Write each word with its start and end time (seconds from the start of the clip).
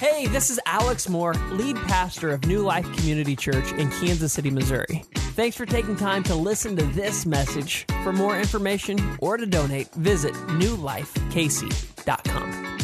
Hey, 0.00 0.26
this 0.28 0.48
is 0.48 0.58
Alex 0.64 1.10
Moore, 1.10 1.34
lead 1.50 1.76
pastor 1.76 2.30
of 2.30 2.46
New 2.46 2.60
Life 2.60 2.90
Community 2.96 3.36
Church 3.36 3.70
in 3.72 3.90
Kansas 3.90 4.32
City, 4.32 4.50
Missouri. 4.50 5.04
Thanks 5.34 5.58
for 5.58 5.66
taking 5.66 5.94
time 5.94 6.22
to 6.22 6.34
listen 6.34 6.74
to 6.76 6.86
this 6.86 7.26
message. 7.26 7.84
For 8.02 8.10
more 8.10 8.38
information 8.38 9.18
or 9.20 9.36
to 9.36 9.44
donate, 9.44 9.92
visit 9.92 10.32
newlifekc.com. 10.32 12.78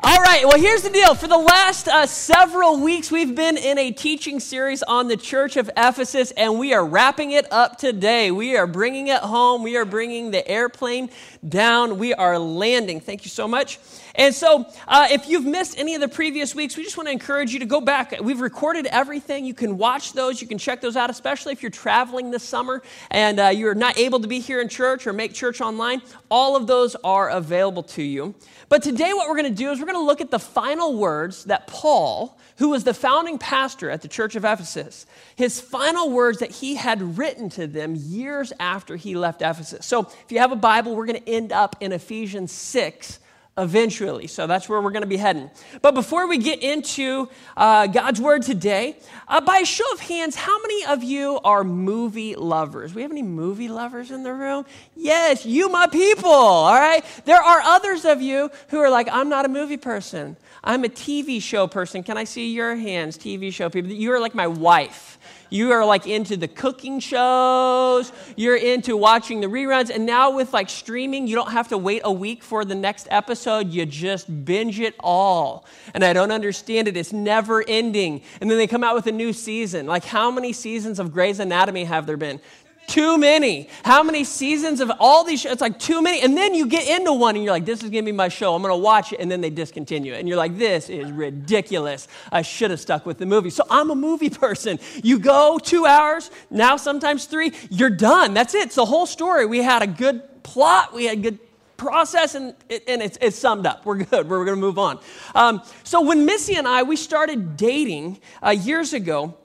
All 0.00 0.22
right, 0.22 0.46
well, 0.46 0.58
here's 0.58 0.82
the 0.82 0.90
deal. 0.90 1.14
For 1.14 1.26
the 1.26 1.36
last 1.36 1.88
uh, 1.88 2.06
several 2.06 2.80
weeks, 2.80 3.10
we've 3.10 3.34
been 3.34 3.56
in 3.56 3.76
a 3.76 3.90
teaching 3.90 4.40
series 4.40 4.82
on 4.84 5.08
the 5.08 5.16
Church 5.16 5.56
of 5.56 5.68
Ephesus, 5.76 6.30
and 6.30 6.58
we 6.58 6.72
are 6.72 6.86
wrapping 6.86 7.32
it 7.32 7.50
up 7.52 7.76
today. 7.76 8.30
We 8.30 8.56
are 8.56 8.66
bringing 8.66 9.08
it 9.08 9.20
home. 9.20 9.62
We 9.62 9.76
are 9.76 9.84
bringing 9.84 10.30
the 10.30 10.46
airplane 10.46 11.10
down. 11.46 11.98
We 11.98 12.14
are 12.14 12.38
landing. 12.38 13.00
Thank 13.00 13.24
you 13.24 13.30
so 13.30 13.48
much. 13.48 13.78
And 14.16 14.34
so, 14.34 14.66
uh, 14.88 15.08
if 15.10 15.28
you've 15.28 15.44
missed 15.44 15.78
any 15.78 15.94
of 15.94 16.00
the 16.00 16.08
previous 16.08 16.54
weeks, 16.54 16.74
we 16.74 16.82
just 16.82 16.96
want 16.96 17.06
to 17.06 17.12
encourage 17.12 17.52
you 17.52 17.58
to 17.58 17.66
go 17.66 17.82
back. 17.82 18.14
We've 18.22 18.40
recorded 18.40 18.86
everything. 18.86 19.44
You 19.44 19.52
can 19.52 19.76
watch 19.76 20.14
those, 20.14 20.40
you 20.40 20.48
can 20.48 20.56
check 20.56 20.80
those 20.80 20.96
out, 20.96 21.10
especially 21.10 21.52
if 21.52 21.62
you're 21.62 21.70
traveling 21.70 22.30
this 22.30 22.42
summer 22.42 22.82
and 23.10 23.38
uh, 23.38 23.48
you're 23.48 23.74
not 23.74 23.98
able 23.98 24.20
to 24.20 24.26
be 24.26 24.40
here 24.40 24.62
in 24.62 24.70
church 24.70 25.06
or 25.06 25.12
make 25.12 25.34
church 25.34 25.60
online. 25.60 26.00
All 26.30 26.56
of 26.56 26.66
those 26.66 26.96
are 27.04 27.28
available 27.28 27.82
to 27.82 28.02
you. 28.02 28.34
But 28.70 28.82
today, 28.82 29.12
what 29.12 29.28
we're 29.28 29.36
going 29.36 29.54
to 29.54 29.62
do 29.62 29.70
is 29.70 29.80
we're 29.80 29.86
going 29.86 29.98
to 29.98 30.06
look 30.06 30.22
at 30.22 30.30
the 30.30 30.38
final 30.38 30.96
words 30.96 31.44
that 31.44 31.66
Paul, 31.66 32.38
who 32.56 32.70
was 32.70 32.84
the 32.84 32.94
founding 32.94 33.38
pastor 33.38 33.90
at 33.90 34.00
the 34.00 34.08
church 34.08 34.34
of 34.34 34.46
Ephesus, 34.46 35.04
his 35.36 35.60
final 35.60 36.10
words 36.10 36.38
that 36.38 36.50
he 36.50 36.74
had 36.74 37.18
written 37.18 37.50
to 37.50 37.66
them 37.66 37.94
years 37.94 38.50
after 38.58 38.96
he 38.96 39.14
left 39.14 39.42
Ephesus. 39.42 39.84
So, 39.84 40.00
if 40.00 40.32
you 40.32 40.38
have 40.38 40.52
a 40.52 40.56
Bible, 40.56 40.96
we're 40.96 41.06
going 41.06 41.20
to 41.22 41.28
end 41.28 41.52
up 41.52 41.76
in 41.80 41.92
Ephesians 41.92 42.50
6 42.50 43.20
eventually. 43.58 44.26
So 44.26 44.46
that's 44.46 44.68
where 44.68 44.80
we're 44.80 44.90
going 44.90 45.02
to 45.02 45.08
be 45.08 45.16
heading. 45.16 45.50
But 45.80 45.94
before 45.94 46.28
we 46.28 46.36
get 46.36 46.62
into 46.62 47.28
uh, 47.56 47.86
God's 47.86 48.20
word 48.20 48.42
today, 48.42 48.98
uh, 49.28 49.40
by 49.40 49.58
a 49.58 49.64
show 49.64 49.90
of 49.92 50.00
hands, 50.00 50.36
how 50.36 50.60
many 50.60 50.84
of 50.84 51.02
you 51.02 51.40
are 51.42 51.64
movie 51.64 52.36
lovers? 52.36 52.94
We 52.94 53.02
have 53.02 53.10
any 53.10 53.22
movie 53.22 53.68
lovers 53.68 54.10
in 54.10 54.22
the 54.22 54.34
room? 54.34 54.66
Yes, 54.94 55.46
you, 55.46 55.70
my 55.70 55.86
people. 55.86 56.30
All 56.30 56.74
right. 56.74 57.02
There 57.24 57.40
are 57.40 57.60
others 57.60 58.04
of 58.04 58.20
you 58.20 58.50
who 58.68 58.78
are 58.78 58.90
like, 58.90 59.08
I'm 59.10 59.30
not 59.30 59.46
a 59.46 59.48
movie 59.48 59.78
person. 59.78 60.36
I'm 60.62 60.84
a 60.84 60.88
TV 60.88 61.40
show 61.40 61.66
person. 61.66 62.02
Can 62.02 62.18
I 62.18 62.24
see 62.24 62.52
your 62.52 62.76
hands, 62.76 63.16
TV 63.16 63.52
show 63.52 63.70
people? 63.70 63.90
You 63.90 64.12
are 64.12 64.20
like 64.20 64.34
my 64.34 64.48
wife. 64.48 65.15
You 65.50 65.72
are 65.72 65.84
like 65.84 66.06
into 66.06 66.36
the 66.36 66.48
cooking 66.48 67.00
shows, 67.00 68.12
you're 68.36 68.56
into 68.56 68.96
watching 68.96 69.40
the 69.40 69.46
reruns, 69.46 69.90
and 69.90 70.06
now 70.06 70.30
with 70.30 70.52
like 70.52 70.68
streaming, 70.68 71.26
you 71.26 71.34
don't 71.34 71.52
have 71.52 71.68
to 71.68 71.78
wait 71.78 72.02
a 72.04 72.12
week 72.12 72.42
for 72.42 72.64
the 72.64 72.74
next 72.74 73.06
episode. 73.10 73.70
You 73.70 73.86
just 73.86 74.44
binge 74.44 74.80
it 74.80 74.94
all. 75.00 75.64
And 75.94 76.04
I 76.04 76.12
don't 76.12 76.32
understand 76.32 76.88
it. 76.88 76.96
It's 76.96 77.12
never 77.12 77.64
ending. 77.66 78.22
And 78.40 78.50
then 78.50 78.58
they 78.58 78.66
come 78.66 78.84
out 78.84 78.94
with 78.94 79.06
a 79.06 79.12
new 79.12 79.32
season. 79.32 79.86
Like, 79.86 80.04
how 80.04 80.30
many 80.30 80.52
seasons 80.52 80.98
of 80.98 81.12
Grey's 81.12 81.40
Anatomy 81.40 81.84
have 81.84 82.06
there 82.06 82.16
been? 82.16 82.40
Too 82.86 83.18
many. 83.18 83.68
How 83.84 84.02
many 84.02 84.22
seasons 84.22 84.80
of 84.80 84.92
all 85.00 85.24
these 85.24 85.40
shows? 85.40 85.52
It's 85.52 85.60
like 85.60 85.78
too 85.78 86.00
many. 86.02 86.20
And 86.20 86.36
then 86.36 86.54
you 86.54 86.66
get 86.66 86.88
into 86.88 87.12
one 87.12 87.34
and 87.34 87.44
you're 87.44 87.52
like, 87.52 87.64
this 87.64 87.82
is 87.82 87.90
going 87.90 88.04
to 88.04 88.10
be 88.10 88.16
my 88.16 88.28
show. 88.28 88.54
I'm 88.54 88.62
going 88.62 88.72
to 88.72 88.78
watch 88.78 89.12
it. 89.12 89.20
And 89.20 89.30
then 89.30 89.40
they 89.40 89.50
discontinue 89.50 90.12
it. 90.12 90.20
And 90.20 90.28
you're 90.28 90.36
like, 90.36 90.56
this 90.56 90.88
is 90.88 91.10
ridiculous. 91.10 92.06
I 92.30 92.42
should 92.42 92.70
have 92.70 92.80
stuck 92.80 93.04
with 93.04 93.18
the 93.18 93.26
movie. 93.26 93.50
So 93.50 93.64
I'm 93.70 93.90
a 93.90 93.96
movie 93.96 94.30
person. 94.46 94.78
You 95.02 95.18
go 95.18 95.58
two 95.58 95.86
hours, 95.86 96.30
now 96.50 96.76
sometimes 96.76 97.24
three, 97.26 97.52
you're 97.70 97.90
done. 97.90 98.34
That's 98.34 98.54
it. 98.54 98.66
It's 98.66 98.76
the 98.76 98.84
whole 98.84 99.06
story. 99.06 99.46
We 99.46 99.62
had 99.62 99.82
a 99.82 99.86
good 99.86 100.44
plot, 100.44 100.94
we 100.94 101.06
had 101.06 101.22
good 101.22 101.38
process 101.76 102.34
and, 102.34 102.54
and 102.70 103.02
it's, 103.02 103.18
it's, 103.20 103.36
summed 103.36 103.66
up. 103.66 103.84
We're 103.84 103.98
good. 103.98 104.28
We're 104.28 104.44
going 104.44 104.56
to 104.56 104.60
move 104.60 104.78
on. 104.78 104.98
Um, 105.34 105.62
so 105.84 106.00
when 106.00 106.24
Missy 106.24 106.54
and 106.54 106.66
I, 106.66 106.82
we 106.82 106.96
started 106.96 107.56
dating 107.56 108.18
uh, 108.42 108.50
years 108.50 108.94
ago, 108.94 109.36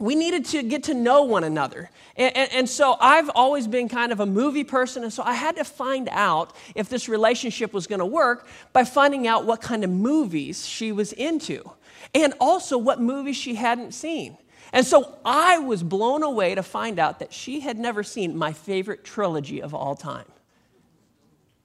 we 0.00 0.14
needed 0.14 0.46
to 0.46 0.62
get 0.62 0.84
to 0.84 0.94
know 0.94 1.22
one 1.22 1.44
another. 1.44 1.90
And, 2.16 2.34
and, 2.34 2.52
and, 2.52 2.68
so 2.68 2.96
I've 3.00 3.30
always 3.34 3.66
been 3.66 3.88
kind 3.88 4.12
of 4.12 4.18
a 4.18 4.26
movie 4.26 4.64
person, 4.64 5.04
and 5.04 5.12
so 5.12 5.22
I 5.22 5.34
had 5.34 5.56
to 5.56 5.64
find 5.64 6.08
out 6.10 6.56
if 6.74 6.88
this 6.88 7.08
relationship 7.08 7.74
was 7.74 7.86
going 7.86 7.98
to 7.98 8.06
work 8.06 8.48
by 8.72 8.84
finding 8.84 9.26
out 9.26 9.44
what 9.44 9.60
kind 9.60 9.84
of 9.84 9.90
movies 9.90 10.66
she 10.66 10.90
was 10.90 11.12
into, 11.12 11.70
and 12.14 12.32
also 12.40 12.78
what 12.78 13.00
movies 13.00 13.36
she 13.36 13.54
hadn't 13.54 13.92
seen. 13.92 14.38
And 14.72 14.86
so 14.86 15.18
I 15.24 15.58
was 15.58 15.82
blown 15.82 16.22
away 16.22 16.54
to 16.54 16.62
find 16.62 16.98
out 16.98 17.18
that 17.18 17.32
she 17.32 17.60
had 17.60 17.78
never 17.78 18.02
seen 18.02 18.36
my 18.36 18.54
favorite 18.54 19.04
trilogy 19.04 19.60
of 19.60 19.74
all 19.74 19.94
time 19.96 20.26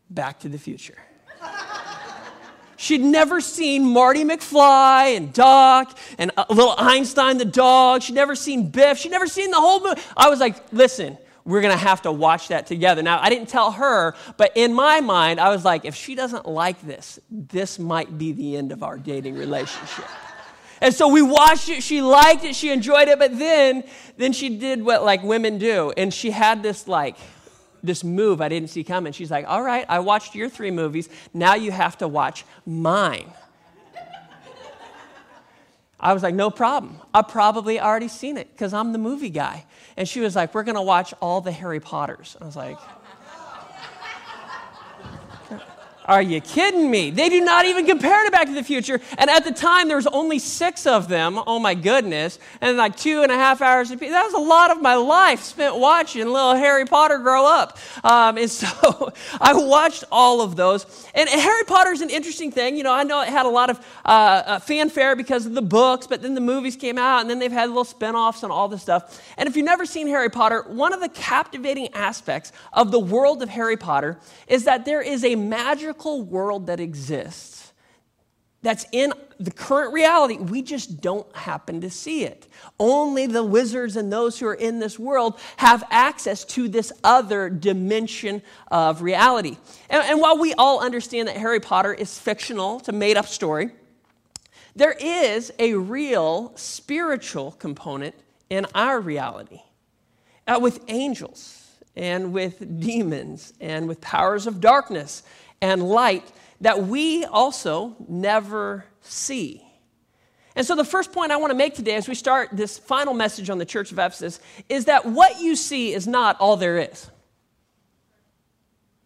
Back 0.09 0.39
to 0.41 0.49
the 0.49 0.59
Future. 0.59 0.97
She'd 2.77 3.01
never 3.01 3.41
seen 3.41 3.85
Marty 3.85 4.23
McFly 4.23 5.17
and 5.17 5.31
Doc 5.33 5.97
and 6.17 6.31
uh, 6.35 6.45
little 6.49 6.75
Einstein 6.77 7.37
the 7.37 7.45
dog. 7.45 8.01
She'd 8.01 8.15
never 8.15 8.35
seen 8.35 8.69
Biff. 8.69 8.97
She'd 8.97 9.11
never 9.11 9.27
seen 9.27 9.51
the 9.51 9.59
whole 9.59 9.81
movie. 9.81 10.01
I 10.17 10.29
was 10.29 10.39
like, 10.39 10.55
listen, 10.73 11.17
we're 11.45 11.61
going 11.61 11.73
to 11.73 11.83
have 11.83 12.01
to 12.01 12.11
watch 12.11 12.47
that 12.49 12.65
together. 12.65 13.03
Now, 13.03 13.19
I 13.21 13.29
didn't 13.29 13.49
tell 13.49 13.71
her, 13.71 14.15
but 14.35 14.51
in 14.55 14.73
my 14.73 14.99
mind, 14.99 15.39
I 15.39 15.49
was 15.49 15.63
like, 15.63 15.85
if 15.85 15.95
she 15.95 16.15
doesn't 16.15 16.47
like 16.47 16.81
this, 16.81 17.19
this 17.29 17.77
might 17.77 18.17
be 18.17 18.31
the 18.31 18.57
end 18.57 18.71
of 18.71 18.83
our 18.83 18.97
dating 18.97 19.35
relationship. 19.35 20.05
And 20.81 20.93
so 20.93 21.07
we 21.07 21.21
watched 21.21 21.69
it, 21.69 21.83
she 21.83 22.01
liked 22.01 22.43
it, 22.43 22.55
she 22.55 22.71
enjoyed 22.71 23.07
it, 23.07 23.17
but 23.17 23.37
then 23.37 23.85
then 24.17 24.33
she 24.33 24.57
did 24.57 24.83
what 24.83 25.03
like 25.03 25.23
women 25.23 25.57
do 25.57 25.93
and 25.95 26.13
she 26.13 26.31
had 26.31 26.61
this 26.61 26.87
like 26.87 27.15
this 27.85 28.03
move 28.03 28.41
I 28.41 28.49
didn't 28.49 28.69
see 28.69 28.83
coming. 28.83 29.13
She's 29.13 29.31
like, 29.31 29.45
All 29.47 29.61
right, 29.61 29.85
I 29.87 29.99
watched 29.99 30.35
your 30.35 30.49
three 30.49 30.71
movies. 30.71 31.09
Now 31.33 31.55
you 31.55 31.71
have 31.71 31.97
to 31.99 32.07
watch 32.07 32.45
mine. 32.65 33.31
I 35.99 36.13
was 36.13 36.23
like, 36.23 36.35
No 36.35 36.49
problem. 36.49 36.99
I've 37.13 37.27
probably 37.27 37.79
already 37.79 38.07
seen 38.07 38.37
it 38.37 38.51
because 38.51 38.73
I'm 38.73 38.91
the 38.91 38.97
movie 38.99 39.29
guy. 39.29 39.65
And 39.97 40.07
she 40.07 40.19
was 40.19 40.35
like, 40.35 40.53
We're 40.53 40.63
going 40.63 40.75
to 40.75 40.81
watch 40.81 41.13
all 41.21 41.41
the 41.41 41.51
Harry 41.51 41.79
Potters. 41.79 42.35
I 42.41 42.45
was 42.45 42.55
like, 42.55 42.77
Are 46.05 46.21
you 46.21 46.39
kidding 46.39 46.89
me? 46.91 47.09
They 47.09 47.29
do 47.29 47.41
not 47.41 47.65
even 47.65 47.85
compare 47.85 48.23
to 48.25 48.31
Back 48.31 48.47
to 48.47 48.53
the 48.53 48.63
Future. 48.63 49.01
And 49.17 49.29
at 49.29 49.43
the 49.43 49.51
time, 49.51 49.87
there 49.87 49.97
was 49.97 50.05
only 50.07 50.37
six 50.37 50.85
of 50.85 51.07
them. 51.07 51.39
Oh 51.47 51.57
my 51.57 51.73
goodness. 51.73 52.37
And 52.61 52.77
like 52.77 52.95
two 52.95 53.23
and 53.23 53.31
a 53.31 53.35
half 53.35 53.61
hours. 53.61 53.89
Of. 53.89 53.99
That 53.99 54.23
was 54.23 54.33
a 54.33 54.39
lot 54.39 54.69
of 54.69 54.81
my 54.81 54.95
life 54.95 55.41
spent 55.41 55.77
watching 55.77 56.25
little 56.27 56.53
Harry 56.55 56.85
Potter 56.85 57.17
grow 57.17 57.45
up. 57.47 57.79
Um, 58.03 58.37
and 58.37 58.51
so 58.51 59.13
I 59.41 59.53
watched 59.55 60.03
all 60.11 60.41
of 60.41 60.55
those. 60.55 60.85
And 61.15 61.27
Harry 61.27 61.63
Potter 61.63 61.91
is 61.91 62.01
an 62.01 62.11
interesting 62.11 62.51
thing. 62.51 62.77
You 62.77 62.83
know, 62.83 62.93
I 62.93 63.03
know 63.03 63.21
it 63.21 63.29
had 63.29 63.47
a 63.47 63.49
lot 63.49 63.71
of 63.71 63.79
uh, 64.05 64.09
uh, 64.45 64.59
fanfare 64.59 65.15
because 65.15 65.47
of 65.47 65.55
the 65.55 65.61
books, 65.63 66.05
but 66.05 66.21
then 66.21 66.35
the 66.35 66.41
movies 66.41 66.75
came 66.75 66.99
out, 66.99 67.21
and 67.21 67.29
then 67.29 67.39
they've 67.39 67.51
had 67.51 67.69
little 67.69 67.83
spin 67.83 68.15
offs 68.15 68.43
and 68.43 68.51
all 68.51 68.67
this 68.67 68.81
stuff. 68.81 69.23
And 69.37 69.49
if 69.49 69.55
you've 69.55 69.65
never 69.65 69.87
seen 69.87 70.07
Harry 70.07 70.29
Potter, 70.29 70.63
one 70.67 70.93
of 70.93 70.99
the 70.99 71.09
captivating 71.09 71.91
aspects 71.93 72.51
of 72.73 72.91
the 72.91 72.99
world 72.99 73.41
of 73.41 73.49
Harry 73.49 73.77
Potter 73.77 74.19
is 74.47 74.65
that 74.65 74.85
there 74.85 75.01
is 75.01 75.23
a 75.23 75.35
magical 75.35 75.94
world 76.03 76.67
that 76.67 76.79
exists 76.79 77.65
that's 78.65 78.87
in 78.91 79.13
the 79.39 79.51
current 79.51 79.93
reality. 79.93 80.37
We 80.37 80.63
just 80.63 80.99
don't 80.99 81.33
happen 81.35 81.81
to 81.81 81.89
see 81.91 82.23
it. 82.23 82.47
Only 82.79 83.27
the 83.27 83.43
wizards 83.43 83.95
and 83.95 84.11
those 84.11 84.39
who 84.39 84.47
are 84.47 84.55
in 84.55 84.79
this 84.79 84.97
world 84.97 85.39
have 85.57 85.83
access 85.91 86.43
to 86.45 86.67
this 86.67 86.91
other 87.03 87.47
dimension 87.47 88.41
of 88.71 89.03
reality. 89.03 89.57
And, 89.87 90.01
and 90.03 90.19
while 90.19 90.39
we 90.39 90.55
all 90.55 90.83
understand 90.83 91.27
that 91.27 91.37
Harry 91.37 91.59
Potter 91.59 91.93
is 91.93 92.17
fictional, 92.17 92.79
it's 92.79 92.89
a 92.89 92.91
made 92.91 93.17
up 93.17 93.27
story, 93.27 93.69
there 94.75 94.95
is 94.99 95.53
a 95.59 95.75
real 95.75 96.51
spiritual 96.55 97.51
component 97.51 98.15
in 98.49 98.65
our 98.73 98.99
reality 98.99 99.61
uh, 100.47 100.57
with 100.59 100.83
angels 100.87 101.61
and 101.95 102.33
with 102.33 102.79
demons 102.79 103.53
and 103.61 103.87
with 103.87 104.01
powers 104.01 104.47
of 104.47 104.59
darkness 104.59 105.21
and 105.61 105.87
light 105.87 106.31
that 106.61 106.83
we 106.83 107.25
also 107.25 107.95
never 108.07 108.85
see. 109.01 109.61
And 110.55 110.65
so, 110.65 110.75
the 110.75 110.85
first 110.85 111.11
point 111.11 111.31
I 111.31 111.37
want 111.37 111.51
to 111.51 111.57
make 111.57 111.75
today 111.75 111.95
as 111.95 112.07
we 112.07 112.15
start 112.15 112.49
this 112.53 112.77
final 112.77 113.13
message 113.13 113.49
on 113.49 113.57
the 113.57 113.65
church 113.65 113.91
of 113.91 113.99
Ephesus 113.99 114.39
is 114.69 114.85
that 114.85 115.05
what 115.05 115.41
you 115.41 115.55
see 115.55 115.93
is 115.93 116.07
not 116.07 116.39
all 116.39 116.55
there 116.55 116.77
is. 116.77 117.11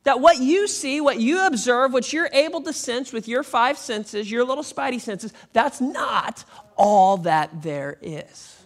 That 0.03 0.19
what 0.19 0.39
you 0.39 0.67
see, 0.67 1.01
what 1.01 1.19
you 1.19 1.45
observe, 1.45 1.91
what 1.91 2.13
you're 2.13 2.29
able 2.31 2.61
to 2.61 2.73
sense 2.73 3.11
with 3.11 3.27
your 3.27 3.43
five 3.43 3.77
senses, 3.77 4.29
your 4.29 4.45
little 4.45 4.63
spidey 4.63 5.01
senses, 5.01 5.33
that's 5.51 5.81
not 5.81 6.45
all 6.77 7.17
that 7.17 7.61
there 7.63 7.97
is. 8.01 8.58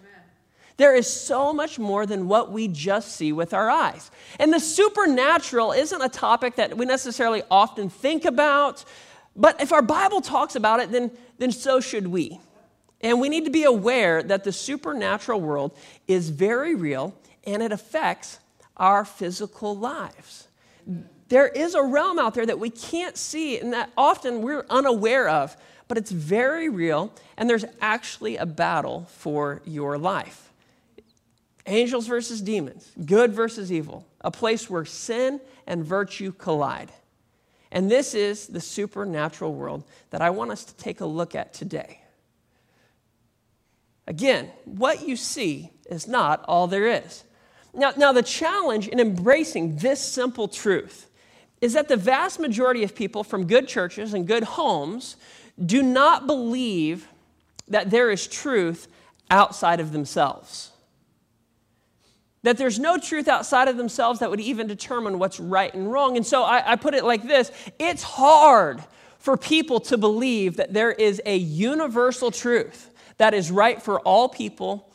There 0.78 0.96
is 0.96 1.08
so 1.08 1.54
much 1.54 1.78
more 1.78 2.06
than 2.06 2.28
what 2.28 2.52
we 2.52 2.68
just 2.68 3.16
see 3.16 3.32
with 3.32 3.54
our 3.54 3.70
eyes. 3.70 4.10
And 4.40 4.52
the 4.52 4.60
supernatural 4.60 5.72
isn't 5.72 6.02
a 6.02 6.10
topic 6.10 6.56
that 6.56 6.76
we 6.78 6.86
necessarily 6.86 7.44
often 7.52 7.90
think 7.90 8.26
about, 8.26 8.84
but 9.36 9.62
if 9.62 9.72
our 9.72 9.82
Bible 9.84 10.22
talks 10.22 10.56
about 10.56 10.80
it, 10.80 10.92
then, 10.92 11.12
then 11.38 11.52
so 11.52 11.80
should 11.80 12.08
we. 12.08 12.40
And 13.02 13.20
we 13.20 13.30
need 13.30 13.46
to 13.46 13.52
be 13.52 13.66
aware 13.66 14.24
that 14.24 14.44
the 14.44 14.52
supernatural 14.52 15.42
world 15.42 15.78
is 16.08 16.30
very 16.30 16.74
real 16.74 17.14
and 17.46 17.62
it 17.62 17.72
affects 17.72 18.40
our 18.78 19.06
physical 19.06 19.78
lives. 19.78 20.48
There 21.30 21.48
is 21.48 21.76
a 21.76 21.84
realm 21.84 22.18
out 22.18 22.34
there 22.34 22.46
that 22.46 22.60
we 22.60 22.70
can't 22.70 23.18
see 23.18 23.60
and 23.60 23.74
that 23.74 23.92
often 23.98 24.42
we're 24.42 24.66
unaware 24.70 25.30
of. 25.30 25.56
but 25.88 25.98
it's 25.98 26.12
very 26.12 26.70
real, 26.70 27.14
and 27.38 27.50
there's 27.50 27.66
actually 27.82 28.38
a 28.38 28.46
battle 28.46 29.06
for 29.10 29.62
your 29.66 29.98
life. 29.98 30.52
Angels 31.66 32.08
versus 32.08 32.42
demons, 32.42 32.92
good 33.06 33.32
versus 33.32 33.72
evil, 33.72 34.06
a 34.22 34.32
place 34.32 34.70
where 34.70 34.86
sin 34.86 35.40
and 35.66 35.84
virtue 35.84 36.32
collide. 36.34 36.92
And 37.72 37.90
this 37.90 38.14
is 38.14 38.48
the 38.48 38.60
supernatural 38.60 39.54
world 39.54 39.84
that 40.10 40.22
I 40.22 40.30
want 40.30 40.52
us 40.52 40.66
to 40.66 40.76
take 40.76 41.02
a 41.02 41.06
look 41.06 41.36
at 41.36 41.54
today. 41.54 42.02
Again, 44.06 44.52
what 44.66 45.08
you 45.08 45.16
see 45.16 45.72
is 45.90 46.08
not 46.08 46.44
all 46.48 46.68
there 46.68 46.88
is. 46.88 47.24
Now, 47.74 47.94
now, 47.98 48.12
the 48.12 48.22
challenge 48.22 48.88
in 48.88 49.00
embracing 49.00 49.78
this 49.78 50.00
simple 50.00 50.48
truth 50.48 51.10
is 51.62 51.74
that 51.74 51.88
the 51.88 51.98
vast 51.98 52.40
majority 52.40 52.84
of 52.84 52.94
people 52.94 53.24
from 53.24 53.48
good 53.48 53.68
churches 53.68 54.14
and 54.14 54.28
good 54.28 54.44
homes 54.44 55.16
do 55.66 55.82
not 55.82 56.28
believe 56.28 57.08
that 57.68 57.90
there 57.90 58.12
is 58.12 58.28
truth 58.28 58.88
outside 59.32 59.80
of 59.80 59.92
themselves. 59.92 60.73
That 62.44 62.58
there's 62.58 62.78
no 62.78 62.98
truth 62.98 63.28
outside 63.28 63.68
of 63.68 63.78
themselves 63.78 64.20
that 64.20 64.30
would 64.30 64.42
even 64.42 64.68
determine 64.68 65.18
what's 65.18 65.40
right 65.40 65.74
and 65.74 65.92
wrong. 65.92 66.18
And 66.18 66.26
so 66.26 66.44
I, 66.44 66.74
I 66.74 66.76
put 66.76 66.94
it 66.94 67.04
like 67.04 67.24
this 67.24 67.52
it's 67.80 68.04
hard 68.04 68.84
for 69.18 69.38
people 69.38 69.80
to 69.80 69.98
believe 69.98 70.58
that 70.58 70.74
there 70.74 70.92
is 70.92 71.22
a 71.26 71.38
universal 71.38 72.30
truth 72.30 72.94
that 73.18 73.34
is 73.34 73.50
right 73.50 73.82
for 73.82 74.02
all 74.02 74.28
people 74.28 74.92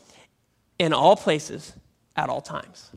in 0.79 0.93
all 0.93 1.17
places 1.17 1.73
at 2.15 2.29
all 2.29 2.43
times. 2.43 2.91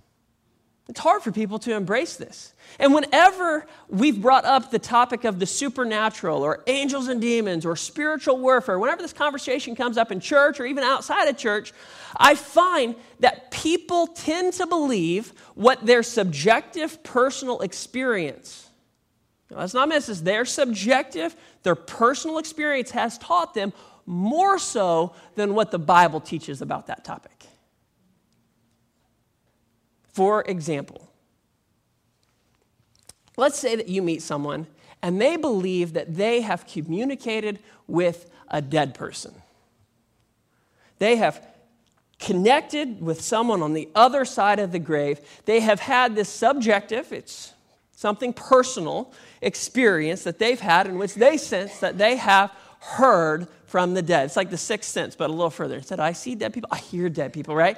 It's 0.92 1.00
hard 1.00 1.22
for 1.22 1.32
people 1.32 1.58
to 1.60 1.74
embrace 1.74 2.18
this. 2.18 2.54
And 2.78 2.94
whenever 2.94 3.66
we've 3.88 4.22
brought 4.22 4.44
up 4.44 4.72
the 4.72 4.80
topic 4.80 5.24
of 5.24 5.40
the 5.40 5.46
supernatural 5.46 6.44
or 6.44 6.66
angels 6.68 7.08
and 7.08 7.22
demons 7.22 7.66
or 7.66 7.78
spiritual 7.78 8.38
warfare, 8.38 8.78
whenever 8.78 9.02
this 9.02 9.14
conversation 9.14 9.74
comes 9.74 9.98
up 9.98 10.12
in 10.12 10.20
church 10.20 10.60
or 10.60 10.66
even 10.66 10.84
outside 10.84 11.30
of 11.30 11.38
church, 11.38 11.72
I 12.18 12.36
find 12.36 12.96
that 13.22 13.52
people 13.52 14.08
tend 14.08 14.52
to 14.56 14.68
believe 14.68 15.30
what 15.56 15.86
their 15.86 16.04
subjective 16.04 17.02
personal 17.04 17.62
experience. 17.62 18.68
let's 19.50 19.74
not 19.74 19.88
miss 19.88 20.08
this. 20.08 20.20
Their 20.20 20.44
subjective, 20.44 21.38
their 21.64 21.76
personal 21.76 22.38
experience 22.38 22.92
has 22.92 23.18
taught 23.18 23.54
them 23.54 23.72
more 24.06 24.60
so 24.60 25.16
than 25.36 25.56
what 25.56 25.72
the 25.72 25.80
Bible 25.80 26.20
teaches 26.20 26.62
about 26.62 26.88
that 26.88 27.06
topic. 27.06 27.41
For 30.12 30.44
example, 30.44 31.10
let's 33.38 33.58
say 33.58 33.76
that 33.76 33.88
you 33.88 34.02
meet 34.02 34.22
someone 34.22 34.68
and 35.02 35.20
they 35.20 35.38
believe 35.38 35.94
that 35.94 36.16
they 36.16 36.42
have 36.42 36.68
communicated 36.68 37.60
with 37.88 38.30
a 38.50 38.62
dead 38.62 38.94
person. 38.94 39.34
They 41.00 41.16
have 41.16 41.46
connected 42.20 43.02
with 43.02 43.20
someone 43.22 43.64
on 43.64 43.74
the 43.74 43.90
other 43.96 44.26
side 44.26 44.60
of 44.60 44.72
the 44.72 44.80
grave. 44.80 45.20
They 45.46 45.62
have 45.62 45.80
had 45.80 46.16
this 46.16 46.30
subjective, 46.30 47.12
it's 47.12 47.54
something 47.96 48.34
personal 48.34 49.12
experience 49.42 50.24
that 50.24 50.38
they've 50.38 50.60
had 50.60 50.86
in 50.88 50.98
which 50.98 51.16
they 51.16 51.38
sense 51.38 51.80
that 51.80 51.98
they 51.98 52.18
have 52.18 52.52
heard 52.80 53.48
from 53.66 53.94
the 53.94 54.02
dead. 54.02 54.26
It's 54.26 54.36
like 54.36 54.50
the 54.50 54.58
sixth 54.58 54.92
sense, 54.92 55.16
but 55.16 55.30
a 55.30 55.34
little 55.34 55.50
further. 55.50 55.78
It 55.78 55.88
said, 55.88 56.00
I 56.00 56.12
see 56.12 56.36
dead 56.36 56.54
people, 56.54 56.70
I 56.72 56.78
hear 56.78 57.10
dead 57.10 57.34
people, 57.34 57.56
right? 57.56 57.78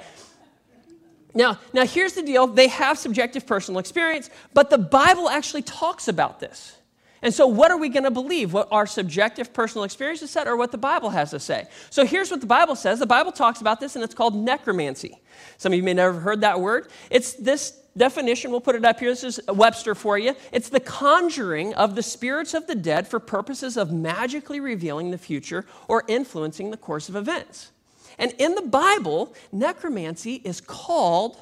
Now, 1.34 1.58
now 1.72 1.84
here's 1.84 2.12
the 2.12 2.22
deal 2.22 2.46
they 2.46 2.68
have 2.68 2.98
subjective 2.98 3.46
personal 3.46 3.80
experience, 3.80 4.30
but 4.52 4.70
the 4.70 4.78
Bible 4.78 5.28
actually 5.28 5.62
talks 5.62 6.08
about 6.08 6.40
this. 6.40 6.76
And 7.24 7.32
so, 7.32 7.46
what 7.46 7.70
are 7.70 7.78
we 7.78 7.88
going 7.88 8.04
to 8.04 8.10
believe? 8.10 8.52
What 8.52 8.68
our 8.70 8.86
subjective 8.86 9.54
personal 9.54 9.84
experience 9.84 10.20
experiences 10.20 10.30
said, 10.30 10.46
or 10.46 10.58
what 10.58 10.72
the 10.72 10.78
Bible 10.78 11.08
has 11.08 11.30
to 11.30 11.40
say? 11.40 11.66
So, 11.88 12.04
here's 12.04 12.30
what 12.30 12.42
the 12.42 12.46
Bible 12.46 12.76
says. 12.76 12.98
The 12.98 13.06
Bible 13.06 13.32
talks 13.32 13.62
about 13.62 13.80
this, 13.80 13.96
and 13.96 14.04
it's 14.04 14.14
called 14.14 14.36
necromancy. 14.36 15.18
Some 15.56 15.72
of 15.72 15.76
you 15.78 15.82
may 15.82 15.94
never 15.94 16.12
have 16.12 16.22
heard 16.22 16.42
that 16.42 16.60
word. 16.60 16.88
It's 17.10 17.32
this 17.32 17.80
definition. 17.96 18.50
We'll 18.50 18.60
put 18.60 18.76
it 18.76 18.84
up 18.84 19.00
here. 19.00 19.08
This 19.10 19.24
is 19.24 19.40
Webster 19.48 19.94
for 19.94 20.18
you. 20.18 20.34
It's 20.52 20.68
the 20.68 20.80
conjuring 20.80 21.72
of 21.74 21.94
the 21.94 22.02
spirits 22.02 22.52
of 22.52 22.66
the 22.66 22.74
dead 22.74 23.08
for 23.08 23.18
purposes 23.18 23.78
of 23.78 23.90
magically 23.90 24.60
revealing 24.60 25.10
the 25.10 25.18
future 25.18 25.64
or 25.88 26.04
influencing 26.06 26.70
the 26.70 26.76
course 26.76 27.08
of 27.08 27.16
events. 27.16 27.70
And 28.18 28.32
in 28.38 28.54
the 28.54 28.62
Bible, 28.62 29.34
necromancy 29.52 30.34
is 30.44 30.60
called 30.60 31.36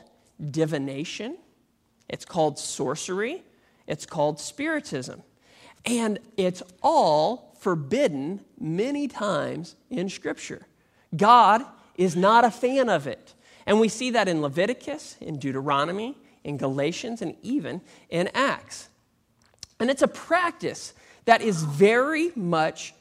divination, 0.50 1.36
it's 2.08 2.24
called 2.24 2.58
sorcery, 2.58 3.42
it's 3.86 4.06
called 4.06 4.40
spiritism. 4.40 5.22
And 5.84 6.18
it's 6.36 6.62
all 6.82 7.56
forbidden 7.58 8.40
many 8.58 9.08
times 9.08 9.76
in 9.90 10.08
Scripture. 10.08 10.66
God 11.16 11.64
is 11.96 12.16
not 12.16 12.44
a 12.44 12.50
fan 12.50 12.88
of 12.88 13.06
it. 13.06 13.34
And 13.66 13.80
we 13.80 13.88
see 13.88 14.10
that 14.10 14.28
in 14.28 14.42
Leviticus, 14.42 15.16
in 15.20 15.38
Deuteronomy, 15.38 16.16
in 16.44 16.56
Galatians, 16.56 17.22
and 17.22 17.36
even 17.42 17.80
in 18.10 18.28
Acts. 18.34 18.88
And 19.78 19.90
it's 19.90 20.02
a 20.02 20.08
practice 20.08 20.94
that 21.24 21.42
is 21.42 21.62
very 21.62 22.32
much 22.34 22.94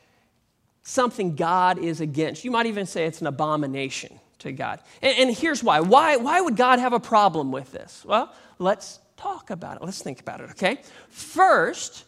something 0.83 1.35
God 1.35 1.77
is 1.77 2.01
against. 2.01 2.43
You 2.43 2.51
might 2.51 2.65
even 2.65 2.85
say 2.85 3.05
it's 3.05 3.21
an 3.21 3.27
abomination 3.27 4.19
to 4.39 4.51
God. 4.51 4.79
And, 5.01 5.17
and, 5.17 5.37
here's 5.37 5.63
why. 5.63 5.79
why. 5.79 6.17
Why 6.17 6.41
would 6.41 6.55
God 6.55 6.79
have 6.79 6.93
a 6.93 6.99
problem 6.99 7.51
with 7.51 7.71
this? 7.71 8.03
Well, 8.05 8.33
let's 8.59 8.99
talk 9.17 9.49
about 9.49 9.77
it. 9.77 9.83
Let's 9.83 10.01
think 10.01 10.19
about 10.19 10.41
it, 10.41 10.49
okay? 10.51 10.81
First, 11.09 12.05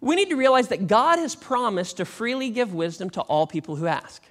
we 0.00 0.14
need 0.14 0.30
to 0.30 0.36
realize 0.36 0.68
that 0.68 0.86
God 0.86 1.18
has 1.18 1.34
promised 1.34 1.96
to 1.96 2.04
freely 2.04 2.50
give 2.50 2.72
wisdom 2.72 3.10
to 3.10 3.20
all 3.22 3.46
people 3.46 3.76
who 3.76 3.86
ask. 3.86 4.22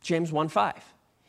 James 0.00 0.32
1 0.32 0.48
5. 0.48 0.74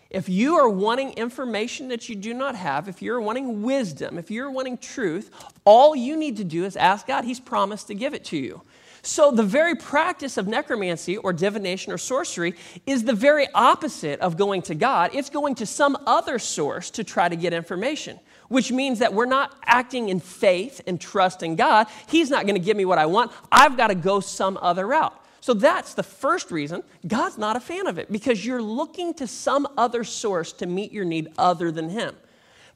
If 0.10 0.28
you 0.28 0.58
are 0.58 0.68
wanting 0.68 1.14
information 1.14 1.88
that 1.88 2.10
you 2.10 2.16
do 2.16 2.34
not 2.34 2.56
have, 2.56 2.90
if 2.90 3.02
you're 3.02 3.22
wanting 3.22 3.62
wisdom, 3.62 4.18
if 4.18 4.30
you're 4.30 4.52
wanting 4.52 4.78
truth, 4.78 5.32
all 5.64 5.96
you 5.96 6.18
need 6.18 6.38
to 6.38 6.44
do 6.44 6.66
is 6.66 6.76
ask 6.76 7.08
God. 7.08 7.24
He's 7.24 7.40
promised 7.40 7.88
to 7.88 7.96
give 7.96 8.14
it 8.14 8.26
to 8.26 8.38
you. 8.38 8.62
So, 9.04 9.32
the 9.32 9.44
very 9.44 9.76
practice 9.76 10.38
of 10.38 10.48
necromancy 10.48 11.18
or 11.18 11.34
divination 11.34 11.92
or 11.92 11.98
sorcery 11.98 12.54
is 12.86 13.04
the 13.04 13.14
very 13.14 13.48
opposite 13.56 14.20
of 14.20 14.38
going 14.38 14.62
to 14.64 14.76
God. 14.76 15.10
It's 15.14 15.30
going 15.32 15.56
to 15.56 15.66
some 15.66 15.98
other 16.06 16.38
source 16.38 16.92
to 16.92 17.04
try 17.04 17.28
to 17.28 17.36
get 17.36 17.52
information, 17.52 18.20
which 18.48 18.72
means 18.72 19.00
that 19.00 19.12
we're 19.12 19.26
not 19.26 19.56
acting 19.66 20.10
in 20.10 20.20
faith 20.20 20.82
and 20.86 21.02
trust 21.02 21.42
in 21.42 21.56
God. 21.56 21.88
He's 22.08 22.30
not 22.30 22.46
going 22.46 22.56
to 22.56 22.62
give 22.64 22.78
me 22.78 22.86
what 22.86 23.00
I 23.00 23.08
want. 23.08 23.32
I've 23.52 23.76
got 23.76 23.88
to 23.88 23.96
go 23.96 24.20
some 24.20 24.60
other 24.62 24.86
route. 24.86 25.18
So, 25.40 25.56
that's 25.56 25.96
the 25.96 26.04
first 26.04 26.52
reason 26.52 26.84
God's 27.08 27.40
not 27.40 27.56
a 27.56 27.60
fan 27.60 27.88
of 27.88 27.98
it, 27.98 28.12
because 28.12 28.46
you're 28.46 28.62
looking 28.62 29.16
to 29.16 29.26
some 29.26 29.68
other 29.78 30.04
source 30.04 30.54
to 30.54 30.68
meet 30.68 30.92
your 30.92 31.06
need 31.06 31.30
other 31.40 31.72
than 31.72 31.90
Him. 31.90 32.16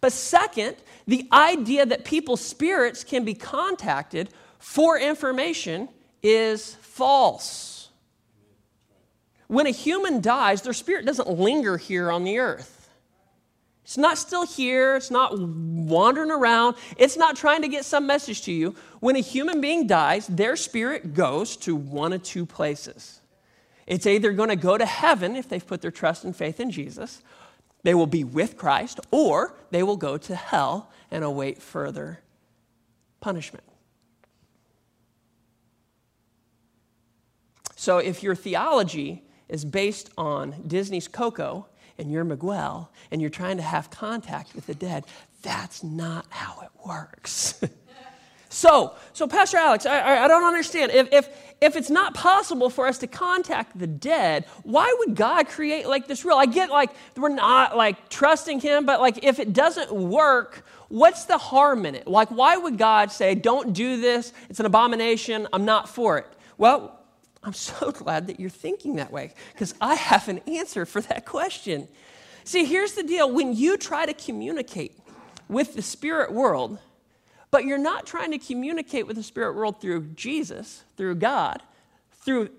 But 0.02 0.12
second, 0.12 0.78
the 1.06 1.28
idea 1.32 1.86
that 1.86 2.04
people's 2.04 2.42
spirits 2.42 3.04
can 3.04 3.26
be 3.26 3.36
contacted 3.36 4.30
for 4.58 4.98
information 4.98 5.90
is 6.22 6.76
false. 6.76 7.90
When 9.48 9.68
a 9.68 9.72
human 9.72 10.22
dies, 10.22 10.62
their 10.62 10.74
spirit 10.74 11.06
doesn't 11.06 11.30
linger 11.30 11.78
here 11.78 12.12
on 12.12 12.24
the 12.24 12.40
earth. 12.40 12.90
It's 13.84 13.98
not 13.98 14.18
still 14.18 14.48
here, 14.48 14.96
it's 14.96 15.12
not 15.12 15.38
wandering 15.38 16.32
around, 16.32 16.76
it's 16.98 17.18
not 17.18 17.36
trying 17.36 17.62
to 17.62 17.68
get 17.68 17.86
some 17.86 18.08
message 18.08 18.42
to 18.44 18.52
you. 18.52 18.76
When 19.00 19.16
a 19.16 19.20
human 19.20 19.62
being 19.62 19.86
dies, 19.86 20.26
their 20.26 20.56
spirit 20.56 21.14
goes 21.14 21.56
to 21.58 21.76
one 21.76 22.12
of 22.12 22.24
two 22.24 22.48
places. 22.48 23.22
It's 23.86 24.08
either 24.08 24.32
going 24.32 24.50
to 24.50 24.56
go 24.56 24.76
to 24.76 24.86
heaven 24.88 25.36
if 25.36 25.48
they've 25.48 25.66
put 25.66 25.82
their 25.82 25.92
trust 25.92 26.24
and 26.24 26.36
faith 26.36 26.60
in 26.60 26.72
Jesus, 26.72 27.22
they 27.84 27.94
will 27.94 28.08
be 28.08 28.24
with 28.24 28.58
Christ, 28.58 29.00
or 29.12 29.54
they 29.70 29.84
will 29.84 29.98
go 29.98 30.18
to 30.18 30.36
hell 30.36 30.90
and 31.12 31.24
await 31.24 31.62
further 31.62 32.22
punishment. 33.22 33.64
So 37.86 38.00
if 38.00 38.24
your 38.24 38.34
theology 38.34 39.22
is 39.48 39.64
based 39.64 40.10
on 40.18 40.56
Disney's 40.66 41.08
Coco 41.08 41.68
and 42.00 42.12
you're 42.12 42.24
Miguel 42.24 42.92
and 43.12 43.22
you're 43.22 43.30
trying 43.30 43.58
to 43.58 43.64
have 43.64 43.92
contact 43.92 44.56
with 44.56 44.66
the 44.66 44.74
dead, 44.74 45.06
that's 45.44 45.84
not 45.84 46.26
how 46.30 46.62
it 46.62 46.72
works. 46.84 47.62
so, 48.50 48.96
so 49.14 49.28
Pastor 49.28 49.58
Alex, 49.58 49.86
I, 49.86 50.24
I 50.24 50.28
don't 50.28 50.46
understand. 50.46 50.94
If, 50.94 51.10
if, 51.14 51.30
if 51.62 51.76
it's 51.76 51.92
not 51.92 52.16
possible 52.16 52.72
for 52.72 52.88
us 52.88 52.98
to 52.98 53.08
contact 53.08 53.78
the 53.78 53.86
dead, 53.86 54.46
why 54.64 54.92
would 55.02 55.16
God 55.16 55.48
create 55.48 55.88
like 55.88 56.08
this 56.08 56.26
rule? 56.26 56.40
I 56.40 56.48
get 56.48 56.72
like 56.72 56.90
we're 57.16 57.30
not 57.30 57.78
like 57.78 58.10
trusting 58.10 58.62
Him, 58.62 58.88
but 58.88 59.00
like 59.00 59.24
if 59.24 59.38
it 59.38 59.54
doesn't 59.54 59.92
work, 59.92 60.66
what's 60.88 61.26
the 61.26 61.38
harm 61.38 61.86
in 61.86 61.94
it? 61.94 62.08
Like, 62.08 62.30
why 62.30 62.58
would 62.58 62.80
God 62.80 63.12
say, 63.12 63.36
don't 63.36 63.74
do 63.74 64.02
this? 64.02 64.34
It's 64.50 64.60
an 64.60 64.66
abomination. 64.66 65.48
I'm 65.54 65.66
not 65.66 65.88
for 65.88 66.18
it. 66.18 66.26
Well, 66.58 67.05
I'm 67.46 67.54
so 67.54 67.92
glad 67.94 68.28
that 68.28 68.40
you're 68.40 68.50
thinking 68.50 68.98
that 68.98 69.12
way 69.12 69.34
because 69.54 69.74
I 69.80 69.96
have 69.96 70.28
an 70.28 70.40
answer 70.48 70.86
for 70.86 71.02
that 71.02 71.26
question. 71.26 71.88
See, 72.44 72.66
here's 72.66 72.94
the 72.94 73.04
deal 73.04 73.32
when 73.32 73.56
you 73.56 73.78
try 73.78 74.06
to 74.06 74.14
communicate 74.14 75.00
with 75.48 75.76
the 75.76 75.82
spirit 75.82 76.34
world, 76.34 76.80
but 77.52 77.66
you're 77.66 77.78
not 77.78 78.06
trying 78.06 78.32
to 78.32 78.38
communicate 78.38 79.08
with 79.08 79.16
the 79.16 79.24
spirit 79.24 79.56
world 79.56 79.80
through 79.80 80.02
Jesus, 80.16 80.84
through 80.98 81.16
God, 81.16 81.62
through 82.24 82.50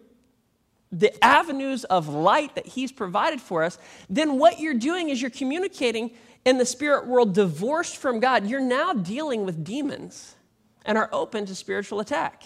the 0.92 1.12
avenues 1.24 1.84
of 1.84 2.08
light 2.08 2.54
that 2.54 2.66
He's 2.66 2.92
provided 2.92 3.40
for 3.40 3.64
us, 3.64 3.78
then 4.08 4.38
what 4.38 4.60
you're 4.60 4.74
doing 4.74 5.08
is 5.08 5.20
you're 5.20 5.30
communicating 5.30 6.12
in 6.44 6.58
the 6.58 6.64
spirit 6.64 7.06
world 7.06 7.34
divorced 7.34 7.96
from 7.96 8.20
God. 8.20 8.46
You're 8.46 8.60
now 8.60 8.92
dealing 8.92 9.44
with 9.44 9.64
demons 9.64 10.36
and 10.84 10.96
are 10.96 11.08
open 11.12 11.44
to 11.46 11.54
spiritual 11.54 11.98
attack. 11.98 12.44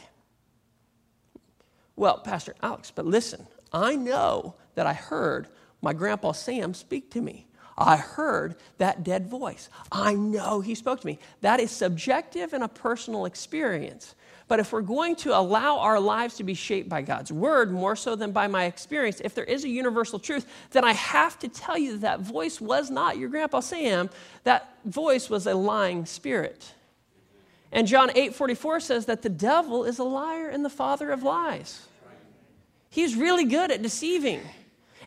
Well, 2.00 2.16
Pastor 2.16 2.54
Alex, 2.62 2.90
but 2.90 3.04
listen, 3.04 3.46
I 3.74 3.94
know 3.94 4.54
that 4.74 4.86
I 4.86 4.94
heard 4.94 5.48
my 5.82 5.92
grandpa 5.92 6.32
Sam 6.32 6.72
speak 6.72 7.10
to 7.10 7.20
me. 7.20 7.46
I 7.76 7.98
heard 7.98 8.56
that 8.78 9.04
dead 9.04 9.28
voice. 9.28 9.68
I 9.92 10.14
know 10.14 10.62
he 10.62 10.74
spoke 10.74 11.00
to 11.00 11.06
me. 11.06 11.18
That 11.42 11.60
is 11.60 11.70
subjective 11.70 12.54
and 12.54 12.64
a 12.64 12.68
personal 12.68 13.26
experience. 13.26 14.14
But 14.48 14.60
if 14.60 14.72
we're 14.72 14.80
going 14.80 15.14
to 15.16 15.38
allow 15.38 15.80
our 15.80 16.00
lives 16.00 16.36
to 16.36 16.42
be 16.42 16.54
shaped 16.54 16.88
by 16.88 17.02
God's 17.02 17.30
word 17.30 17.70
more 17.70 17.96
so 17.96 18.16
than 18.16 18.32
by 18.32 18.46
my 18.46 18.64
experience, 18.64 19.20
if 19.22 19.34
there 19.34 19.44
is 19.44 19.64
a 19.64 19.68
universal 19.68 20.18
truth, 20.18 20.46
then 20.70 20.84
I 20.84 20.94
have 20.94 21.38
to 21.40 21.48
tell 21.48 21.76
you 21.76 21.98
that 21.98 22.00
that 22.00 22.20
voice 22.20 22.62
was 22.62 22.90
not 22.90 23.18
your 23.18 23.28
grandpa 23.28 23.60
Sam. 23.60 24.08
That 24.44 24.74
voice 24.86 25.28
was 25.28 25.46
a 25.46 25.54
lying 25.54 26.06
spirit. 26.06 26.72
And 27.70 27.86
John 27.86 28.08
8:44 28.14 28.80
says 28.80 29.04
that 29.04 29.20
the 29.20 29.28
devil 29.28 29.84
is 29.84 29.98
a 29.98 30.04
liar 30.04 30.48
and 30.48 30.64
the 30.64 30.70
father 30.70 31.10
of 31.10 31.22
lies. 31.22 31.88
He's 32.90 33.14
really 33.14 33.44
good 33.44 33.70
at 33.70 33.82
deceiving. 33.82 34.40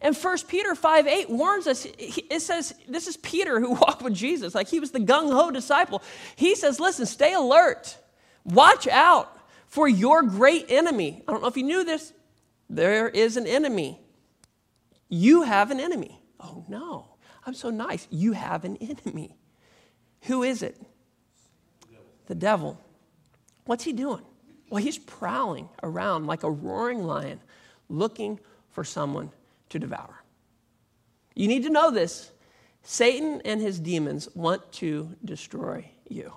And 0.01 0.15
1 0.15 0.37
Peter 0.47 0.73
5 0.73 1.07
8 1.07 1.29
warns 1.29 1.67
us. 1.67 1.85
It 1.97 2.41
says, 2.41 2.73
this 2.87 3.07
is 3.07 3.17
Peter 3.17 3.59
who 3.59 3.71
walked 3.81 4.01
with 4.01 4.13
Jesus. 4.13 4.55
Like 4.55 4.67
he 4.67 4.79
was 4.79 4.91
the 4.91 4.99
gung 4.99 5.31
ho 5.31 5.51
disciple. 5.51 6.01
He 6.35 6.55
says, 6.55 6.79
listen, 6.79 7.05
stay 7.05 7.33
alert. 7.33 7.97
Watch 8.45 8.87
out 8.87 9.37
for 9.67 9.87
your 9.87 10.23
great 10.23 10.65
enemy. 10.69 11.23
I 11.27 11.31
don't 11.31 11.41
know 11.41 11.47
if 11.47 11.57
you 11.57 11.63
knew 11.63 11.83
this. 11.83 12.13
There 12.69 13.07
is 13.09 13.37
an 13.37 13.47
enemy. 13.47 13.99
You 15.09 15.43
have 15.43 15.71
an 15.71 15.79
enemy. 15.79 16.19
Oh, 16.39 16.65
no. 16.67 17.07
I'm 17.45 17.53
so 17.53 17.69
nice. 17.69 18.07
You 18.09 18.33
have 18.33 18.65
an 18.65 18.77
enemy. 18.77 19.35
Who 20.23 20.43
is 20.43 20.63
it? 20.63 20.81
The 22.27 22.35
devil. 22.35 22.79
What's 23.65 23.83
he 23.83 23.93
doing? 23.93 24.23
Well, 24.69 24.81
he's 24.81 24.97
prowling 24.97 25.69
around 25.81 26.25
like 26.25 26.43
a 26.43 26.51
roaring 26.51 27.03
lion 27.03 27.39
looking 27.93 28.39
for 28.71 28.83
someone 28.83 29.31
to 29.69 29.79
devour. 29.79 30.23
You 31.35 31.47
need 31.47 31.63
to 31.63 31.69
know 31.69 31.91
this. 31.91 32.31
Satan 32.81 33.41
and 33.45 33.61
his 33.61 33.79
demons 33.79 34.27
want 34.35 34.71
to 34.73 35.15
destroy 35.23 35.89
you. 36.09 36.33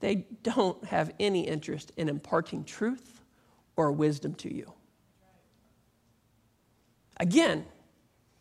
They 0.00 0.26
don't 0.42 0.84
have 0.84 1.12
any 1.18 1.46
interest 1.46 1.92
in 1.96 2.08
imparting 2.08 2.64
truth 2.64 3.22
or 3.76 3.92
wisdom 3.92 4.34
to 4.34 4.52
you. 4.52 4.72
Again, 7.18 7.64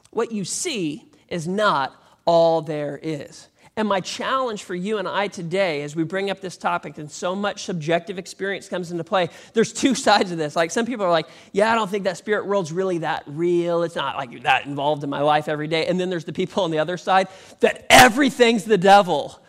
what 0.10 0.32
you 0.32 0.44
see 0.44 1.12
is 1.30 1.48
not 1.48 1.96
all 2.26 2.62
there 2.62 3.00
is. 3.02 3.48
And 3.78 3.88
my 3.88 4.02
challenge 4.02 4.64
for 4.64 4.76
you 4.76 4.98
and 4.98 5.08
I 5.08 5.28
today, 5.28 5.82
as 5.84 5.96
we 5.96 6.04
bring 6.04 6.30
up 6.30 6.42
this 6.42 6.58
topic 6.58 6.98
and 6.98 7.10
so 7.10 7.36
much 7.36 7.64
subjective 7.64 8.20
experience 8.20 8.68
comes 8.68 8.92
into 8.92 9.06
play, 9.06 9.30
there's 9.54 9.72
two 9.72 9.96
sides 9.96 10.32
of 10.32 10.38
this. 10.38 10.58
Like 10.58 10.72
some 10.72 10.86
people 10.86 11.06
are 11.06 11.12
like, 11.12 11.28
yeah, 11.54 11.72
I 11.72 11.76
don't 11.76 11.90
think 11.90 12.04
that 12.04 12.18
spirit 12.18 12.46
world's 12.46 12.74
really 12.74 12.98
that 12.98 13.24
real. 13.28 13.84
It's 13.84 13.96
not 13.96 14.18
like 14.18 14.44
that 14.44 14.66
involved 14.66 15.06
in 15.06 15.10
my 15.10 15.22
life 15.22 15.48
every 15.48 15.68
day. 15.68 15.86
And 15.86 15.98
then 15.98 16.10
there's 16.10 16.26
the 16.26 16.34
people 16.34 16.64
on 16.64 16.72
the 16.72 16.80
other 16.80 16.98
side 16.98 17.30
that 17.62 17.86
everything's 17.90 18.66
the 18.66 18.78
devil. 18.78 19.42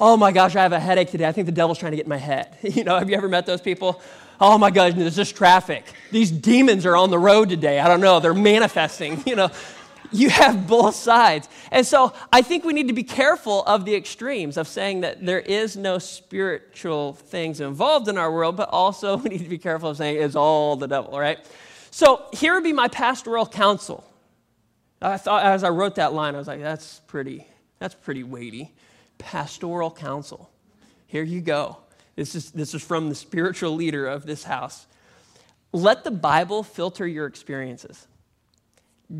Oh 0.00 0.16
my 0.16 0.32
gosh, 0.32 0.56
I 0.56 0.62
have 0.62 0.72
a 0.72 0.80
headache 0.80 1.10
today. 1.10 1.26
I 1.26 1.32
think 1.32 1.46
the 1.46 1.52
devil's 1.52 1.78
trying 1.78 1.92
to 1.92 1.96
get 1.96 2.06
in 2.06 2.10
my 2.10 2.16
head. 2.16 2.56
You 2.62 2.82
know, 2.82 2.98
have 2.98 3.08
you 3.08 3.16
ever 3.16 3.28
met 3.28 3.46
those 3.46 3.60
people? 3.60 4.02
Oh 4.40 4.58
my 4.58 4.70
gosh, 4.70 4.94
there's 4.94 5.16
just 5.16 5.36
traffic. 5.36 5.84
These 6.12 6.30
demons 6.30 6.84
are 6.86 6.96
on 6.96 7.10
the 7.10 7.18
road 7.18 7.48
today. 7.48 7.80
I 7.80 7.88
don't 7.88 8.00
know. 8.00 8.18
They're 8.18 8.34
manifesting. 8.34 9.22
You 9.26 9.36
know, 9.36 9.50
you 10.12 10.30
have 10.30 10.66
both 10.66 10.94
sides. 10.94 11.48
And 11.70 11.86
so 11.86 12.12
I 12.32 12.42
think 12.42 12.64
we 12.64 12.72
need 12.72 12.88
to 12.88 12.94
be 12.94 13.02
careful 13.02 13.62
of 13.64 13.84
the 13.84 13.94
extremes 13.94 14.56
of 14.56 14.68
saying 14.68 15.02
that 15.02 15.24
there 15.24 15.40
is 15.40 15.76
no 15.76 15.98
spiritual 15.98 17.14
things 17.14 17.60
involved 17.60 18.08
in 18.08 18.18
our 18.18 18.32
world, 18.32 18.56
but 18.56 18.68
also 18.70 19.16
we 19.18 19.30
need 19.30 19.42
to 19.42 19.48
be 19.48 19.58
careful 19.58 19.90
of 19.90 19.96
saying 19.96 20.22
it's 20.22 20.36
all 20.36 20.76
the 20.76 20.88
devil, 20.88 21.18
right? 21.18 21.38
So 21.90 22.26
here 22.32 22.54
would 22.54 22.64
be 22.64 22.72
my 22.72 22.88
pastoral 22.88 23.46
counsel. 23.46 24.04
I 25.00 25.16
thought 25.16 25.44
as 25.44 25.62
I 25.62 25.68
wrote 25.68 25.94
that 25.96 26.12
line, 26.12 26.34
I 26.34 26.38
was 26.38 26.48
like, 26.48 26.60
that's 26.60 27.00
pretty, 27.06 27.46
that's 27.78 27.94
pretty 27.94 28.24
weighty. 28.24 28.72
Pastoral 29.18 29.90
counsel. 29.90 30.50
Here 31.06 31.22
you 31.22 31.40
go. 31.40 31.78
This 32.16 32.34
is, 32.34 32.50
this 32.50 32.74
is 32.74 32.82
from 32.82 33.08
the 33.08 33.14
spiritual 33.14 33.74
leader 33.74 34.06
of 34.06 34.26
this 34.26 34.44
house. 34.44 34.86
Let 35.72 36.02
the 36.02 36.10
Bible 36.10 36.62
filter 36.62 37.06
your 37.06 37.26
experiences. 37.26 38.06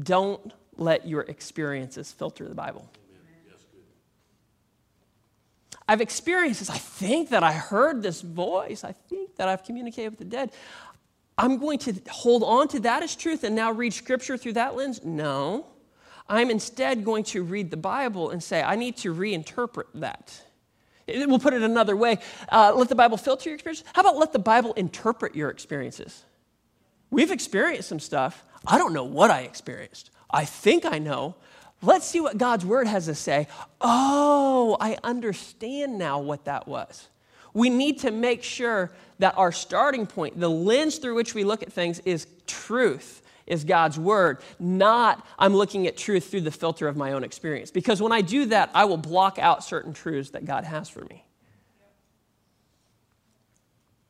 Don't 0.02 0.52
let 0.78 1.06
your 1.06 1.22
experiences 1.22 2.12
filter 2.12 2.48
the 2.48 2.54
Bible. 2.54 2.88
I've 5.88 6.02
experienced 6.02 6.60
this. 6.60 6.70
I 6.70 6.76
think 6.76 7.30
that 7.30 7.42
I 7.42 7.52
heard 7.52 8.02
this 8.02 8.20
voice. 8.20 8.84
I 8.84 8.92
think 8.92 9.36
that 9.36 9.48
I've 9.48 9.64
communicated 9.64 10.10
with 10.10 10.18
the 10.18 10.26
dead. 10.26 10.52
I'm 11.38 11.58
going 11.58 11.78
to 11.80 11.94
hold 12.10 12.42
on 12.42 12.68
to 12.68 12.80
that 12.80 13.02
as 13.02 13.16
truth 13.16 13.42
and 13.42 13.56
now 13.56 13.72
read 13.72 13.94
scripture 13.94 14.36
through 14.36 14.54
that 14.54 14.76
lens? 14.76 15.02
No. 15.04 15.66
I'm 16.28 16.50
instead 16.50 17.04
going 17.04 17.24
to 17.24 17.42
read 17.42 17.70
the 17.70 17.78
Bible 17.78 18.30
and 18.30 18.42
say, 18.42 18.62
I 18.62 18.76
need 18.76 18.98
to 18.98 19.14
reinterpret 19.14 19.86
that. 19.94 20.42
We'll 21.06 21.38
put 21.38 21.54
it 21.54 21.62
another 21.62 21.96
way. 21.96 22.18
Uh, 22.50 22.74
let 22.76 22.90
the 22.90 22.94
Bible 22.94 23.16
filter 23.16 23.48
your 23.48 23.54
experiences. 23.54 23.86
How 23.94 24.02
about 24.02 24.18
let 24.18 24.34
the 24.34 24.38
Bible 24.38 24.74
interpret 24.74 25.34
your 25.34 25.48
experiences? 25.48 26.22
We've 27.10 27.30
experienced 27.30 27.88
some 27.88 28.00
stuff. 28.00 28.44
I 28.66 28.76
don't 28.76 28.92
know 28.92 29.04
what 29.04 29.30
I 29.30 29.42
experienced. 29.42 30.10
I 30.30 30.44
think 30.44 30.84
I 30.84 30.98
know. 30.98 31.34
Let's 31.80 32.06
see 32.06 32.20
what 32.20 32.38
God's 32.38 32.64
word 32.64 32.86
has 32.86 33.06
to 33.06 33.14
say. 33.14 33.46
Oh, 33.80 34.76
I 34.80 34.98
understand 35.04 35.98
now 35.98 36.18
what 36.18 36.44
that 36.46 36.66
was. 36.66 37.08
We 37.54 37.70
need 37.70 38.00
to 38.00 38.10
make 38.10 38.42
sure 38.42 38.90
that 39.20 39.36
our 39.38 39.52
starting 39.52 40.06
point, 40.06 40.38
the 40.38 40.50
lens 40.50 40.98
through 40.98 41.14
which 41.14 41.34
we 41.34 41.44
look 41.44 41.62
at 41.62 41.72
things, 41.72 42.00
is 42.00 42.26
truth, 42.46 43.22
is 43.46 43.64
God's 43.64 43.98
word, 43.98 44.38
not 44.58 45.26
I'm 45.38 45.54
looking 45.54 45.86
at 45.86 45.96
truth 45.96 46.30
through 46.30 46.42
the 46.42 46.50
filter 46.50 46.88
of 46.88 46.96
my 46.96 47.12
own 47.12 47.24
experience. 47.24 47.70
Because 47.70 48.02
when 48.02 48.12
I 48.12 48.20
do 48.20 48.46
that, 48.46 48.70
I 48.74 48.84
will 48.84 48.96
block 48.96 49.38
out 49.38 49.64
certain 49.64 49.92
truths 49.92 50.30
that 50.30 50.44
God 50.44 50.64
has 50.64 50.88
for 50.88 51.04
me. 51.04 51.24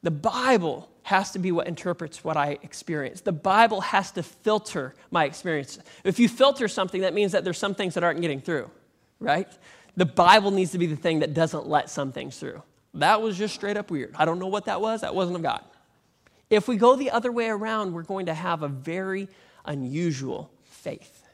The 0.02 0.11
Bible 0.11 0.88
has 1.02 1.33
to 1.33 1.38
be 1.38 1.50
what 1.52 1.67
interprets 1.67 2.23
what 2.23 2.37
I 2.37 2.59
experience. 2.62 3.23
The 3.23 3.33
Bible 3.33 3.81
has 3.81 4.12
to 4.12 4.23
filter 4.23 4.95
my 5.11 5.25
experience. 5.25 5.78
If 6.05 6.19
you 6.19 6.28
filter 6.28 6.69
something, 6.69 7.00
that 7.00 7.14
means 7.14 7.33
that 7.33 7.45
there's 7.45 7.59
some 7.59 7.75
things 7.75 7.95
that 7.95 8.05
aren't 8.05 8.21
getting 8.21 8.40
through, 8.40 8.71
right? 9.19 9.49
The 9.97 10.07
Bible 10.07 10.50
needs 10.50 10.73
to 10.73 10.78
be 10.78 10.87
the 10.87 10.97
thing 10.97 11.21
that 11.21 11.35
doesn't 11.35 11.67
let 11.67 11.90
some 11.90 12.12
things 12.12 12.38
through. 12.38 12.62
That 12.95 13.23
was 13.23 13.37
just 13.37 13.55
straight 13.55 13.76
up 13.76 13.90
weird. 13.90 14.14
I 14.17 14.25
don't 14.25 14.38
know 14.38 14.47
what 14.47 14.67
that 14.67 14.81
was. 14.81 15.00
That 15.00 15.14
wasn't 15.14 15.37
of 15.37 15.43
God. 15.43 15.64
If 16.50 16.69
we 16.69 16.76
go 16.76 16.97
the 16.97 17.11
other 17.11 17.33
way 17.33 17.49
around, 17.49 17.93
we're 17.93 18.02
going 18.02 18.26
to 18.26 18.35
have 18.35 18.62
a 18.62 18.69
very 18.69 19.28
unusual 19.64 20.50
faith, 20.64 21.26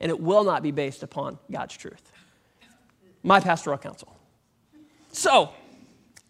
and 0.00 0.10
it 0.10 0.20
will 0.20 0.44
not 0.44 0.62
be 0.62 0.70
based 0.70 1.02
upon 1.02 1.38
God's 1.50 1.76
truth. 1.76 2.12
My 3.22 3.40
pastoral 3.40 3.78
counsel. 3.78 4.16
So, 5.12 5.50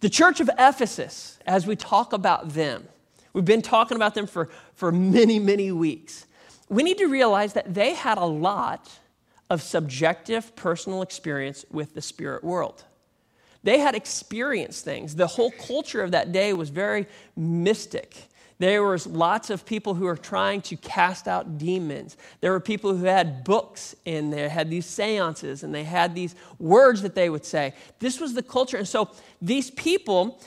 the 0.06 0.10
church 0.10 0.38
of 0.38 0.48
Ephesus, 0.56 1.36
as 1.48 1.66
we 1.66 1.75
talk 1.75 2.12
about 2.12 2.50
them, 2.50 2.86
we've 3.32 3.44
been 3.44 3.60
talking 3.60 3.96
about 3.96 4.14
them 4.14 4.28
for, 4.28 4.48
for 4.76 4.92
many, 4.92 5.40
many 5.40 5.72
weeks. 5.72 6.26
We 6.68 6.84
need 6.84 6.98
to 6.98 7.06
realize 7.06 7.54
that 7.54 7.75
they 7.75 7.94
had 7.94 8.16
a 8.16 8.25
lot 8.25 8.88
of 9.50 9.60
subjective 9.62 10.54
personal 10.54 11.02
experience 11.02 11.64
with 11.72 11.94
the 11.94 12.00
spirit 12.00 12.44
world. 12.44 12.84
They 13.64 13.80
had 13.80 13.96
experienced 13.96 14.84
things. 14.84 15.16
The 15.16 15.26
whole 15.26 15.50
culture 15.50 16.02
of 16.02 16.12
that 16.12 16.30
day 16.30 16.52
was 16.52 16.70
very 16.70 17.08
mystic. 17.34 18.28
There 18.58 18.82
was 18.82 19.06
lots 19.06 19.50
of 19.50 19.66
people 19.66 19.94
who 19.94 20.06
were 20.06 20.16
trying 20.16 20.62
to 20.62 20.76
cast 20.76 21.28
out 21.28 21.58
demons. 21.58 22.16
There 22.40 22.52
were 22.52 22.60
people 22.60 22.96
who 22.96 23.04
had 23.04 23.44
books 23.44 23.94
and 24.06 24.32
they 24.32 24.48
had 24.48 24.70
these 24.70 24.86
seances 24.86 25.62
and 25.62 25.75
they 25.75 25.84
had 25.84 26.14
these 26.14 26.34
words 26.58 27.02
that 27.02 27.14
they 27.14 27.28
would 27.28 27.44
say. 27.44 27.75
This 27.98 28.18
was 28.18 28.32
the 28.32 28.42
culture. 28.42 28.78
And 28.78 28.88
so 28.88 29.10
these 29.42 29.70
people, 29.70 30.40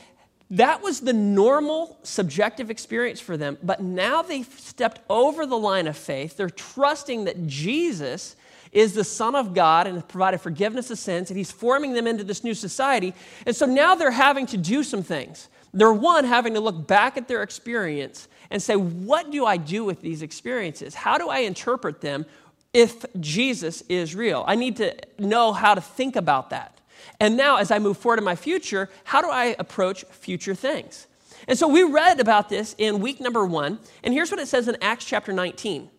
that 0.49 0.81
was 0.81 1.01
the 1.01 1.13
normal 1.13 1.99
subjective 2.01 2.71
experience 2.71 3.19
for 3.19 3.37
them. 3.37 3.59
But 3.61 3.81
now 3.83 4.23
they've 4.23 4.59
stepped 4.59 5.01
over 5.07 5.45
the 5.45 5.57
line 5.57 5.85
of 5.85 5.95
faith. 5.95 6.35
They're 6.35 6.49
trusting 6.49 7.25
that 7.25 7.45
Jesus 7.45 8.35
is 8.71 8.93
the 8.93 9.03
Son 9.03 9.35
of 9.35 9.53
God 9.53 9.87
and 9.87 9.95
has 9.95 10.03
provided 10.05 10.39
forgiveness 10.41 10.91
of 10.91 10.99
sins, 10.99 11.31
and 11.31 11.37
He's 11.37 11.51
forming 11.51 11.93
them 11.93 12.05
into 12.05 12.23
this 12.23 12.43
new 12.43 12.53
society. 12.53 13.15
And 13.47 13.55
so 13.55 13.65
now 13.65 13.95
they're 13.95 14.11
having 14.11 14.45
to 14.47 14.57
do 14.57 14.83
some 14.83 15.01
things. 15.01 15.47
They're 15.73 15.93
one, 15.93 16.25
having 16.25 16.53
to 16.55 16.59
look 16.59 16.87
back 16.87 17.17
at 17.17 17.27
their 17.27 17.43
experience 17.43 18.27
and 18.49 18.61
say, 18.61 18.75
what 18.75 19.31
do 19.31 19.45
I 19.45 19.57
do 19.57 19.83
with 19.85 20.01
these 20.01 20.21
experiences? 20.21 20.95
How 20.95 21.17
do 21.17 21.29
I 21.29 21.39
interpret 21.39 22.01
them 22.01 22.25
if 22.73 23.05
Jesus 23.19 23.81
is 23.89 24.15
real? 24.15 24.43
I 24.47 24.55
need 24.55 24.77
to 24.77 24.95
know 25.19 25.53
how 25.53 25.75
to 25.75 25.81
think 25.81 26.15
about 26.15 26.49
that. 26.49 26.79
And 27.19 27.37
now, 27.37 27.57
as 27.57 27.71
I 27.71 27.79
move 27.79 27.97
forward 27.97 28.19
in 28.19 28.25
my 28.25 28.35
future, 28.35 28.89
how 29.03 29.21
do 29.21 29.29
I 29.29 29.55
approach 29.59 30.03
future 30.05 30.55
things? 30.55 31.07
And 31.47 31.57
so 31.57 31.67
we 31.67 31.83
read 31.83 32.19
about 32.19 32.49
this 32.49 32.75
in 32.77 32.99
week 32.99 33.19
number 33.19 33.45
one, 33.45 33.79
and 34.03 34.13
here's 34.13 34.31
what 34.31 34.39
it 34.39 34.47
says 34.47 34.67
in 34.67 34.77
Acts 34.81 35.05
chapter 35.05 35.33
19. 35.33 35.89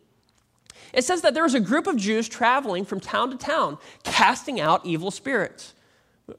It 0.92 1.04
says 1.04 1.22
that 1.22 1.34
there 1.34 1.44
was 1.44 1.54
a 1.54 1.60
group 1.60 1.86
of 1.86 1.96
Jews 1.96 2.28
traveling 2.28 2.84
from 2.84 3.00
town 3.00 3.30
to 3.30 3.36
town, 3.36 3.78
casting 4.02 4.60
out 4.60 4.84
evil 4.84 5.10
spirits. 5.10 5.74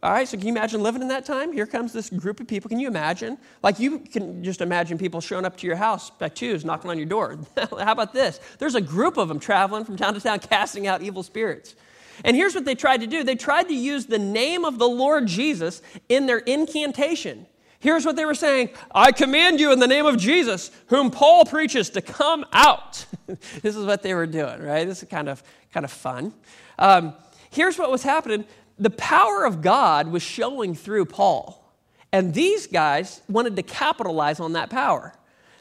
All 0.03 0.11
right, 0.11 0.27
so 0.27 0.37
can 0.37 0.47
you 0.47 0.53
imagine 0.53 0.81
living 0.81 1.01
in 1.01 1.07
that 1.09 1.25
time? 1.25 1.51
Here 1.51 1.65
comes 1.65 1.93
this 1.93 2.09
group 2.09 2.39
of 2.39 2.47
people. 2.47 2.69
Can 2.69 2.79
you 2.79 2.87
imagine? 2.87 3.37
Like, 3.63 3.79
you 3.79 3.99
can 3.99 4.43
just 4.43 4.61
imagine 4.61 4.97
people 4.97 5.21
showing 5.21 5.45
up 5.45 5.57
to 5.57 5.67
your 5.67 5.75
house 5.75 6.09
by 6.09 6.29
twos, 6.29 6.63
knocking 6.63 6.89
on 6.89 6.97
your 6.97 7.07
door. 7.07 7.39
How 7.57 7.91
about 7.91 8.13
this? 8.13 8.39
There's 8.59 8.75
a 8.75 8.81
group 8.81 9.17
of 9.17 9.27
them 9.27 9.39
traveling 9.39 9.85
from 9.85 9.97
town 9.97 10.13
to 10.13 10.21
town, 10.21 10.39
casting 10.39 10.87
out 10.87 11.01
evil 11.01 11.23
spirits. 11.23 11.75
And 12.23 12.35
here's 12.35 12.53
what 12.53 12.65
they 12.65 12.75
tried 12.75 13.01
to 13.01 13.07
do 13.07 13.23
they 13.23 13.35
tried 13.35 13.67
to 13.69 13.75
use 13.75 14.05
the 14.05 14.19
name 14.19 14.65
of 14.65 14.77
the 14.77 14.87
Lord 14.87 15.27
Jesus 15.27 15.81
in 16.09 16.25
their 16.25 16.39
incantation. 16.39 17.47
Here's 17.79 18.05
what 18.05 18.15
they 18.15 18.25
were 18.25 18.35
saying 18.35 18.69
I 18.93 19.11
command 19.11 19.59
you 19.59 19.71
in 19.71 19.79
the 19.79 19.87
name 19.87 20.05
of 20.05 20.17
Jesus, 20.17 20.71
whom 20.87 21.09
Paul 21.09 21.45
preaches, 21.45 21.89
to 21.91 22.01
come 22.01 22.45
out. 22.53 23.05
this 23.61 23.75
is 23.75 23.85
what 23.85 24.03
they 24.03 24.13
were 24.13 24.27
doing, 24.27 24.61
right? 24.61 24.85
This 24.85 25.01
is 25.01 25.09
kind 25.09 25.27
of, 25.27 25.41
kind 25.73 25.83
of 25.83 25.91
fun. 25.91 26.33
Um, 26.77 27.15
here's 27.49 27.79
what 27.79 27.89
was 27.89 28.03
happening 28.03 28.45
the 28.81 28.89
power 28.89 29.45
of 29.45 29.61
God 29.61 30.07
was 30.07 30.23
showing 30.23 30.73
through 30.73 31.05
Paul. 31.05 31.71
And 32.11 32.33
these 32.33 32.65
guys 32.65 33.21
wanted 33.29 33.55
to 33.55 33.63
capitalize 33.63 34.39
on 34.39 34.53
that 34.53 34.71
power. 34.71 35.13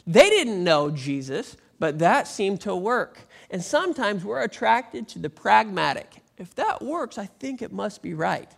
They 0.06 0.30
didn't 0.30 0.64
know 0.64 0.90
Jesus, 0.90 1.56
but 1.78 1.98
that 1.98 2.26
seemed 2.26 2.62
to 2.62 2.74
work. 2.74 3.18
And 3.50 3.62
sometimes 3.62 4.24
we're 4.24 4.40
attracted 4.40 5.06
to 5.08 5.18
the 5.18 5.28
pragmatic. 5.28 6.22
If 6.38 6.54
that 6.54 6.80
works, 6.80 7.18
I 7.18 7.26
think 7.26 7.60
it 7.60 7.72
must 7.72 8.02
be 8.02 8.14
right. 8.14 8.50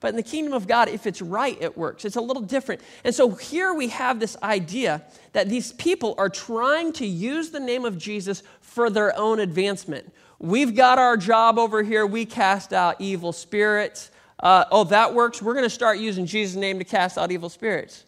But 0.00 0.08
in 0.08 0.16
the 0.16 0.22
kingdom 0.22 0.54
of 0.54 0.66
God, 0.66 0.88
if 0.88 1.06
it's 1.06 1.20
right, 1.20 1.56
it 1.60 1.76
works. 1.76 2.06
It's 2.06 2.16
a 2.16 2.20
little 2.20 2.42
different. 2.42 2.80
And 3.04 3.14
so 3.14 3.30
here 3.30 3.74
we 3.74 3.88
have 3.88 4.18
this 4.18 4.36
idea 4.42 5.04
that 5.34 5.50
these 5.50 5.74
people 5.74 6.14
are 6.16 6.30
trying 6.30 6.94
to 6.94 7.06
use 7.06 7.50
the 7.50 7.60
name 7.60 7.84
of 7.84 7.98
Jesus 7.98 8.42
for 8.62 8.88
their 8.88 9.16
own 9.18 9.40
advancement. 9.40 10.10
We've 10.38 10.74
got 10.74 10.98
our 10.98 11.16
job 11.16 11.58
over 11.58 11.82
here. 11.82 12.06
We 12.06 12.26
cast 12.26 12.72
out 12.72 12.96
evil 13.00 13.32
spirits. 13.32 14.10
Uh, 14.38 14.64
oh, 14.70 14.84
that 14.84 15.14
works. 15.14 15.40
We're 15.40 15.54
going 15.54 15.64
to 15.64 15.70
start 15.70 15.98
using 15.98 16.26
Jesus' 16.26 16.56
name 16.56 16.78
to 16.78 16.84
cast 16.84 17.16
out 17.16 17.32
evil 17.32 17.48
spirits. 17.48 18.04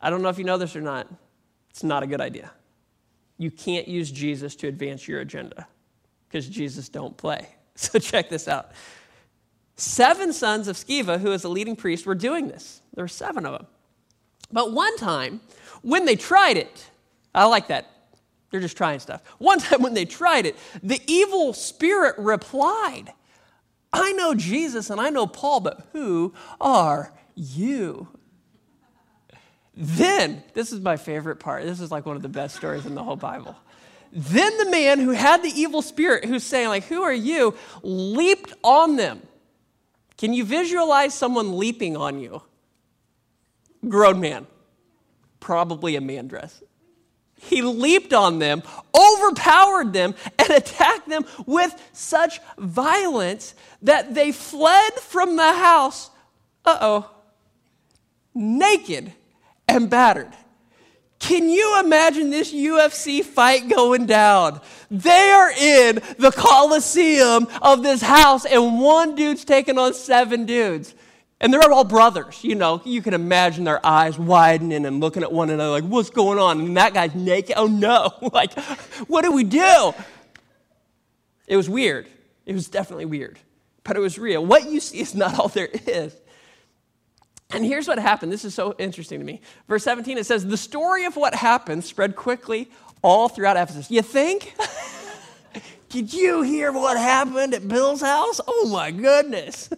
I 0.00 0.10
don't 0.10 0.22
know 0.22 0.28
if 0.28 0.38
you 0.38 0.44
know 0.44 0.58
this 0.58 0.74
or 0.74 0.80
not. 0.80 1.06
It's 1.70 1.84
not 1.84 2.02
a 2.02 2.06
good 2.06 2.20
idea. 2.20 2.50
You 3.38 3.50
can't 3.50 3.86
use 3.86 4.10
Jesus 4.10 4.56
to 4.56 4.68
advance 4.68 5.06
your 5.06 5.20
agenda 5.20 5.66
because 6.28 6.48
Jesus 6.48 6.88
don't 6.88 7.16
play. 7.16 7.48
So 7.74 7.98
check 7.98 8.28
this 8.28 8.48
out. 8.48 8.72
Seven 9.76 10.34
sons 10.34 10.68
of 10.68 10.76
Sceva, 10.76 11.18
who 11.18 11.32
is 11.32 11.42
a 11.44 11.48
leading 11.48 11.74
priest, 11.74 12.04
were 12.04 12.14
doing 12.14 12.48
this. 12.48 12.82
There 12.94 13.02
were 13.02 13.08
seven 13.08 13.46
of 13.46 13.52
them. 13.52 13.66
But 14.52 14.72
one 14.72 14.94
time, 14.98 15.40
when 15.80 16.04
they 16.04 16.14
tried 16.14 16.58
it, 16.58 16.90
I 17.34 17.46
like 17.46 17.68
that. 17.68 17.90
They're 18.52 18.60
just 18.60 18.76
trying 18.76 19.00
stuff. 19.00 19.22
One 19.38 19.58
time 19.58 19.82
when 19.82 19.94
they 19.94 20.04
tried 20.04 20.44
it, 20.46 20.56
the 20.82 21.00
evil 21.06 21.54
spirit 21.54 22.14
replied, 22.18 23.12
I 23.92 24.12
know 24.12 24.34
Jesus 24.34 24.90
and 24.90 25.00
I 25.00 25.08
know 25.08 25.26
Paul, 25.26 25.60
but 25.60 25.88
who 25.92 26.34
are 26.60 27.12
you? 27.34 28.08
Then, 29.74 30.44
this 30.52 30.70
is 30.70 30.80
my 30.80 30.98
favorite 30.98 31.36
part. 31.36 31.64
This 31.64 31.80
is 31.80 31.90
like 31.90 32.04
one 32.04 32.14
of 32.14 32.22
the 32.22 32.28
best 32.28 32.54
stories 32.54 32.84
in 32.84 32.94
the 32.94 33.02
whole 33.02 33.16
Bible. 33.16 33.56
Then 34.12 34.58
the 34.58 34.70
man 34.70 34.98
who 34.98 35.12
had 35.12 35.42
the 35.42 35.48
evil 35.48 35.80
spirit, 35.80 36.26
who's 36.26 36.44
saying, 36.44 36.68
like, 36.68 36.84
who 36.84 37.02
are 37.02 37.12
you, 37.12 37.54
leaped 37.82 38.52
on 38.62 38.96
them. 38.96 39.22
Can 40.18 40.34
you 40.34 40.44
visualize 40.44 41.14
someone 41.14 41.56
leaping 41.56 41.96
on 41.96 42.20
you? 42.20 42.42
Grown 43.88 44.20
man, 44.20 44.46
probably 45.40 45.96
a 45.96 46.02
man 46.02 46.28
dress. 46.28 46.62
He 47.42 47.60
leaped 47.62 48.12
on 48.12 48.38
them, 48.38 48.62
overpowered 48.94 49.92
them, 49.92 50.14
and 50.38 50.50
attacked 50.56 51.08
them 51.08 51.24
with 51.46 51.74
such 51.92 52.40
violence 52.58 53.54
that 53.82 54.14
they 54.14 54.32
fled 54.32 54.94
from 54.94 55.36
the 55.36 55.52
house, 55.52 56.10
uh 56.64 56.78
oh, 56.80 57.10
naked 58.34 59.12
and 59.68 59.90
battered. 59.90 60.32
Can 61.18 61.48
you 61.48 61.78
imagine 61.78 62.30
this 62.30 62.52
UFC 62.52 63.24
fight 63.24 63.68
going 63.68 64.06
down? 64.06 64.60
They 64.90 65.30
are 65.30 65.52
in 65.52 66.00
the 66.18 66.32
Coliseum 66.32 67.46
of 67.60 67.82
this 67.82 68.02
house, 68.02 68.44
and 68.44 68.80
one 68.80 69.14
dude's 69.14 69.44
taking 69.44 69.78
on 69.78 69.94
seven 69.94 70.46
dudes. 70.46 70.94
And 71.42 71.52
they're 71.52 71.72
all 71.72 71.82
brothers, 71.82 72.44
you 72.44 72.54
know. 72.54 72.80
You 72.84 73.02
can 73.02 73.14
imagine 73.14 73.64
their 73.64 73.84
eyes 73.84 74.16
widening 74.16 74.86
and 74.86 75.00
looking 75.00 75.24
at 75.24 75.32
one 75.32 75.50
another 75.50 75.72
like, 75.72 75.84
what's 75.84 76.08
going 76.08 76.38
on? 76.38 76.60
And 76.60 76.76
that 76.76 76.94
guy's 76.94 77.16
naked. 77.16 77.56
Oh 77.58 77.66
no. 77.66 78.12
like, 78.32 78.56
what 79.08 79.24
do 79.24 79.32
we 79.32 79.42
do? 79.42 79.92
It 81.48 81.56
was 81.56 81.68
weird. 81.68 82.06
It 82.46 82.54
was 82.54 82.68
definitely 82.68 83.06
weird, 83.06 83.40
but 83.82 83.96
it 83.96 84.00
was 84.00 84.18
real. 84.18 84.46
What 84.46 84.70
you 84.70 84.78
see 84.78 85.00
is 85.00 85.16
not 85.16 85.38
all 85.38 85.48
there 85.48 85.66
is. 85.66 86.16
And 87.50 87.64
here's 87.64 87.88
what 87.88 87.98
happened. 87.98 88.32
This 88.32 88.44
is 88.44 88.54
so 88.54 88.74
interesting 88.78 89.18
to 89.18 89.24
me. 89.24 89.40
Verse 89.68 89.82
17, 89.82 90.18
it 90.18 90.24
says, 90.24 90.46
The 90.46 90.56
story 90.56 91.04
of 91.06 91.16
what 91.16 91.34
happened 91.34 91.84
spread 91.84 92.14
quickly 92.14 92.70
all 93.02 93.28
throughout 93.28 93.56
Ephesus. 93.56 93.90
You 93.90 94.02
think? 94.02 94.54
Did 95.88 96.14
you 96.14 96.40
hear 96.42 96.72
what 96.72 96.96
happened 96.96 97.52
at 97.52 97.66
Bill's 97.66 98.00
house? 98.00 98.40
Oh 98.46 98.68
my 98.72 98.92
goodness. 98.92 99.68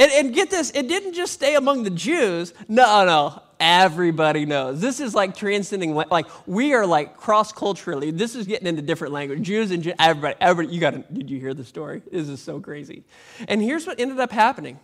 And, 0.00 0.10
and 0.12 0.34
get 0.34 0.48
this, 0.48 0.70
it 0.74 0.88
didn't 0.88 1.12
just 1.12 1.34
stay 1.34 1.56
among 1.56 1.82
the 1.82 1.90
Jews. 1.90 2.54
No, 2.68 3.04
no, 3.04 3.42
everybody 3.60 4.46
knows. 4.46 4.80
This 4.80 4.98
is 4.98 5.14
like 5.14 5.36
transcending, 5.36 5.94
like 5.94 6.26
we 6.46 6.72
are 6.72 6.86
like 6.86 7.18
cross 7.18 7.52
culturally. 7.52 8.10
This 8.10 8.34
is 8.34 8.46
getting 8.46 8.66
into 8.66 8.80
different 8.80 9.12
language. 9.12 9.42
Jews 9.42 9.70
and 9.70 9.94
everybody, 9.98 10.36
everybody. 10.40 10.74
You 10.74 10.80
got 10.80 10.92
to. 10.92 11.04
Did 11.12 11.28
you 11.28 11.38
hear 11.38 11.52
the 11.52 11.66
story? 11.66 12.00
This 12.10 12.30
is 12.30 12.40
so 12.40 12.60
crazy. 12.60 13.04
And 13.46 13.60
here's 13.60 13.86
what 13.86 14.00
ended 14.00 14.18
up 14.20 14.32
happening: 14.32 14.80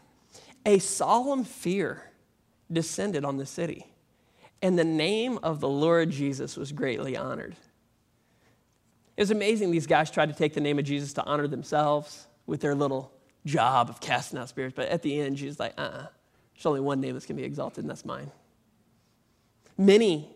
a 0.67 0.79
solemn 0.81 1.45
fear 1.45 2.11
descended 2.71 3.25
on 3.25 3.39
the 3.39 3.47
city, 3.47 3.87
and 4.61 4.79
the 4.79 4.85
name 4.85 5.39
of 5.43 5.61
the 5.61 5.69
Lord 5.69 6.11
Jesus 6.11 6.59
was 6.59 6.73
greatly 6.73 7.17
honored. 7.17 7.57
It 9.17 9.23
was 9.23 9.31
amazing. 9.31 9.71
These 9.71 9.87
guys 9.87 10.11
tried 10.11 10.29
to 10.29 10.35
take 10.35 10.53
the 10.53 10.61
name 10.61 10.79
of 10.79 10.85
Jesus 10.85 11.15
to 11.15 11.25
honor 11.25 11.49
themselves 11.49 12.27
with 12.45 12.61
their 12.61 12.75
little 12.75 13.16
job 13.47 13.89
of 13.89 14.01
casting 14.01 14.39
out 14.39 14.51
spirits. 14.51 14.75
But 14.77 14.89
at 14.89 15.01
the 15.01 15.19
end, 15.19 15.39
she's 15.39 15.59
like, 15.59 15.73
uh 15.79 15.83
uh-uh. 15.83 16.07
There's 16.55 16.67
only 16.67 16.81
one 16.81 17.01
name 17.01 17.15
that's 17.15 17.27
going 17.27 17.37
to 17.37 17.43
be 17.43 17.47
exalted, 17.47 17.85
and 17.85 17.91
that's 17.91 18.05
mine. 18.05 18.31
Many, 19.79 20.35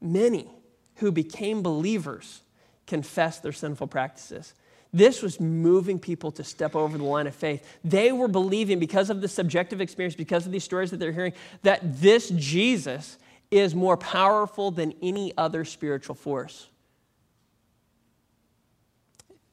many 0.00 0.48
who 0.96 1.12
became 1.12 1.62
believers 1.62 2.40
confessed 2.86 3.42
their 3.42 3.52
sinful 3.52 3.88
practices. 3.88 4.54
This 4.92 5.22
was 5.22 5.40
moving 5.40 5.98
people 5.98 6.30
to 6.32 6.44
step 6.44 6.74
over 6.74 6.96
the 6.96 7.04
line 7.04 7.26
of 7.26 7.34
faith. 7.34 7.78
They 7.84 8.12
were 8.12 8.28
believing, 8.28 8.78
because 8.78 9.10
of 9.10 9.20
the 9.20 9.28
subjective 9.28 9.80
experience, 9.80 10.14
because 10.14 10.46
of 10.46 10.52
these 10.52 10.64
stories 10.64 10.90
that 10.92 10.98
they're 10.98 11.12
hearing, 11.12 11.32
that 11.62 12.00
this 12.00 12.30
Jesus 12.30 13.18
is 13.50 13.74
more 13.74 13.96
powerful 13.96 14.70
than 14.70 14.94
any 15.02 15.32
other 15.36 15.64
spiritual 15.64 16.14
force. 16.14 16.68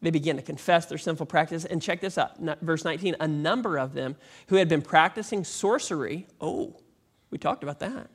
They 0.02 0.10
began 0.10 0.36
to 0.38 0.42
confess 0.42 0.88
their 0.88 0.98
sinful 0.98 1.28
practice. 1.28 1.66
And 1.66 1.82
check 1.82 2.02
this 2.02 2.18
out, 2.18 2.38
verse 2.62 2.84
19. 2.84 3.18
A 3.20 3.28
number 3.28 3.78
of 3.78 3.94
them 3.94 4.16
who 4.48 4.56
had 4.56 4.68
been 4.68 4.82
practicing 4.82 5.44
sorcery, 5.44 6.28
oh, 6.40 6.76
we 7.30 7.38
talked 7.38 7.64
about 7.64 7.80
that, 7.80 8.10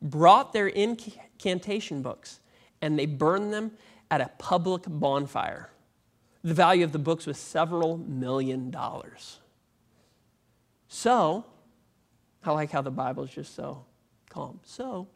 brought 0.00 0.52
their 0.52 0.68
incantation 0.68 2.02
books 2.02 2.40
and 2.80 2.98
they 2.98 3.06
burned 3.06 3.52
them 3.52 3.72
at 4.10 4.20
a 4.20 4.30
public 4.38 4.84
bonfire. 4.86 5.70
The 6.42 6.54
value 6.54 6.84
of 6.84 6.92
the 6.92 6.98
books 6.98 7.26
was 7.26 7.38
several 7.38 7.98
million 7.98 8.70
dollars. 8.70 9.40
So, 10.88 11.44
I 12.42 12.52
like 12.52 12.70
how 12.70 12.80
the 12.80 12.90
Bible 12.90 13.24
is 13.24 13.30
just 13.30 13.54
so 13.54 13.84
calm. 14.30 14.60
So, 14.64 15.08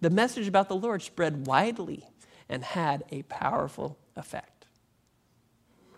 the 0.00 0.10
message 0.10 0.48
about 0.48 0.68
the 0.68 0.76
Lord 0.76 1.02
spread 1.02 1.46
widely 1.46 2.08
and 2.48 2.64
had 2.64 3.04
a 3.10 3.22
powerful 3.24 3.98
effect. 4.16 4.55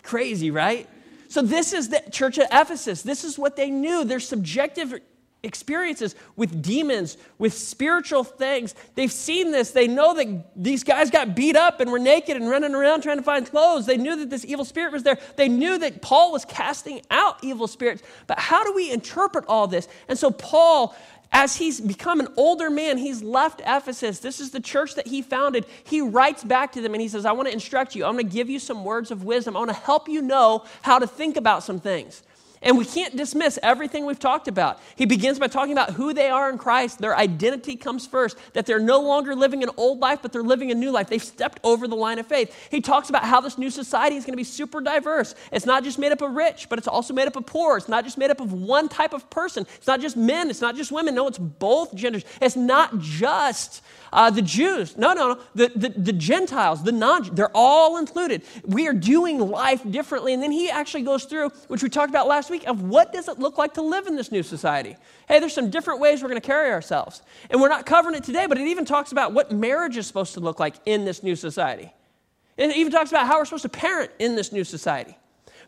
Crazy, 0.09 0.51
right? 0.51 0.89
So, 1.29 1.43
this 1.43 1.75
is 1.75 1.91
the 1.91 2.03
church 2.11 2.39
of 2.39 2.47
Ephesus. 2.51 3.03
This 3.03 3.25
is 3.25 3.39
what 3.39 3.57
they 3.57 3.69
knew. 3.69 4.05
Their 4.05 4.21
subjective 4.21 4.99
experiences 5.43 6.15
with 6.35 6.63
demons, 6.63 7.19
with 7.37 7.53
spiritual 7.53 8.25
things. 8.25 8.75
They've 8.95 9.13
seen 9.13 9.51
this. 9.51 9.73
They 9.73 9.87
know 9.87 10.15
that 10.15 10.47
these 10.57 10.83
guys 10.83 11.11
got 11.11 11.37
beat 11.37 11.57
up 11.57 11.81
and 11.81 11.93
were 11.93 11.99
naked 11.99 12.39
and 12.39 12.49
running 12.49 12.75
around 12.75 13.03
trying 13.03 13.19
to 13.19 13.23
find 13.23 13.45
clothes. 13.45 13.85
They 13.85 13.99
knew 13.99 14.17
that 14.17 14.31
this 14.31 14.47
evil 14.47 14.65
spirit 14.65 14.95
was 14.95 15.03
there. 15.03 15.19
They 15.37 15.51
knew 15.51 15.77
that 15.77 16.01
Paul 16.01 16.33
was 16.33 16.47
casting 16.47 17.03
out 17.11 17.45
evil 17.45 17.67
spirits. 17.67 18.03
But 18.27 18.39
how 18.39 18.65
do 18.65 18.73
we 18.73 18.91
interpret 18.91 19.45
all 19.47 19.67
this? 19.67 19.89
And 20.09 20.19
so, 20.19 20.31
Paul 20.31 20.97
as 21.33 21.57
he's 21.57 21.81
become 21.81 22.21
an 22.21 22.29
older 22.37 22.71
man, 22.71 22.99
he's 22.99 23.23
left 23.23 23.61
Ephesus. 23.65 24.19
This 24.19 24.41
is 24.41 24.51
the 24.51 24.61
church 24.61 24.95
that 24.95 25.07
he 25.07 25.23
founded. 25.23 25.67
He 25.85 26.01
writes 26.01 26.43
back 26.43 26.73
to 26.73 26.81
them 26.81 26.95
and 26.95 27.03
he 27.03 27.09
says, 27.09 27.27
I 27.27 27.33
want 27.33 27.49
to 27.49 27.53
instruct 27.53 27.95
you. 27.95 28.05
I'm 28.05 28.15
going 28.15 28.27
to 28.27 28.33
give 28.33 28.49
you 28.49 28.59
some 28.59 28.85
words 28.85 29.11
of 29.11 29.25
wisdom. 29.25 29.57
I 29.57 29.61
want 29.61 29.71
to 29.71 29.77
help 29.77 30.09
you 30.09 30.23
know 30.23 30.65
how 30.83 30.99
to 30.99 31.07
think 31.07 31.37
about 31.37 31.63
some 31.63 31.81
things. 31.81 32.23
And 32.63 32.77
we 32.77 32.85
can't 32.85 33.17
dismiss 33.17 33.59
everything 33.63 34.05
we've 34.05 34.19
talked 34.19 34.49
about. 34.49 34.81
He 34.97 35.07
begins 35.07 35.39
by 35.39 35.47
talking 35.47 35.73
about 35.73 35.91
who 35.91 36.13
they 36.13 36.29
are 36.29 36.51
in 36.51 36.59
Christ. 36.59 36.99
Their 36.99 37.17
identity 37.17 37.77
comes 37.77 38.07
first, 38.07 38.37
that 38.55 38.67
they're 38.67 38.81
no 38.81 39.01
longer 39.01 39.35
living 39.35 39.63
an 39.63 39.71
old 39.77 40.01
life, 40.01 40.21
but 40.23 40.33
they're 40.33 40.43
living 40.43 40.71
a 40.71 40.75
new 40.75 40.91
life. 40.91 41.09
They've 41.09 41.23
stepped 41.23 41.61
over 41.63 41.87
the 41.87 41.97
line 41.97 42.19
of 42.19 42.27
faith. 42.27 42.69
He 42.71 42.81
talks 42.81 43.09
about 43.09 43.25
how 43.25 43.41
this 43.41 43.59
new 43.59 43.71
society 43.71 44.17
is 44.17 44.25
going 44.25 44.33
to 44.33 44.39
be 44.39 44.45
super 44.45 44.81
diverse. 44.81 45.35
It's 45.53 45.67
not 45.67 45.85
just 45.85 45.99
made 45.99 46.13
up 46.13 46.23
of 46.23 46.33
rich, 46.33 46.69
but 46.69 46.79
it's 46.79 46.89
also 46.89 47.15
made 47.15 47.29
up 47.29 47.37
of 47.37 47.47
poor. 47.47 47.77
It's 47.77 47.89
not 47.89 48.05
just 48.05 48.19
made 48.19 48.31
up 48.31 48.41
of 48.41 48.53
one 48.53 48.89
type 48.89 49.13
of 49.13 49.29
person. 49.31 49.67
It's 49.77 49.87
not 49.87 50.01
just 50.01 50.17
men, 50.17 50.51
it's 50.51 50.61
not 50.61 50.77
just 50.77 50.91
women. 50.91 51.15
No, 51.15 51.29
it's 51.29 51.39
both 51.39 51.95
genders. 51.95 52.25
It's 52.41 52.57
not 52.57 52.99
just 52.99 53.83
uh, 54.13 54.31
the 54.31 54.43
Jews. 54.43 54.97
No, 54.97 55.13
no, 55.13 55.35
no. 55.35 55.41
The, 55.55 55.73
the, 55.75 55.89
the 55.91 56.13
Gentiles, 56.13 56.83
the 56.83 56.93
non 56.93 57.35
they're 57.35 57.51
all 57.55 57.97
included. 57.97 58.43
We 58.65 58.87
are 58.89 58.93
doing 58.93 59.39
life 59.39 59.83
differently. 59.91 60.35
And 60.35 60.43
then 60.43 60.53
he 60.53 60.71
actually 60.71 61.03
goes 61.03 61.25
through, 61.25 61.51
which 61.69 61.83
we 61.83 61.89
talked 61.89 62.11
about 62.11 62.27
last 62.27 62.51
week, 62.51 62.67
of 62.67 62.83
what 62.83 63.13
does 63.13 63.29
it 63.29 63.39
look 63.39 63.59
like 63.59 63.75
to 63.75 63.83
live 63.83 64.07
in 64.07 64.17
this 64.17 64.31
new 64.31 64.43
society. 64.43 64.97
Hey, 65.27 65.41
there's 65.41 65.55
some 65.55 65.71
different 65.71 66.01
ways 66.01 66.23
we're 66.23 66.29
going 66.29 66.41
to 66.41 66.47
carry 66.47 66.71
ourselves. 66.71 67.23
And 67.51 67.61
we're 67.61 67.69
not 67.69 67.87
covering 67.87 68.15
it 68.15 68.25
today, 68.25 68.47
but 68.47 68.59
it 68.59 68.67
even 68.67 68.85
talks 68.85 69.13
about 69.13 69.33
what 69.33 69.53
marriage 69.53 69.97
is 69.97 70.07
supposed 70.07 70.35
to 70.35 70.41
look 70.41 70.61
like 70.61 70.75
in 70.87 71.05
this 71.05 71.23
new 71.23 71.37
society. 71.37 71.93
It 72.57 72.77
even 72.77 72.93
talks 72.93 73.11
about 73.11 73.27
how 73.27 73.39
we're 73.39 73.45
supposed 73.45 73.63
to 73.63 73.69
parent 73.69 74.11
in 74.19 74.35
this 74.35 74.53
new 74.53 74.65
society. 74.65 75.17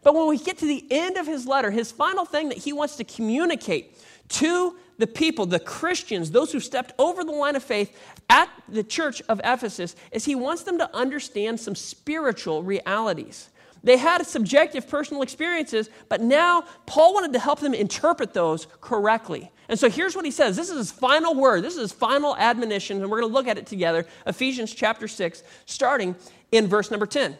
But 0.02 0.14
when 0.14 0.28
we 0.28 0.38
get 0.38 0.58
to 0.58 0.66
the 0.66 0.84
end 0.90 1.16
of 1.16 1.26
his 1.26 1.46
letter, 1.46 1.70
his 1.70 1.92
final 1.92 2.24
thing 2.24 2.48
that 2.48 2.58
he 2.58 2.72
wants 2.72 2.96
to 2.96 3.04
communicate 3.04 3.96
to 4.30 4.76
the 4.98 5.06
people, 5.06 5.46
the 5.46 5.58
Christians, 5.58 6.30
those 6.30 6.52
who 6.52 6.60
stepped 6.60 6.92
over 6.98 7.24
the 7.24 7.32
line 7.32 7.56
of 7.56 7.62
faith 7.62 7.96
at 8.28 8.48
the 8.68 8.84
church 8.84 9.22
of 9.28 9.40
Ephesus, 9.42 9.96
is 10.12 10.24
he 10.24 10.34
wants 10.34 10.62
them 10.62 10.78
to 10.78 10.94
understand 10.94 11.58
some 11.58 11.74
spiritual 11.74 12.62
realities. 12.62 13.48
They 13.82 13.96
had 13.96 14.26
subjective 14.26 14.88
personal 14.88 15.22
experiences, 15.22 15.88
but 16.08 16.20
now 16.20 16.64
Paul 16.86 17.14
wanted 17.14 17.32
to 17.32 17.38
help 17.38 17.60
them 17.60 17.72
interpret 17.72 18.34
those 18.34 18.66
correctly. 18.80 19.50
And 19.70 19.78
so 19.78 19.88
here's 19.88 20.14
what 20.14 20.24
he 20.24 20.30
says. 20.30 20.54
This 20.56 20.68
is 20.68 20.76
his 20.76 20.92
final 20.92 21.34
word. 21.34 21.64
This 21.64 21.74
is 21.74 21.80
his 21.80 21.92
final 21.92 22.36
admonition, 22.36 23.00
and 23.00 23.10
we're 23.10 23.20
going 23.20 23.30
to 23.30 23.34
look 23.34 23.48
at 23.48 23.56
it 23.56 23.66
together. 23.66 24.06
Ephesians 24.26 24.74
chapter 24.74 25.08
6, 25.08 25.42
starting 25.64 26.14
in 26.52 26.66
verse 26.66 26.90
number 26.90 27.06
10. 27.06 27.38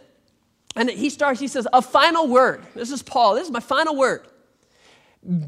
And 0.77 0.89
he 0.89 1.11
starts, 1.11 1.41
he 1.41 1.49
says, 1.49 1.67
a 1.73 1.83
final 1.83 2.29
word. 2.29 2.65
This 2.75 2.91
is 2.91 3.03
Paul. 3.03 3.35
This 3.35 3.47
is 3.47 3.51
my 3.51 3.61
final 3.61 3.97
word. 3.97 4.27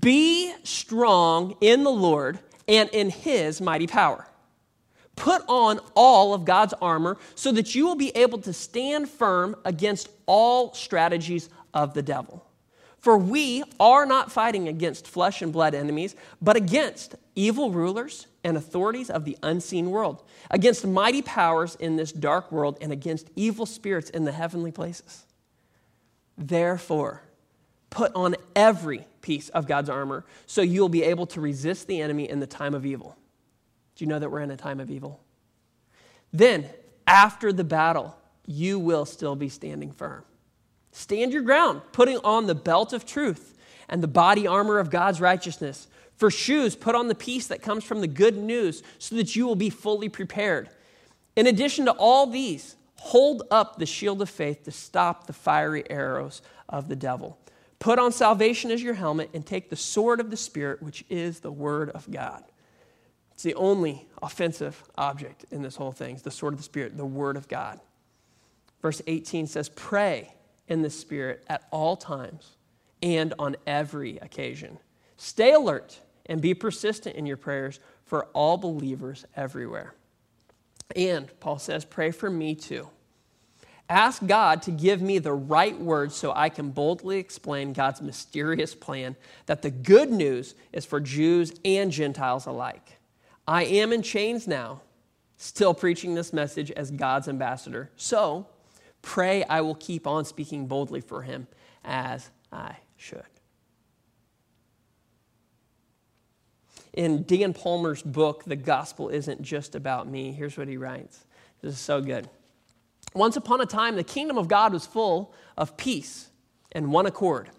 Be 0.00 0.52
strong 0.64 1.56
in 1.60 1.84
the 1.84 1.90
Lord 1.90 2.38
and 2.68 2.88
in 2.90 3.10
his 3.10 3.60
mighty 3.60 3.86
power. 3.86 4.26
Put 5.16 5.42
on 5.46 5.78
all 5.94 6.34
of 6.34 6.44
God's 6.44 6.74
armor 6.74 7.18
so 7.34 7.52
that 7.52 7.74
you 7.74 7.86
will 7.86 7.94
be 7.94 8.10
able 8.16 8.38
to 8.38 8.52
stand 8.52 9.08
firm 9.08 9.56
against 9.64 10.08
all 10.26 10.74
strategies 10.74 11.48
of 11.74 11.94
the 11.94 12.02
devil. 12.02 12.44
For 12.98 13.16
we 13.18 13.64
are 13.80 14.06
not 14.06 14.30
fighting 14.30 14.68
against 14.68 15.06
flesh 15.06 15.42
and 15.42 15.52
blood 15.52 15.74
enemies, 15.74 16.14
but 16.40 16.56
against 16.56 17.16
evil 17.34 17.70
rulers 17.70 18.26
and 18.44 18.56
authorities 18.56 19.10
of 19.10 19.24
the 19.24 19.36
unseen 19.42 19.90
world, 19.90 20.22
against 20.50 20.86
mighty 20.86 21.22
powers 21.22 21.76
in 21.76 21.96
this 21.96 22.12
dark 22.12 22.50
world, 22.52 22.78
and 22.80 22.92
against 22.92 23.30
evil 23.36 23.66
spirits 23.66 24.10
in 24.10 24.24
the 24.24 24.32
heavenly 24.32 24.72
places. 24.72 25.24
Therefore, 26.36 27.22
put 27.90 28.12
on 28.14 28.34
every 28.56 29.06
piece 29.20 29.48
of 29.50 29.66
God's 29.66 29.90
armor 29.90 30.24
so 30.46 30.62
you'll 30.62 30.88
be 30.88 31.02
able 31.02 31.26
to 31.26 31.40
resist 31.40 31.86
the 31.86 32.00
enemy 32.00 32.28
in 32.28 32.40
the 32.40 32.46
time 32.46 32.74
of 32.74 32.84
evil. 32.84 33.16
Do 33.94 34.04
you 34.04 34.08
know 34.08 34.18
that 34.18 34.30
we're 34.30 34.40
in 34.40 34.50
a 34.50 34.56
time 34.56 34.80
of 34.80 34.90
evil? 34.90 35.20
Then, 36.32 36.66
after 37.06 37.52
the 37.52 37.64
battle, 37.64 38.16
you 38.46 38.78
will 38.78 39.04
still 39.04 39.36
be 39.36 39.48
standing 39.48 39.92
firm. 39.92 40.24
Stand 40.92 41.32
your 41.32 41.42
ground, 41.42 41.82
putting 41.92 42.18
on 42.18 42.46
the 42.46 42.54
belt 42.54 42.92
of 42.92 43.06
truth 43.06 43.56
and 43.88 44.02
the 44.02 44.08
body 44.08 44.46
armor 44.46 44.78
of 44.78 44.90
God's 44.90 45.20
righteousness. 45.20 45.86
For 46.22 46.30
shoes, 46.30 46.76
put 46.76 46.94
on 46.94 47.08
the 47.08 47.16
peace 47.16 47.48
that 47.48 47.62
comes 47.62 47.82
from 47.82 48.00
the 48.00 48.06
good 48.06 48.36
news 48.36 48.84
so 49.00 49.16
that 49.16 49.34
you 49.34 49.44
will 49.44 49.56
be 49.56 49.70
fully 49.70 50.08
prepared. 50.08 50.68
In 51.34 51.48
addition 51.48 51.86
to 51.86 51.90
all 51.90 52.28
these, 52.28 52.76
hold 52.94 53.42
up 53.50 53.76
the 53.76 53.86
shield 53.86 54.22
of 54.22 54.30
faith 54.30 54.62
to 54.62 54.70
stop 54.70 55.26
the 55.26 55.32
fiery 55.32 55.82
arrows 55.90 56.40
of 56.68 56.88
the 56.88 56.94
devil. 56.94 57.40
Put 57.80 57.98
on 57.98 58.12
salvation 58.12 58.70
as 58.70 58.80
your 58.80 58.94
helmet 58.94 59.30
and 59.34 59.44
take 59.44 59.68
the 59.68 59.74
sword 59.74 60.20
of 60.20 60.30
the 60.30 60.36
Spirit, 60.36 60.80
which 60.80 61.04
is 61.10 61.40
the 61.40 61.50
Word 61.50 61.90
of 61.90 62.08
God. 62.08 62.44
It's 63.32 63.42
the 63.42 63.56
only 63.56 64.06
offensive 64.22 64.80
object 64.96 65.46
in 65.50 65.62
this 65.62 65.74
whole 65.74 65.90
thing. 65.90 66.20
The 66.22 66.30
sword 66.30 66.54
of 66.54 66.60
the 66.60 66.62
Spirit, 66.62 66.96
the 66.96 67.04
Word 67.04 67.36
of 67.36 67.48
God. 67.48 67.80
Verse 68.80 69.02
18 69.08 69.48
says, 69.48 69.68
Pray 69.70 70.34
in 70.68 70.82
the 70.82 70.90
Spirit 70.90 71.42
at 71.48 71.66
all 71.72 71.96
times 71.96 72.52
and 73.02 73.34
on 73.40 73.56
every 73.66 74.18
occasion. 74.18 74.78
Stay 75.16 75.52
alert 75.52 75.98
and 76.26 76.40
be 76.40 76.54
persistent 76.54 77.16
in 77.16 77.26
your 77.26 77.36
prayers 77.36 77.80
for 78.04 78.26
all 78.32 78.56
believers 78.56 79.24
everywhere. 79.36 79.94
And 80.94 81.28
Paul 81.40 81.58
says, 81.58 81.84
Pray 81.84 82.10
for 82.10 82.30
me 82.30 82.54
too. 82.54 82.88
Ask 83.88 84.24
God 84.26 84.62
to 84.62 84.70
give 84.70 85.02
me 85.02 85.18
the 85.18 85.32
right 85.32 85.78
words 85.78 86.14
so 86.14 86.32
I 86.34 86.48
can 86.48 86.70
boldly 86.70 87.18
explain 87.18 87.72
God's 87.72 88.00
mysterious 88.00 88.74
plan 88.74 89.16
that 89.46 89.60
the 89.62 89.70
good 89.70 90.10
news 90.10 90.54
is 90.72 90.86
for 90.86 91.00
Jews 91.00 91.52
and 91.64 91.90
Gentiles 91.90 92.46
alike. 92.46 92.98
I 93.46 93.64
am 93.64 93.92
in 93.92 94.02
chains 94.02 94.46
now, 94.46 94.80
still 95.36 95.74
preaching 95.74 96.14
this 96.14 96.32
message 96.32 96.70
as 96.70 96.90
God's 96.90 97.28
ambassador. 97.28 97.90
So 97.96 98.46
pray 99.02 99.44
I 99.44 99.60
will 99.60 99.74
keep 99.74 100.06
on 100.06 100.24
speaking 100.24 100.66
boldly 100.66 101.00
for 101.00 101.22
him 101.22 101.46
as 101.84 102.30
I 102.52 102.76
should. 102.96 103.31
In 106.92 107.24
Dan 107.24 107.54
Palmer's 107.54 108.02
book, 108.02 108.44
The 108.44 108.56
Gospel 108.56 109.08
Isn't 109.08 109.42
Just 109.42 109.74
About 109.74 110.08
Me, 110.08 110.32
here's 110.32 110.58
what 110.58 110.68
he 110.68 110.76
writes. 110.76 111.24
This 111.62 111.74
is 111.74 111.80
so 111.80 112.00
good. 112.00 112.28
Once 113.14 113.36
upon 113.36 113.60
a 113.60 113.66
time, 113.66 113.96
the 113.96 114.04
kingdom 114.04 114.38
of 114.38 114.48
God 114.48 114.72
was 114.72 114.86
full 114.86 115.34
of 115.56 115.76
peace 115.76 116.30
and 116.72 116.92
one 116.92 117.06
accord. 117.06 117.50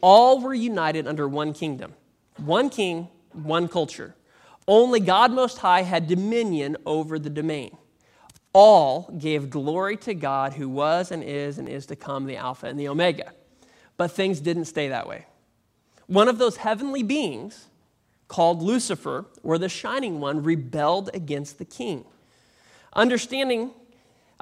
All 0.00 0.40
were 0.40 0.54
united 0.54 1.06
under 1.06 1.26
one 1.28 1.52
kingdom, 1.52 1.94
one 2.36 2.70
king, 2.70 3.08
one 3.32 3.68
culture. 3.68 4.14
Only 4.66 5.00
God 5.00 5.32
Most 5.32 5.58
High 5.58 5.82
had 5.82 6.06
dominion 6.06 6.76
over 6.84 7.18
the 7.18 7.30
domain. 7.30 7.76
All 8.52 9.14
gave 9.18 9.50
glory 9.50 9.96
to 9.98 10.14
God 10.14 10.54
who 10.54 10.68
was 10.68 11.10
and 11.10 11.22
is 11.22 11.58
and 11.58 11.68
is 11.68 11.86
to 11.86 11.96
come, 11.96 12.26
the 12.26 12.36
Alpha 12.36 12.66
and 12.66 12.78
the 12.78 12.88
Omega. 12.88 13.32
But 13.96 14.12
things 14.12 14.40
didn't 14.40 14.66
stay 14.66 14.88
that 14.88 15.08
way. 15.08 15.26
One 16.06 16.28
of 16.28 16.38
those 16.38 16.56
heavenly 16.56 17.02
beings, 17.02 17.66
called 18.28 18.62
Lucifer, 18.62 19.24
or 19.42 19.58
the 19.58 19.68
Shining 19.68 20.20
One, 20.20 20.42
rebelled 20.42 21.10
against 21.14 21.58
the 21.58 21.64
king. 21.64 22.04
Understanding 22.92 23.72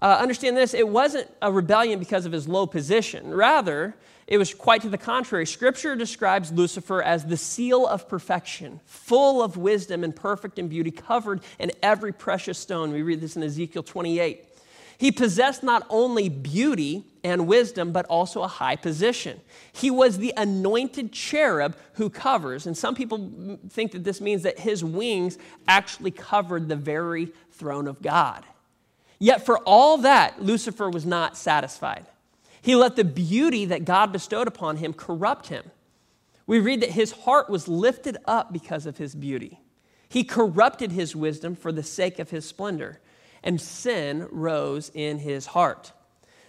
uh, 0.02 0.18
understand 0.20 0.56
this, 0.56 0.74
it 0.74 0.86
wasn't 0.86 1.28
a 1.40 1.50
rebellion 1.50 1.98
because 1.98 2.26
of 2.26 2.32
his 2.32 2.46
low 2.46 2.66
position. 2.66 3.32
Rather, 3.32 3.94
it 4.26 4.36
was 4.36 4.52
quite 4.52 4.82
to 4.82 4.90
the 4.90 4.98
contrary. 4.98 5.46
Scripture 5.46 5.96
describes 5.96 6.52
Lucifer 6.52 7.00
as 7.00 7.24
the 7.24 7.36
seal 7.36 7.86
of 7.86 8.08
perfection, 8.08 8.80
full 8.84 9.42
of 9.42 9.56
wisdom 9.56 10.04
and 10.04 10.14
perfect 10.14 10.58
in 10.58 10.68
beauty, 10.68 10.90
covered 10.90 11.40
in 11.58 11.72
every 11.82 12.12
precious 12.12 12.58
stone. 12.58 12.92
We 12.92 13.02
read 13.02 13.20
this 13.20 13.36
in 13.36 13.42
Ezekiel 13.42 13.84
28. 13.84 14.44
He 14.98 15.12
possessed 15.12 15.62
not 15.62 15.86
only 15.88 16.28
beauty 16.28 17.04
and 17.26 17.46
wisdom, 17.48 17.90
but 17.90 18.06
also 18.06 18.42
a 18.42 18.48
high 18.48 18.76
position. 18.76 19.40
He 19.72 19.90
was 19.90 20.18
the 20.18 20.32
anointed 20.36 21.12
cherub 21.12 21.76
who 21.94 22.08
covers, 22.08 22.66
and 22.66 22.76
some 22.76 22.94
people 22.94 23.58
think 23.68 23.92
that 23.92 24.04
this 24.04 24.20
means 24.20 24.44
that 24.44 24.60
his 24.60 24.84
wings 24.84 25.36
actually 25.66 26.12
covered 26.12 26.68
the 26.68 26.76
very 26.76 27.32
throne 27.50 27.88
of 27.88 28.00
God. 28.00 28.44
Yet 29.18 29.44
for 29.44 29.58
all 29.58 29.98
that, 29.98 30.42
Lucifer 30.42 30.88
was 30.88 31.04
not 31.04 31.36
satisfied. 31.36 32.06
He 32.62 32.76
let 32.76 32.96
the 32.96 33.04
beauty 33.04 33.64
that 33.66 33.84
God 33.84 34.12
bestowed 34.12 34.46
upon 34.46 34.76
him 34.76 34.92
corrupt 34.92 35.48
him. 35.48 35.64
We 36.46 36.60
read 36.60 36.82
that 36.82 36.90
his 36.90 37.10
heart 37.10 37.50
was 37.50 37.66
lifted 37.66 38.18
up 38.26 38.52
because 38.52 38.86
of 38.86 38.98
his 38.98 39.14
beauty. 39.14 39.58
He 40.08 40.22
corrupted 40.22 40.92
his 40.92 41.16
wisdom 41.16 41.56
for 41.56 41.72
the 41.72 41.82
sake 41.82 42.20
of 42.20 42.30
his 42.30 42.44
splendor, 42.44 43.00
and 43.42 43.60
sin 43.60 44.28
rose 44.30 44.92
in 44.94 45.18
his 45.18 45.46
heart. 45.46 45.92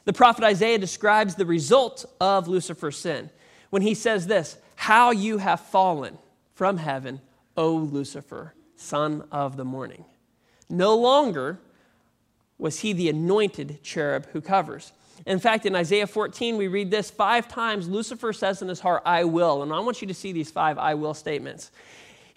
The 0.07 0.13
prophet 0.13 0.45
Isaiah 0.45 0.77
describes 0.77 1.35
the 1.35 1.45
result 1.45 2.05
of 2.21 2.47
Lucifer's 2.47 2.97
sin 2.97 3.29
when 3.71 3.81
he 3.81 3.93
says 3.93 4.25
this 4.25 4.57
How 4.77 5.11
you 5.11 5.37
have 5.39 5.59
fallen 5.59 6.17
from 6.53 6.77
heaven, 6.77 7.19
O 7.57 7.73
Lucifer, 7.73 8.53
son 8.77 9.27
of 9.33 9.57
the 9.57 9.65
morning. 9.65 10.05
No 10.69 10.95
longer 10.95 11.59
was 12.57 12.79
he 12.79 12.93
the 12.93 13.09
anointed 13.09 13.83
cherub 13.83 14.27
who 14.27 14.39
covers. 14.39 14.93
In 15.25 15.39
fact, 15.39 15.65
in 15.65 15.75
Isaiah 15.75 16.07
14, 16.07 16.55
we 16.55 16.69
read 16.69 16.89
this 16.89 17.11
five 17.11 17.49
times. 17.49 17.89
Lucifer 17.89 18.31
says 18.31 18.61
in 18.61 18.69
his 18.69 18.79
heart, 18.79 19.03
I 19.05 19.25
will. 19.25 19.61
And 19.61 19.73
I 19.73 19.79
want 19.81 20.01
you 20.01 20.07
to 20.07 20.13
see 20.13 20.31
these 20.31 20.49
five 20.49 20.77
I 20.77 20.93
will 20.93 21.15
statements. 21.15 21.69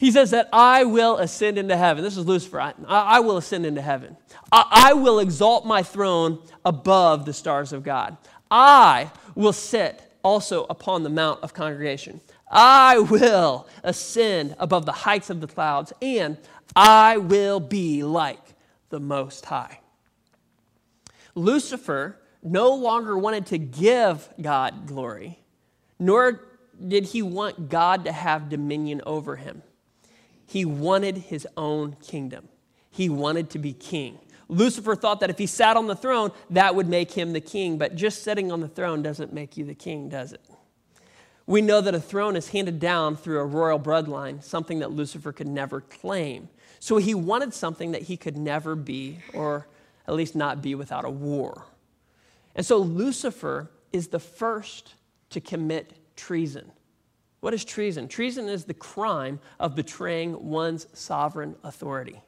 He 0.00 0.10
says 0.10 0.30
that 0.30 0.48
I 0.50 0.84
will 0.84 1.18
ascend 1.18 1.58
into 1.58 1.76
heaven. 1.76 2.02
This 2.02 2.16
is 2.16 2.24
Lucifer. 2.24 2.58
I, 2.58 2.72
I 2.88 3.20
will 3.20 3.36
ascend 3.36 3.66
into 3.66 3.82
heaven. 3.82 4.16
I, 4.50 4.64
I 4.70 4.92
will 4.94 5.18
exalt 5.18 5.66
my 5.66 5.82
throne 5.82 6.38
above 6.64 7.26
the 7.26 7.34
stars 7.34 7.74
of 7.74 7.82
God. 7.82 8.16
I 8.50 9.10
will 9.34 9.52
sit 9.52 10.00
also 10.22 10.64
upon 10.70 11.02
the 11.02 11.10
mount 11.10 11.42
of 11.42 11.52
congregation. 11.52 12.22
I 12.50 12.98
will 12.98 13.68
ascend 13.84 14.56
above 14.58 14.86
the 14.86 14.92
heights 14.92 15.28
of 15.28 15.42
the 15.42 15.46
clouds, 15.46 15.92
and 16.00 16.38
I 16.74 17.18
will 17.18 17.60
be 17.60 18.02
like 18.02 18.54
the 18.88 19.00
Most 19.00 19.44
High. 19.44 19.80
Lucifer 21.34 22.18
no 22.42 22.72
longer 22.72 23.18
wanted 23.18 23.44
to 23.48 23.58
give 23.58 24.30
God 24.40 24.86
glory, 24.86 25.40
nor 25.98 26.40
did 26.88 27.04
he 27.04 27.20
want 27.20 27.68
God 27.68 28.06
to 28.06 28.12
have 28.12 28.48
dominion 28.48 29.02
over 29.04 29.36
him. 29.36 29.62
He 30.50 30.64
wanted 30.64 31.16
his 31.16 31.46
own 31.56 31.94
kingdom, 32.02 32.48
he 32.90 33.08
wanted 33.08 33.50
to 33.50 33.60
be 33.60 33.72
king. 33.72 34.18
Lucifer 34.48 34.96
thought 34.96 35.20
that 35.20 35.30
if 35.30 35.38
he 35.38 35.46
sat 35.46 35.76
on 35.76 35.86
the 35.86 35.94
throne, 35.94 36.32
that 36.50 36.74
would 36.74 36.88
make 36.88 37.12
him 37.12 37.32
the 37.32 37.40
king, 37.40 37.78
but 37.78 37.94
just 37.94 38.24
sitting 38.24 38.50
on 38.50 38.58
the 38.58 38.66
throne 38.66 39.00
doesn't 39.00 39.32
make 39.32 39.56
you 39.56 39.64
the 39.64 39.76
king, 39.76 40.08
does 40.08 40.32
it? 40.32 40.40
We 41.46 41.62
know 41.62 41.80
that 41.80 41.94
a 41.94 42.00
throne 42.00 42.34
is 42.34 42.48
handed 42.48 42.80
down 42.80 43.16
through 43.16 43.38
a 43.38 43.44
royal 43.44 43.78
bloodline, 43.78 44.42
something 44.42 44.80
that 44.80 44.90
Lucifer 44.90 45.30
could 45.30 45.46
never 45.46 45.82
claim. 45.82 46.48
So 46.80 46.96
he 46.96 47.14
wanted 47.14 47.54
something 47.54 47.92
that 47.92 48.02
he 48.02 48.16
could 48.16 48.36
never 48.36 48.74
be, 48.74 49.20
or 49.32 49.68
at 50.08 50.14
least 50.14 50.34
not 50.34 50.60
be 50.60 50.74
without 50.74 51.04
a 51.04 51.10
war. 51.10 51.66
And 52.56 52.66
so 52.66 52.78
Lucifer 52.78 53.70
is 53.92 54.08
the 54.08 54.18
first 54.18 54.94
to 55.30 55.40
commit 55.40 56.16
treason. 56.16 56.72
What 57.40 57.54
is 57.54 57.64
treason? 57.64 58.08
Treason 58.08 58.48
is 58.48 58.64
the 58.64 58.74
crime 58.74 59.40
of 59.58 59.74
betraying 59.74 60.48
one's 60.48 60.86
sovereign 60.92 61.56
authority. 61.64 62.20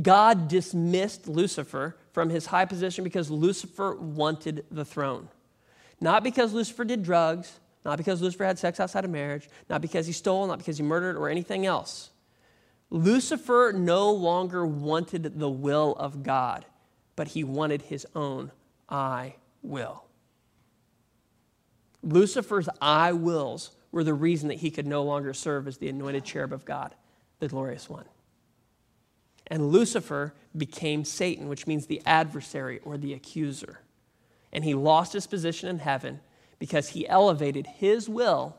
God 0.00 0.48
dismissed 0.48 1.28
Lucifer 1.28 1.96
from 2.12 2.30
his 2.30 2.46
high 2.46 2.64
position 2.64 3.04
because 3.04 3.30
Lucifer 3.30 3.96
wanted 3.96 4.64
the 4.70 4.84
throne. 4.84 5.28
Not 6.00 6.22
because 6.22 6.52
Lucifer 6.52 6.84
did 6.84 7.02
drugs, 7.02 7.58
not 7.84 7.98
because 7.98 8.20
Lucifer 8.20 8.44
had 8.44 8.58
sex 8.58 8.80
outside 8.80 9.04
of 9.04 9.10
marriage, 9.10 9.48
not 9.68 9.80
because 9.80 10.06
he 10.06 10.12
stole, 10.12 10.46
not 10.46 10.58
because 10.58 10.78
he 10.78 10.82
murdered, 10.82 11.16
or 11.16 11.28
anything 11.28 11.66
else. 11.66 12.10
Lucifer 12.90 13.72
no 13.74 14.10
longer 14.10 14.66
wanted 14.66 15.38
the 15.38 15.50
will 15.50 15.94
of 15.98 16.22
God, 16.22 16.64
but 17.16 17.28
he 17.28 17.44
wanted 17.44 17.82
his 17.82 18.06
own 18.14 18.50
I 18.88 19.34
will. 19.62 20.04
Lucifer's 22.02 22.68
I 22.80 23.12
wills 23.12 23.72
were 23.92 24.04
the 24.04 24.14
reason 24.14 24.48
that 24.48 24.58
he 24.58 24.70
could 24.70 24.86
no 24.86 25.02
longer 25.02 25.32
serve 25.32 25.66
as 25.66 25.78
the 25.78 25.88
anointed 25.88 26.24
cherub 26.24 26.52
of 26.52 26.64
God, 26.64 26.94
the 27.38 27.48
glorious 27.48 27.88
one. 27.88 28.04
And 29.46 29.70
Lucifer 29.70 30.34
became 30.56 31.04
Satan, 31.04 31.48
which 31.48 31.66
means 31.66 31.86
the 31.86 32.02
adversary 32.04 32.80
or 32.84 32.98
the 32.98 33.14
accuser. 33.14 33.80
And 34.52 34.64
he 34.64 34.74
lost 34.74 35.12
his 35.14 35.26
position 35.26 35.68
in 35.68 35.78
heaven 35.78 36.20
because 36.58 36.90
he 36.90 37.08
elevated 37.08 37.66
his 37.66 38.08
will 38.08 38.56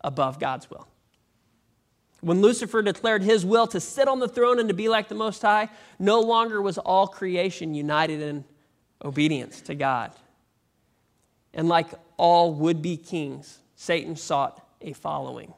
above 0.00 0.38
God's 0.38 0.70
will. 0.70 0.86
When 2.20 2.40
Lucifer 2.40 2.82
declared 2.82 3.22
his 3.22 3.44
will 3.44 3.66
to 3.68 3.80
sit 3.80 4.08
on 4.08 4.18
the 4.18 4.28
throne 4.28 4.58
and 4.58 4.68
to 4.68 4.74
be 4.74 4.88
like 4.88 5.08
the 5.08 5.14
Most 5.14 5.42
High, 5.42 5.68
no 5.98 6.20
longer 6.20 6.60
was 6.60 6.78
all 6.78 7.06
creation 7.06 7.74
united 7.74 8.20
in 8.20 8.44
obedience 9.04 9.60
to 9.62 9.74
God. 9.74 10.12
And 11.54 11.68
like 11.68 11.88
all 12.16 12.52
would 12.54 12.82
be 12.82 12.96
kings, 12.96 13.58
Satan 13.76 14.16
sought 14.16 14.67
a 14.80 14.92
following. 14.92 15.52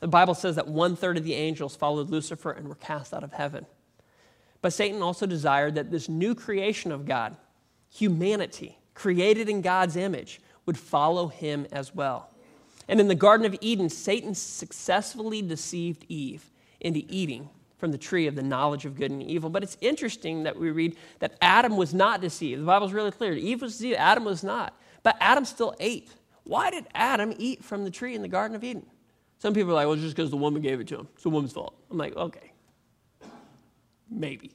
The 0.00 0.08
Bible 0.08 0.34
says 0.34 0.56
that 0.56 0.68
one 0.68 0.96
third 0.96 1.16
of 1.16 1.24
the 1.24 1.34
angels 1.34 1.76
followed 1.76 2.10
Lucifer 2.10 2.50
and 2.50 2.68
were 2.68 2.74
cast 2.74 3.14
out 3.14 3.24
of 3.24 3.32
heaven. 3.32 3.66
But 4.60 4.72
Satan 4.72 5.02
also 5.02 5.26
desired 5.26 5.74
that 5.76 5.90
this 5.90 6.08
new 6.08 6.34
creation 6.34 6.92
of 6.92 7.06
God, 7.06 7.36
humanity, 7.88 8.78
created 8.94 9.48
in 9.48 9.62
God's 9.62 9.96
image, 9.96 10.40
would 10.66 10.78
follow 10.78 11.28
him 11.28 11.66
as 11.72 11.94
well. 11.94 12.30
And 12.88 13.00
in 13.00 13.08
the 13.08 13.14
Garden 13.14 13.46
of 13.46 13.56
Eden, 13.60 13.88
Satan 13.88 14.34
successfully 14.34 15.42
deceived 15.42 16.04
Eve 16.08 16.50
into 16.80 17.02
eating 17.08 17.48
from 17.78 17.92
the 17.92 17.98
tree 17.98 18.26
of 18.26 18.34
the 18.34 18.42
knowledge 18.42 18.84
of 18.84 18.96
good 18.96 19.10
and 19.10 19.22
evil. 19.22 19.50
But 19.50 19.62
it's 19.62 19.76
interesting 19.80 20.44
that 20.44 20.58
we 20.58 20.70
read 20.70 20.96
that 21.18 21.36
Adam 21.40 21.76
was 21.76 21.92
not 21.92 22.20
deceived. 22.20 22.62
The 22.62 22.66
Bible's 22.66 22.92
really 22.92 23.10
clear. 23.10 23.32
Eve 23.34 23.62
was 23.62 23.72
deceived, 23.72 23.98
Adam 23.98 24.24
was 24.24 24.42
not. 24.42 24.74
But 25.02 25.16
Adam 25.20 25.44
still 25.44 25.74
ate. 25.78 26.10
Why 26.46 26.70
did 26.70 26.86
Adam 26.94 27.34
eat 27.38 27.64
from 27.64 27.82
the 27.82 27.90
tree 27.90 28.14
in 28.14 28.22
the 28.22 28.28
Garden 28.28 28.54
of 28.54 28.62
Eden? 28.62 28.86
Some 29.38 29.52
people 29.52 29.72
are 29.72 29.74
like, 29.74 29.86
well, 29.86 29.94
it's 29.94 30.02
just 30.02 30.14
because 30.14 30.30
the 30.30 30.36
woman 30.36 30.62
gave 30.62 30.78
it 30.78 30.86
to 30.88 31.00
him. 31.00 31.08
It's 31.14 31.24
the 31.24 31.30
woman's 31.30 31.52
fault. 31.52 31.74
I'm 31.90 31.98
like, 31.98 32.14
okay, 32.16 32.52
maybe. 34.08 34.52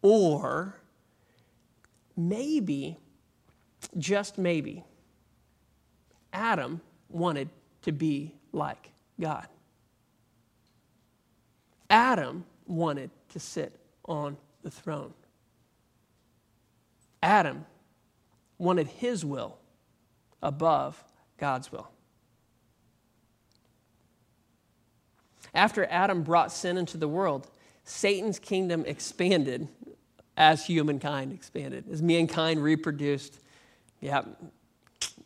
Or 0.00 0.76
maybe, 2.16 2.98
just 3.98 4.38
maybe, 4.38 4.84
Adam 6.32 6.80
wanted 7.08 7.48
to 7.82 7.90
be 7.90 8.36
like 8.52 8.92
God. 9.20 9.48
Adam 11.90 12.44
wanted 12.66 13.10
to 13.30 13.40
sit 13.40 13.76
on 14.04 14.36
the 14.62 14.70
throne. 14.70 15.12
Adam 17.24 17.66
wanted 18.56 18.86
his 18.86 19.24
will 19.24 19.58
above 20.42 21.02
God's 21.38 21.70
will. 21.70 21.88
After 25.54 25.84
Adam 25.84 26.22
brought 26.22 26.50
sin 26.50 26.78
into 26.78 26.96
the 26.96 27.08
world, 27.08 27.48
Satan's 27.84 28.38
kingdom 28.38 28.84
expanded 28.86 29.68
as 30.36 30.64
humankind 30.64 31.32
expanded, 31.32 31.84
as 31.90 32.00
mankind 32.00 32.62
reproduced. 32.62 33.38
Yeah, 34.00 34.22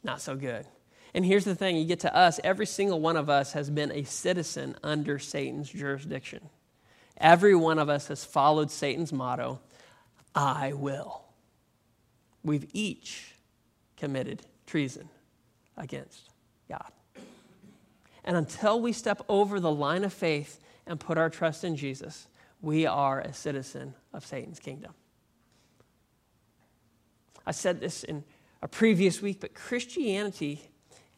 not 0.02 0.20
so 0.20 0.35
good. 0.35 0.66
And 1.14 1.24
here's 1.24 1.44
the 1.44 1.55
thing 1.55 1.76
you 1.76 1.85
get 1.85 2.00
to 2.00 2.14
us, 2.14 2.40
every 2.44 2.66
single 2.66 3.00
one 3.00 3.16
of 3.16 3.31
us 3.31 3.52
has 3.52 3.70
been 3.70 3.92
a 3.92 4.02
citizen 4.05 4.76
under 4.83 5.18
Satan's 5.18 5.70
jurisdiction. 5.70 6.50
Every 7.18 7.55
one 7.55 7.79
of 7.79 7.88
us 7.88 8.09
has 8.09 8.24
followed 8.24 8.70
Satan's 8.70 9.12
motto 9.12 9.61
I 10.35 10.74
will. 10.74 11.24
We've 12.44 12.68
each 12.74 13.35
committed 13.96 14.42
treason 14.66 15.09
against 15.76 16.31
God. 16.68 16.92
And 18.24 18.37
until 18.37 18.81
we 18.81 18.92
step 18.92 19.22
over 19.29 19.61
the 19.61 19.70
line 19.70 20.05
of 20.05 20.12
faith 20.12 20.61
and 20.87 20.98
put 20.98 21.16
our 21.16 21.31
trust 21.31 21.64
in 21.64 21.76
Jesus, 21.76 22.26
we 22.61 22.87
are 22.87 23.20
a 23.20 23.33
citizen 23.33 23.94
of 24.12 24.26
Satan's 24.26 24.59
kingdom. 24.59 24.92
I 27.46 27.52
said 27.52 27.81
this 27.81 28.02
in 28.02 28.24
a 28.61 28.68
previous 28.68 29.22
week, 29.22 29.40
but 29.40 29.55
Christianity, 29.55 30.61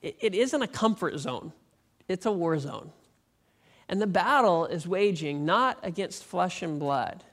it, 0.02 0.16
it 0.20 0.34
isn't 0.34 0.61
a 0.61 0.68
comfort 0.68 1.16
zone, 1.18 1.52
it's 2.06 2.26
a 2.26 2.32
war 2.32 2.58
zone. 2.58 2.92
And 3.88 4.02
the 4.02 4.06
battle 4.06 4.66
is 4.66 4.87
waging 4.87 5.46
not 5.46 5.78
against 5.82 6.24
flesh 6.24 6.62
and 6.62 6.78
blood, 6.78 7.24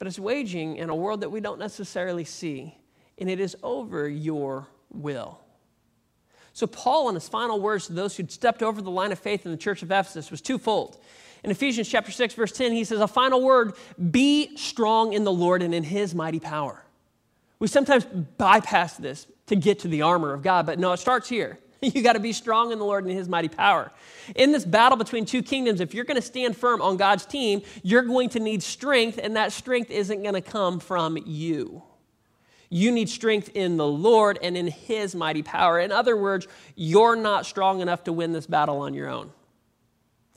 but 0.00 0.08
it's 0.08 0.18
waging 0.18 0.76
in 0.76 0.90
a 0.90 0.96
world 0.96 1.20
that 1.20 1.30
we 1.30 1.38
don't 1.38 1.60
necessarily 1.60 2.24
see, 2.24 2.76
and 3.18 3.30
it 3.30 3.38
is 3.38 3.56
over 3.62 4.08
your 4.08 4.66
will. 4.94 5.40
So, 6.52 6.68
Paul, 6.68 7.08
in 7.08 7.16
his 7.16 7.28
final 7.28 7.60
words 7.60 7.88
to 7.88 7.92
those 7.92 8.16
who'd 8.16 8.30
stepped 8.30 8.62
over 8.62 8.80
the 8.80 8.90
line 8.90 9.10
of 9.10 9.18
faith 9.18 9.44
in 9.44 9.50
the 9.50 9.58
church 9.58 9.82
of 9.82 9.90
Ephesus, 9.90 10.30
was 10.30 10.40
twofold. 10.40 10.98
In 11.42 11.50
Ephesians 11.50 11.88
chapter 11.88 12.12
6, 12.12 12.34
verse 12.34 12.52
10, 12.52 12.72
he 12.72 12.84
says, 12.84 13.00
A 13.00 13.08
final 13.08 13.42
word 13.42 13.74
be 14.10 14.56
strong 14.56 15.12
in 15.12 15.24
the 15.24 15.32
Lord 15.32 15.62
and 15.62 15.74
in 15.74 15.82
his 15.82 16.14
mighty 16.14 16.40
power. 16.40 16.82
We 17.58 17.68
sometimes 17.68 18.04
bypass 18.04 18.96
this 18.96 19.26
to 19.46 19.56
get 19.56 19.80
to 19.80 19.88
the 19.88 20.02
armor 20.02 20.32
of 20.32 20.42
God, 20.42 20.64
but 20.64 20.78
no, 20.78 20.92
it 20.92 20.98
starts 20.98 21.28
here. 21.28 21.58
You 21.80 22.02
got 22.02 22.14
to 22.14 22.20
be 22.20 22.32
strong 22.32 22.72
in 22.72 22.78
the 22.78 22.84
Lord 22.84 23.04
and 23.04 23.12
his 23.12 23.28
mighty 23.28 23.48
power. 23.48 23.92
In 24.34 24.52
this 24.52 24.64
battle 24.64 24.96
between 24.96 25.26
two 25.26 25.42
kingdoms, 25.42 25.80
if 25.80 25.92
you're 25.92 26.06
going 26.06 26.16
to 26.16 26.26
stand 26.26 26.56
firm 26.56 26.80
on 26.80 26.96
God's 26.96 27.26
team, 27.26 27.60
you're 27.82 28.00
going 28.00 28.30
to 28.30 28.40
need 28.40 28.62
strength, 28.62 29.20
and 29.22 29.36
that 29.36 29.52
strength 29.52 29.90
isn't 29.90 30.22
going 30.22 30.34
to 30.34 30.40
come 30.40 30.80
from 30.80 31.18
you. 31.26 31.82
You 32.74 32.90
need 32.90 33.08
strength 33.08 33.52
in 33.54 33.76
the 33.76 33.86
Lord 33.86 34.36
and 34.42 34.56
in 34.56 34.66
his 34.66 35.14
mighty 35.14 35.44
power. 35.44 35.78
In 35.78 35.92
other 35.92 36.16
words, 36.16 36.48
you're 36.74 37.14
not 37.14 37.46
strong 37.46 37.80
enough 37.80 38.02
to 38.02 38.12
win 38.12 38.32
this 38.32 38.48
battle 38.48 38.78
on 38.78 38.94
your 38.94 39.08
own. 39.08 39.30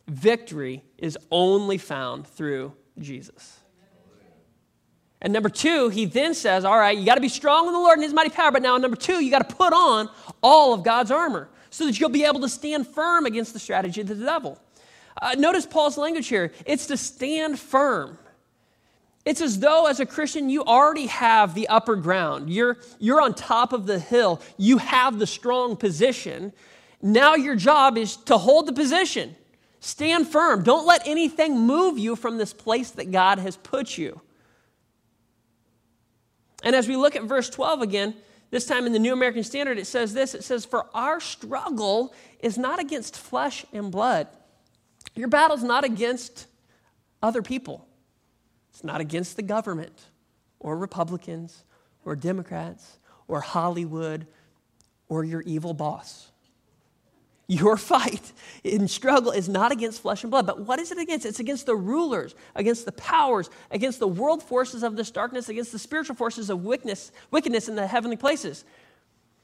Victory 0.08 0.84
is 1.00 1.18
only 1.32 1.80
found 1.80 2.28
through 2.28 2.74
Jesus. 3.00 3.58
And 5.20 5.34
number 5.34 5.50
two, 5.50 5.90
he 5.90 6.06
then 6.06 6.36
says, 6.36 6.64
All 6.64 6.78
right, 6.78 6.96
you 6.96 7.08
got 7.08 7.16
to 7.16 7.22
be 7.22 7.28
strong 7.28 7.66
in 7.66 7.74
the 7.74 7.80
Lord 7.80 7.98
and 7.98 8.04
his 8.04 8.14
mighty 8.14 8.30
power. 8.30 8.52
But 8.52 8.62
now, 8.62 8.78
number 8.78 8.98
two, 8.98 9.16
you 9.24 9.32
got 9.32 9.50
to 9.50 9.56
put 9.56 9.74
on 9.74 10.08
all 10.44 10.76
of 10.76 10.84
God's 10.84 11.10
armor 11.10 11.50
so 11.72 11.88
that 11.88 12.00
you'll 12.00 12.10
be 12.10 12.24
able 12.24 12.42
to 12.42 12.50
stand 12.50 12.86
firm 12.86 13.26
against 13.26 13.54
the 13.54 13.60
strategy 13.60 14.02
of 14.02 14.10
the 14.10 14.14
devil. 14.14 14.62
Uh, 15.20 15.34
notice 15.40 15.66
Paul's 15.66 15.98
language 15.98 16.28
here 16.28 16.52
it's 16.68 16.86
to 16.86 16.98
stand 16.98 17.58
firm. 17.58 18.20
It's 19.28 19.42
as 19.42 19.60
though, 19.60 19.88
as 19.88 20.00
a 20.00 20.06
Christian, 20.06 20.50
you 20.50 20.64
already 20.64 21.08
have 21.08 21.54
the 21.54 21.68
upper 21.68 21.98
ground. 21.98 22.50
You're, 22.50 22.78
you're 22.98 23.20
on 23.20 23.34
top 23.34 23.74
of 23.74 23.86
the 23.86 24.00
hill. 24.00 24.42
You 24.56 24.78
have 24.78 25.20
the 25.20 25.28
strong 25.28 25.76
position. 25.76 26.54
Now, 27.02 27.36
your 27.36 27.58
job 27.58 27.98
is 27.98 28.16
to 28.16 28.38
hold 28.38 28.68
the 28.68 28.72
position. 28.72 29.36
Stand 29.82 30.30
firm. 30.30 30.64
Don't 30.64 30.88
let 30.88 31.06
anything 31.06 31.60
move 31.60 32.00
you 32.00 32.16
from 32.16 32.38
this 32.38 32.54
place 32.54 32.92
that 32.92 33.12
God 33.12 33.38
has 33.40 33.58
put 33.58 33.98
you. 33.98 34.22
And 36.64 36.74
as 36.74 36.88
we 36.88 36.96
look 36.96 37.18
at 37.18 37.24
verse 37.24 37.50
12 37.50 37.82
again, 37.82 38.16
This 38.50 38.66
time 38.66 38.86
in 38.86 38.94
the 38.94 39.00
New 39.00 39.12
American 39.12 39.44
Standard, 39.44 39.78
it 39.78 39.88
says 39.88 40.14
this 40.14 40.36
it 40.36 40.46
says, 40.46 40.64
For 40.64 40.86
our 40.94 41.20
struggle 41.20 42.14
is 42.40 42.58
not 42.58 42.80
against 42.80 43.18
flesh 43.18 43.66
and 43.74 43.92
blood. 43.92 44.30
Your 45.16 45.28
battle's 45.28 45.64
not 45.64 45.84
against 45.84 46.48
other 47.22 47.42
people, 47.42 47.87
it's 48.78 48.84
not 48.84 49.02
against 49.02 49.38
the 49.38 49.42
government 49.42 50.00
or 50.60 50.78
Republicans 50.78 51.64
or 52.06 52.16
Democrats 52.16 53.00
or 53.28 53.42
Hollywood 53.42 54.28
or 55.10 55.24
your 55.24 55.42
evil 55.42 55.74
boss. 55.74 56.30
Your 57.48 57.76
fight 57.78 58.32
and 58.64 58.88
struggle 58.88 59.32
is 59.32 59.50
not 59.50 59.72
against 59.72 60.04
flesh 60.04 60.24
and 60.24 60.30
blood, 60.30 60.46
but 60.46 60.60
what 60.60 60.78
is 60.78 60.92
it 60.92 61.00
against? 61.00 61.26
It's 61.26 61.40
against 61.40 61.66
the 61.66 61.76
rulers, 61.76 62.36
against 62.54 62.86
the 62.86 62.92
powers, 62.92 63.50
against 63.72 63.98
the 63.98 64.08
world 64.08 64.44
forces 64.44 64.84
of 64.84 64.96
this 64.96 65.10
darkness, 65.10 65.50
against 65.50 65.72
the 65.72 65.80
spiritual 65.80 66.16
forces 66.16 66.52
of 66.52 66.64
wickedness, 66.64 67.12
wickedness 67.32 67.68
in 67.68 67.76
the 67.76 67.88
heavenly 67.88 68.16
places. 68.16 68.64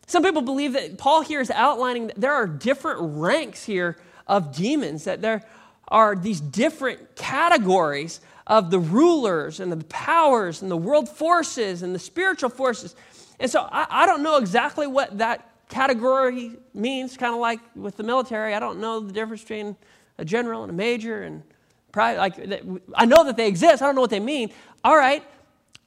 Some 0.06 0.22
people 0.22 0.43
believe 0.43 0.74
that 0.74 1.00
Paul 1.00 1.22
here 1.22 1.41
is 1.41 1.50
outlining 1.50 2.06
that 2.06 2.22
there 2.22 2.34
are 2.34 2.46
different 2.46 3.00
ranks 3.17 3.63
here 3.63 3.98
of 4.28 4.56
demons, 4.56 5.06
that 5.06 5.24
there 5.24 5.43
are 5.88 6.15
these 6.15 6.39
different 6.39 7.15
categories 7.15 8.22
of 8.48 8.72
the 8.72 8.80
rulers 8.80 9.60
and 9.60 9.72
the 9.72 9.84
powers 9.86 10.62
and 10.62 10.70
the 10.70 10.78
world 10.78 11.08
forces 11.08 11.82
and 11.82 11.94
the 11.96 12.00
spiritual 12.00 12.50
forces. 12.50 12.96
And 13.40 13.50
so 13.50 13.68
I, 13.72 13.88
I 13.90 14.06
don't 14.06 14.24
know 14.24 14.38
exactly 14.38 14.88
what 14.88 15.18
that 15.18 15.50
category 15.70 16.52
means, 16.74 17.18
kind 17.18 17.34
of 17.34 17.40
like 17.40 17.60
with 17.76 17.98
the 17.98 18.04
military. 18.04 18.54
I 18.54 18.60
don't 18.60 18.80
know 18.80 19.00
the 19.00 19.14
difference 19.14 19.42
between 19.42 19.76
a 20.18 20.26
general 20.26 20.64
and 20.64 20.70
a 20.70 20.74
major 20.74 21.24
and 21.24 21.44
private. 21.92 22.20
Like, 22.20 22.64
I 22.96 23.06
know 23.06 23.24
that 23.26 23.38
they 23.38 23.48
exist. 23.48 23.82
I 23.82 23.86
don't 23.86 23.96
know 23.96 24.02
what 24.02 24.10
they 24.10 24.20
mean. 24.20 24.52
All 24.84 24.96
right, 24.96 25.24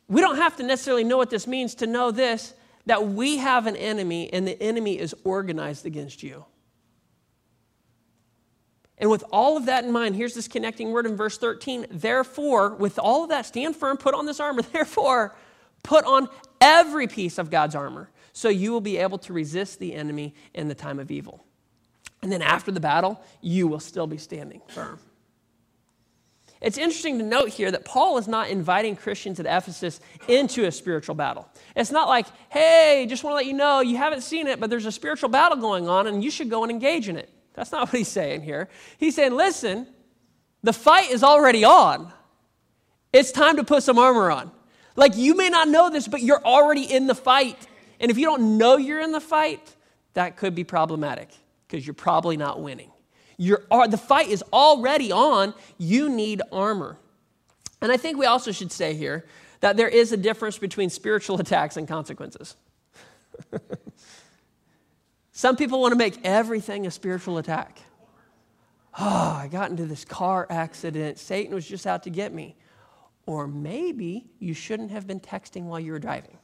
we 0.09 0.21
don't 0.21 0.37
have 0.37 0.57
to 0.57 0.63
necessarily 0.63 1.05
know 1.05 1.17
what 1.17 1.31
this 1.31 1.47
means 1.47 1.75
to 1.77 1.87
know 1.87 2.11
this 2.11 2.55
that 2.87 3.09
we 3.09 3.37
have 3.39 3.67
an 3.67 3.75
enemy 3.77 4.33
and 4.33 4.47
the 4.47 4.61
enemy 4.63 4.99
is 4.99 5.15
organized 5.25 5.87
against 5.87 6.23
you. 6.23 6.45
And 8.99 9.11
with 9.11 9.25
all 9.31 9.57
of 9.57 9.67
that 9.67 9.85
in 9.85 9.93
mind, 9.93 10.17
here's 10.17 10.35
this 10.35 10.49
connecting 10.49 10.91
word 10.91 11.07
in 11.07 11.17
verse 11.17 11.37
13. 11.39 11.87
Therefore, 11.91 12.75
with 12.75 12.99
all 12.99 13.25
of 13.25 13.31
that, 13.31 13.45
stand 13.47 13.77
firm, 13.77 13.97
put 13.97 14.15
on 14.15 14.27
this 14.27 14.41
armor. 14.41 14.63
Therefore, 14.73 15.37
put 15.83 16.05
on 16.05 16.29
every 16.61 17.07
piece 17.07 17.39
of 17.39 17.51
God's 17.51 17.75
armor 17.75 18.11
so 18.33 18.49
you 18.49 18.73
will 18.73 18.81
be 18.81 18.99
able 18.99 19.19
to 19.19 19.33
resist 19.33 19.79
the 19.79 19.95
enemy 19.95 20.35
in 20.55 20.69
the 20.69 20.75
time 20.75 20.99
of 20.99 21.11
evil. 21.11 21.45
And 22.23 22.33
then 22.33 22.43
after 22.43 22.71
the 22.71 22.81
battle, 22.81 23.21
you 23.41 23.69
will 23.69 23.81
still 23.81 24.07
be 24.07 24.19
standing 24.19 24.63
firm. 24.69 24.99
It's 26.61 26.79
interesting 26.79 27.19
to 27.19 27.25
note 27.25 27.51
here 27.51 27.71
that 27.71 27.85
Paul 27.85 28.17
is 28.19 28.27
not 28.27 28.49
inviting 28.49 28.97
Christians 28.97 29.39
at 29.39 29.47
Ephesus 29.47 30.01
into 30.27 30.65
a 30.65 30.73
spiritual 30.73 31.15
battle. 31.15 31.47
It's 31.75 31.91
not 31.91 32.09
like, 32.09 32.27
hey, 32.49 33.07
just 33.09 33.23
want 33.23 33.33
to 33.33 33.37
let 33.37 33.47
you 33.47 33.53
know 33.53 33.81
you 33.81 33.99
haven't 33.99 34.23
seen 34.23 34.47
it, 34.47 34.59
but 34.59 34.71
there's 34.71 34.87
a 34.87 34.93
spiritual 34.93 35.29
battle 35.29 35.59
going 35.59 35.87
on 35.89 36.07
and 36.07 36.25
you 36.25 36.31
should 36.31 36.49
go 36.49 36.63
and 36.63 36.71
engage 36.71 37.09
in 37.09 37.17
it. 37.17 37.31
That's 37.57 37.73
not 37.73 37.89
what 37.93 37.99
he's 37.99 38.09
saying 38.09 38.43
here. 38.43 38.69
He's 38.99 39.17
saying, 39.17 39.35
listen, 39.35 39.89
the 40.63 40.73
fight 40.73 41.11
is 41.11 41.25
already 41.25 41.65
on. 41.65 42.13
It's 43.13 43.33
time 43.33 43.57
to 43.57 43.65
put 43.65 43.83
some 43.83 43.99
armor 43.99 44.31
on. 44.31 44.53
Like 44.95 45.17
you 45.17 45.37
may 45.37 45.49
not 45.49 45.69
know 45.69 45.91
this, 45.91 46.07
but 46.07 46.23
you're 46.23 46.45
already 46.45 46.83
in 46.83 47.07
the 47.07 47.15
fight. 47.15 47.67
And 47.99 48.11
if 48.11 48.19
you 48.19 48.27
don't 48.27 48.59
know 48.59 48.77
you're 48.77 49.01
in 49.01 49.13
the 49.13 49.21
fight, 49.21 49.75
that 50.15 50.37
could 50.37 50.55
be 50.55 50.65
problematic 50.65 51.29
because 51.67 51.87
you're 51.87 51.95
probably 51.95 52.37
not 52.37 52.61
winning. 52.61 52.91
You're, 53.37 53.65
the 53.89 53.99
fight 53.99 54.29
is 54.29 54.43
already 54.53 55.13
on. 55.13 55.53
You 55.77 56.09
need 56.09 56.41
armor. 56.51 56.99
And 57.83 57.93
I 57.93 57.97
think 57.97 58.17
we 58.17 58.27
also 58.27 58.53
should 58.53 58.73
say 58.73 58.95
here 58.95 59.27
that 59.61 59.77
there 59.77 59.89
is 59.89 60.13
a 60.13 60.17
difference 60.17 60.59
between 60.59 60.89
spiritual 60.91 61.39
attacks 61.41 61.77
and 61.77 61.87
consequences. 61.87 62.57
Some 65.37 65.55
people 65.55 65.83
want 65.83 65.93
to 65.93 65.99
make 65.99 66.19
everything 66.25 66.87
a 66.87 66.91
spiritual 66.91 67.37
attack. 67.37 67.79
Oh, 68.99 69.39
I 69.39 69.49
got 69.53 69.69
into 69.71 69.85
this 69.85 70.03
car 70.03 70.47
accident. 70.49 71.19
Satan 71.19 71.55
was 71.55 71.69
just 71.69 71.87
out 71.87 72.05
to 72.05 72.11
get 72.11 72.33
me. 72.33 72.57
Or 73.27 73.47
maybe 73.47 74.31
you 74.39 74.55
shouldn't 74.55 74.91
have 74.93 75.07
been 75.07 75.21
texting 75.21 75.65
while 75.65 75.79
you 75.79 75.93
were 75.93 75.99
driving. 75.99 76.39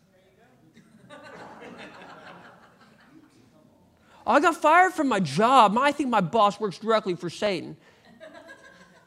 I 4.26 4.40
got 4.40 4.57
fired 4.59 4.92
from 4.92 5.09
my 5.09 5.20
job. 5.20 5.78
I 5.78 5.90
think 5.90 6.11
my 6.11 6.20
boss 6.20 6.61
works 6.61 6.76
directly 6.76 7.14
for 7.14 7.31
Satan. 7.31 7.78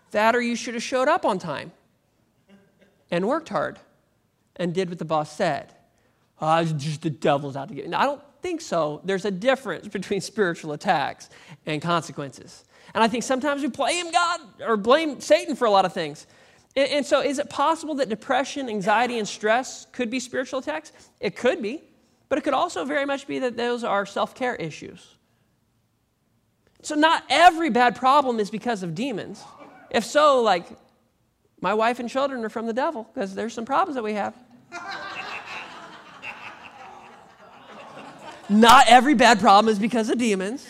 That 0.09 0.35
or 0.35 0.41
you 0.41 0.55
should 0.55 0.73
have 0.73 0.81
showed 0.81 1.07
up 1.07 1.25
on 1.25 1.37
time 1.37 1.71
and 3.11 3.27
worked 3.27 3.49
hard 3.49 3.77
and 4.55 4.73
did 4.73 4.89
what 4.89 4.97
the 4.97 5.05
boss 5.05 5.31
said. 5.31 5.75
Oh, 6.41 6.63
just 6.63 7.03
the 7.03 7.11
devil's 7.11 7.55
out 7.55 7.67
to 7.67 7.75
get 7.75 7.87
me. 7.87 7.93
I 7.93 8.05
don't 8.05 8.21
think 8.45 8.61
so. 8.61 9.01
There's 9.03 9.25
a 9.25 9.31
difference 9.31 9.87
between 9.87 10.21
spiritual 10.21 10.73
attacks 10.73 11.31
and 11.65 11.81
consequences. 11.81 12.63
And 12.93 13.03
I 13.03 13.07
think 13.07 13.23
sometimes 13.23 13.63
we 13.63 13.69
blame 13.69 14.11
God 14.11 14.39
or 14.61 14.77
blame 14.77 15.19
Satan 15.19 15.55
for 15.55 15.65
a 15.65 15.71
lot 15.71 15.83
of 15.83 15.93
things. 15.93 16.27
And, 16.75 16.87
and 16.89 17.05
so, 17.05 17.21
is 17.21 17.39
it 17.39 17.49
possible 17.49 17.95
that 17.95 18.07
depression, 18.07 18.69
anxiety, 18.69 19.17
and 19.17 19.27
stress 19.27 19.87
could 19.91 20.11
be 20.11 20.19
spiritual 20.19 20.59
attacks? 20.59 20.91
It 21.19 21.35
could 21.35 21.59
be. 21.59 21.81
But 22.29 22.37
it 22.37 22.41
could 22.43 22.53
also 22.53 22.85
very 22.85 23.05
much 23.05 23.25
be 23.25 23.39
that 23.39 23.57
those 23.57 23.83
are 23.83 24.05
self 24.05 24.35
care 24.35 24.55
issues. 24.55 25.15
So, 26.83 26.93
not 26.93 27.23
every 27.27 27.71
bad 27.71 27.95
problem 27.95 28.39
is 28.39 28.51
because 28.51 28.83
of 28.83 28.93
demons. 28.93 29.43
If 29.89 30.05
so, 30.05 30.43
like, 30.43 30.67
my 31.61 31.73
wife 31.73 31.99
and 31.99 32.07
children 32.07 32.45
are 32.45 32.49
from 32.49 32.67
the 32.67 32.73
devil 32.73 33.09
because 33.11 33.33
there's 33.33 33.53
some 33.53 33.65
problems 33.65 33.95
that 33.95 34.03
we 34.03 34.13
have. 34.13 34.35
Not 38.49 38.87
every 38.87 39.13
bad 39.13 39.39
problem 39.39 39.71
is 39.71 39.79
because 39.79 40.09
of 40.09 40.17
demons. 40.17 40.67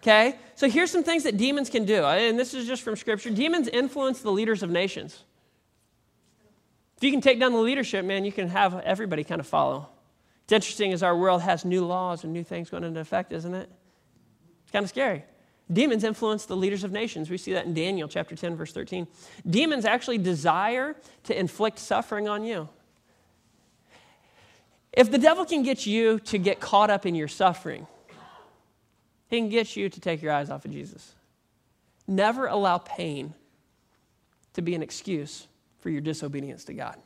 Okay? 0.00 0.36
So, 0.54 0.68
here's 0.68 0.90
some 0.90 1.04
things 1.04 1.24
that 1.24 1.36
demons 1.36 1.70
can 1.70 1.84
do. 1.84 2.04
And 2.04 2.38
this 2.38 2.54
is 2.54 2.66
just 2.66 2.82
from 2.82 2.96
Scripture. 2.96 3.30
Demons 3.30 3.68
influence 3.68 4.20
the 4.20 4.32
leaders 4.32 4.62
of 4.62 4.70
nations. 4.70 5.24
If 6.96 7.04
you 7.04 7.10
can 7.10 7.20
take 7.20 7.40
down 7.40 7.52
the 7.52 7.58
leadership, 7.58 8.04
man, 8.04 8.24
you 8.24 8.32
can 8.32 8.48
have 8.48 8.78
everybody 8.80 9.24
kind 9.24 9.40
of 9.40 9.46
follow. 9.46 9.88
It's 10.44 10.52
interesting 10.52 10.92
as 10.92 11.02
our 11.02 11.16
world 11.16 11.42
has 11.42 11.64
new 11.64 11.84
laws 11.84 12.24
and 12.24 12.32
new 12.32 12.44
things 12.44 12.70
going 12.70 12.84
into 12.84 13.00
effect, 13.00 13.32
isn't 13.32 13.54
it? 13.54 13.68
It's 14.62 14.70
kind 14.70 14.84
of 14.84 14.88
scary. 14.88 15.24
Demons 15.72 16.04
influence 16.04 16.44
the 16.46 16.56
leaders 16.56 16.84
of 16.84 16.92
nations. 16.92 17.30
We 17.30 17.38
see 17.38 17.52
that 17.54 17.66
in 17.66 17.74
Daniel 17.74 18.08
chapter 18.08 18.36
10, 18.36 18.56
verse 18.56 18.72
13. 18.72 19.06
Demons 19.48 19.84
actually 19.84 20.18
desire 20.18 20.94
to 21.24 21.38
inflict 21.38 21.78
suffering 21.78 22.28
on 22.28 22.44
you. 22.44 22.68
If 24.92 25.10
the 25.10 25.18
devil 25.18 25.44
can 25.44 25.62
get 25.62 25.86
you 25.86 26.18
to 26.20 26.38
get 26.38 26.60
caught 26.60 26.90
up 26.90 27.06
in 27.06 27.14
your 27.14 27.28
suffering, 27.28 27.86
he 29.28 29.38
can 29.38 29.48
get 29.48 29.74
you 29.76 29.88
to 29.88 30.00
take 30.00 30.20
your 30.20 30.32
eyes 30.32 30.50
off 30.50 30.64
of 30.64 30.70
Jesus. 30.70 31.14
Never 32.06 32.46
allow 32.46 32.78
pain 32.78 33.32
to 34.52 34.62
be 34.62 34.74
an 34.74 34.82
excuse 34.82 35.46
for 35.78 35.88
your 35.88 36.02
disobedience 36.02 36.64
to 36.64 36.74
God. 36.74 36.96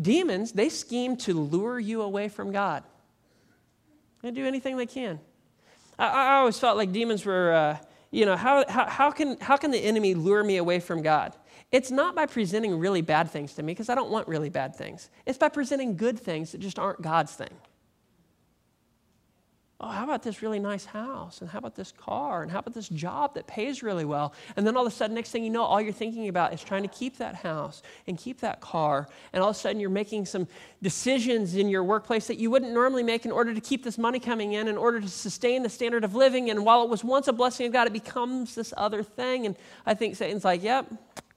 Demons, 0.00 0.52
they 0.52 0.68
scheme 0.68 1.16
to 1.18 1.34
lure 1.34 1.78
you 1.78 2.02
away 2.02 2.28
from 2.28 2.52
God. 2.52 2.82
They 4.22 4.30
do 4.30 4.46
anything 4.46 4.76
they 4.76 4.86
can. 4.86 5.20
I, 5.98 6.08
I 6.08 6.36
always 6.36 6.58
felt 6.58 6.76
like 6.76 6.92
demons 6.92 7.24
were, 7.24 7.52
uh, 7.52 7.78
you 8.10 8.26
know, 8.26 8.36
how, 8.36 8.64
how, 8.68 8.86
how, 8.86 9.10
can, 9.10 9.38
how 9.40 9.56
can 9.56 9.70
the 9.70 9.78
enemy 9.78 10.14
lure 10.14 10.42
me 10.44 10.56
away 10.56 10.80
from 10.80 11.02
God? 11.02 11.34
It's 11.72 11.90
not 11.90 12.14
by 12.14 12.26
presenting 12.26 12.78
really 12.78 13.02
bad 13.02 13.30
things 13.30 13.54
to 13.54 13.62
me, 13.62 13.72
because 13.72 13.88
I 13.88 13.94
don't 13.94 14.10
want 14.10 14.26
really 14.26 14.50
bad 14.50 14.74
things. 14.74 15.08
It's 15.26 15.38
by 15.38 15.48
presenting 15.48 15.96
good 15.96 16.18
things 16.18 16.52
that 16.52 16.58
just 16.58 16.78
aren't 16.78 17.00
God's 17.00 17.32
thing 17.32 17.50
oh, 19.80 19.88
how 19.88 20.04
about 20.04 20.22
this 20.22 20.42
really 20.42 20.58
nice 20.58 20.84
house? 20.84 21.40
And 21.40 21.48
how 21.48 21.58
about 21.58 21.74
this 21.74 21.92
car? 21.92 22.42
And 22.42 22.50
how 22.50 22.58
about 22.58 22.74
this 22.74 22.88
job 22.88 23.34
that 23.34 23.46
pays 23.46 23.82
really 23.82 24.04
well? 24.04 24.34
And 24.56 24.66
then 24.66 24.76
all 24.76 24.86
of 24.86 24.92
a 24.92 24.94
sudden, 24.94 25.14
next 25.14 25.30
thing 25.30 25.42
you 25.42 25.48
know, 25.48 25.62
all 25.62 25.80
you're 25.80 25.92
thinking 25.92 26.28
about 26.28 26.52
is 26.52 26.62
trying 26.62 26.82
to 26.82 26.88
keep 26.88 27.16
that 27.16 27.34
house 27.34 27.82
and 28.06 28.18
keep 28.18 28.40
that 28.40 28.60
car. 28.60 29.08
And 29.32 29.42
all 29.42 29.50
of 29.50 29.56
a 29.56 29.58
sudden, 29.58 29.80
you're 29.80 29.88
making 29.88 30.26
some 30.26 30.46
decisions 30.82 31.54
in 31.54 31.68
your 31.70 31.82
workplace 31.82 32.26
that 32.26 32.36
you 32.36 32.50
wouldn't 32.50 32.72
normally 32.72 33.02
make 33.02 33.24
in 33.24 33.32
order 33.32 33.54
to 33.54 33.60
keep 33.60 33.82
this 33.82 33.96
money 33.96 34.20
coming 34.20 34.52
in, 34.52 34.68
in 34.68 34.76
order 34.76 35.00
to 35.00 35.08
sustain 35.08 35.62
the 35.62 35.70
standard 35.70 36.04
of 36.04 36.14
living. 36.14 36.50
And 36.50 36.64
while 36.64 36.82
it 36.82 36.90
was 36.90 37.02
once 37.02 37.26
a 37.28 37.32
blessing 37.32 37.66
of 37.66 37.72
God, 37.72 37.86
it 37.86 37.94
becomes 37.94 38.54
this 38.54 38.74
other 38.76 39.02
thing. 39.02 39.46
And 39.46 39.56
I 39.86 39.94
think 39.94 40.14
Satan's 40.14 40.44
like, 40.44 40.62
yep, 40.62 40.86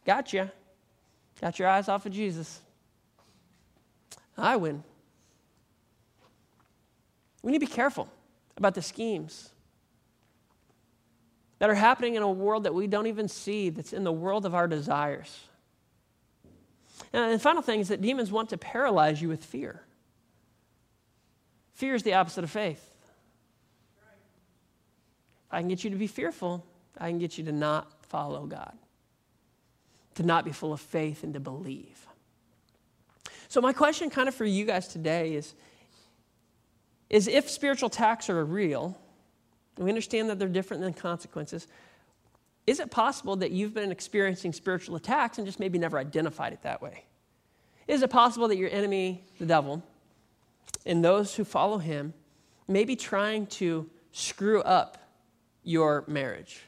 got 0.06 0.34
you. 0.34 0.50
Got 1.42 1.60
your 1.60 1.68
eyes 1.68 1.90
off 1.90 2.06
of 2.06 2.12
Jesus. 2.12 2.62
I 4.38 4.56
win. 4.56 4.84
We 7.42 7.52
need 7.52 7.60
to 7.60 7.66
be 7.66 7.72
careful 7.72 8.10
about 8.56 8.74
the 8.74 8.82
schemes 8.82 9.50
that 11.60 11.70
are 11.70 11.76
happening 11.76 12.16
in 12.16 12.24
a 12.24 12.30
world 12.32 12.64
that 12.64 12.74
we 12.74 12.88
don't 12.88 13.08
even 13.08 13.28
see, 13.28 13.70
that's 13.70 13.94
in 13.94 14.04
the 14.04 14.12
world 14.12 14.46
of 14.46 14.56
our 14.56 14.68
desires. 14.68 15.40
And 17.12 17.34
the 17.34 17.40
final 17.40 17.62
thing 17.62 17.80
is 17.80 17.90
that 17.90 18.02
demons 18.02 18.32
want 18.32 18.50
to 18.50 18.58
paralyze 18.58 19.22
you 19.22 19.30
with 19.30 19.44
fear. 19.44 19.82
Fear 21.74 21.96
is 21.96 22.04
the 22.04 22.14
opposite 22.14 22.44
of 22.44 22.52
faith. 22.52 22.90
I 25.52 25.60
can 25.60 25.68
get 25.68 25.84
you 25.84 25.90
to 25.92 25.96
be 25.96 26.08
fearful, 26.08 26.66
I 26.98 27.10
can 27.10 27.20
get 27.20 27.38
you 27.38 27.44
to 27.46 27.52
not 27.52 27.92
follow 28.08 28.46
God, 28.46 28.76
to 30.16 30.24
not 30.24 30.46
be 30.46 30.52
full 30.52 30.74
of 30.74 30.82
faith 30.82 31.24
and 31.24 31.34
to 31.34 31.40
believe. 31.40 32.08
So, 33.48 33.62
my 33.62 33.74
question 33.74 34.10
kind 34.10 34.28
of 34.28 34.36
for 34.36 34.46
you 34.46 34.66
guys 34.66 34.88
today 34.88 35.36
is, 35.36 35.54
is 37.10 37.28
if 37.28 37.50
spiritual 37.50 37.88
attacks 37.88 38.30
are 38.30 38.44
real, 38.44 38.98
we 39.78 39.90
understand 39.90 40.30
that 40.30 40.40
they're 40.40 40.48
different 40.48 40.82
than 40.82 40.94
consequences, 40.94 41.68
is 42.66 42.80
it 42.80 42.92
possible 42.92 43.36
that 43.38 43.52
you've 43.52 43.74
been 43.74 43.92
experiencing 43.92 44.54
spiritual 44.54 44.96
attacks 44.96 45.38
and 45.38 45.46
just 45.46 45.60
maybe 45.60 45.78
never 45.78 45.98
identified 45.98 46.54
it 46.54 46.62
that 46.64 46.82
way? 46.82 47.06
Is 47.88 48.02
it 48.02 48.10
possible 48.10 48.48
that 48.48 48.58
your 48.58 48.70
enemy, 48.70 49.24
the 49.38 49.46
devil, 49.46 49.84
and 50.86 51.04
those 51.04 51.36
who 51.36 51.44
follow 51.44 51.78
him 51.78 52.14
may 52.68 52.86
be 52.86 52.96
trying 52.96 53.48
to 53.48 53.90
screw 54.12 54.62
up 54.62 54.98
your 55.64 56.06
marriage, 56.08 56.62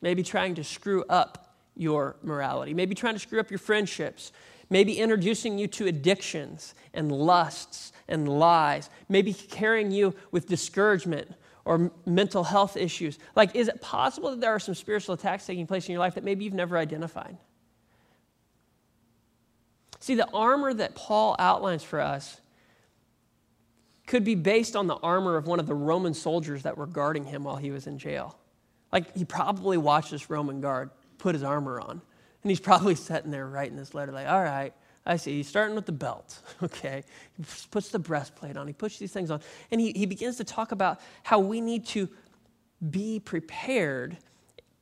maybe 0.00 0.22
trying 0.22 0.54
to 0.54 0.64
screw 0.64 1.04
up 1.08 1.43
your 1.76 2.16
morality, 2.22 2.74
maybe 2.74 2.94
trying 2.94 3.14
to 3.14 3.20
screw 3.20 3.40
up 3.40 3.50
your 3.50 3.58
friendships, 3.58 4.32
maybe 4.70 4.98
introducing 4.98 5.58
you 5.58 5.66
to 5.68 5.86
addictions 5.86 6.74
and 6.92 7.10
lusts 7.10 7.92
and 8.08 8.28
lies, 8.28 8.90
maybe 9.08 9.32
carrying 9.32 9.90
you 9.90 10.14
with 10.30 10.46
discouragement 10.46 11.30
or 11.64 11.90
mental 12.06 12.44
health 12.44 12.76
issues. 12.76 13.18
Like, 13.34 13.56
is 13.56 13.68
it 13.68 13.80
possible 13.80 14.30
that 14.30 14.40
there 14.40 14.50
are 14.50 14.60
some 14.60 14.74
spiritual 14.74 15.14
attacks 15.14 15.46
taking 15.46 15.66
place 15.66 15.86
in 15.86 15.92
your 15.92 16.00
life 16.00 16.14
that 16.14 16.24
maybe 16.24 16.44
you've 16.44 16.54
never 16.54 16.76
identified? 16.76 17.36
See, 20.00 20.14
the 20.14 20.28
armor 20.32 20.74
that 20.74 20.94
Paul 20.94 21.34
outlines 21.38 21.82
for 21.82 22.00
us 22.00 22.40
could 24.06 24.22
be 24.22 24.34
based 24.34 24.76
on 24.76 24.86
the 24.86 24.96
armor 24.96 25.36
of 25.36 25.46
one 25.46 25.58
of 25.58 25.66
the 25.66 25.74
Roman 25.74 26.12
soldiers 26.12 26.64
that 26.64 26.76
were 26.76 26.86
guarding 26.86 27.24
him 27.24 27.44
while 27.44 27.56
he 27.56 27.70
was 27.70 27.86
in 27.86 27.98
jail. 27.98 28.36
Like, 28.92 29.16
he 29.16 29.24
probably 29.24 29.78
watched 29.78 30.10
this 30.10 30.28
Roman 30.28 30.60
guard 30.60 30.90
put 31.24 31.34
his 31.34 31.42
armor 31.42 31.80
on. 31.80 32.02
And 32.42 32.50
he's 32.50 32.60
probably 32.60 32.94
sitting 33.08 33.30
there 33.30 33.48
writing 33.48 33.76
this 33.76 33.94
letter, 33.94 34.12
like, 34.12 34.28
all 34.28 34.42
right, 34.42 34.74
I 35.06 35.16
see. 35.16 35.38
He's 35.38 35.48
starting 35.48 35.74
with 35.74 35.86
the 35.86 35.92
belt, 35.92 36.38
okay? 36.62 37.02
He 37.38 37.44
puts 37.70 37.88
the 37.88 37.98
breastplate 37.98 38.58
on, 38.58 38.66
he 38.66 38.74
puts 38.74 38.98
these 38.98 39.12
things 39.12 39.30
on. 39.30 39.40
And 39.70 39.80
he, 39.80 39.92
he 39.92 40.04
begins 40.04 40.36
to 40.36 40.44
talk 40.44 40.70
about 40.70 41.00
how 41.22 41.38
we 41.38 41.62
need 41.62 41.86
to 41.86 42.10
be 42.90 43.20
prepared 43.20 44.18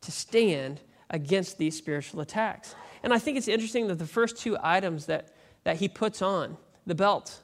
to 0.00 0.10
stand 0.10 0.80
against 1.10 1.58
these 1.58 1.76
spiritual 1.76 2.20
attacks. 2.20 2.74
And 3.04 3.14
I 3.14 3.20
think 3.20 3.38
it's 3.38 3.48
interesting 3.48 3.86
that 3.86 4.00
the 4.00 4.06
first 4.06 4.36
two 4.36 4.56
items 4.60 5.06
that, 5.06 5.32
that 5.62 5.76
he 5.76 5.88
puts 5.88 6.22
on, 6.22 6.56
the 6.86 6.96
belt 6.96 7.40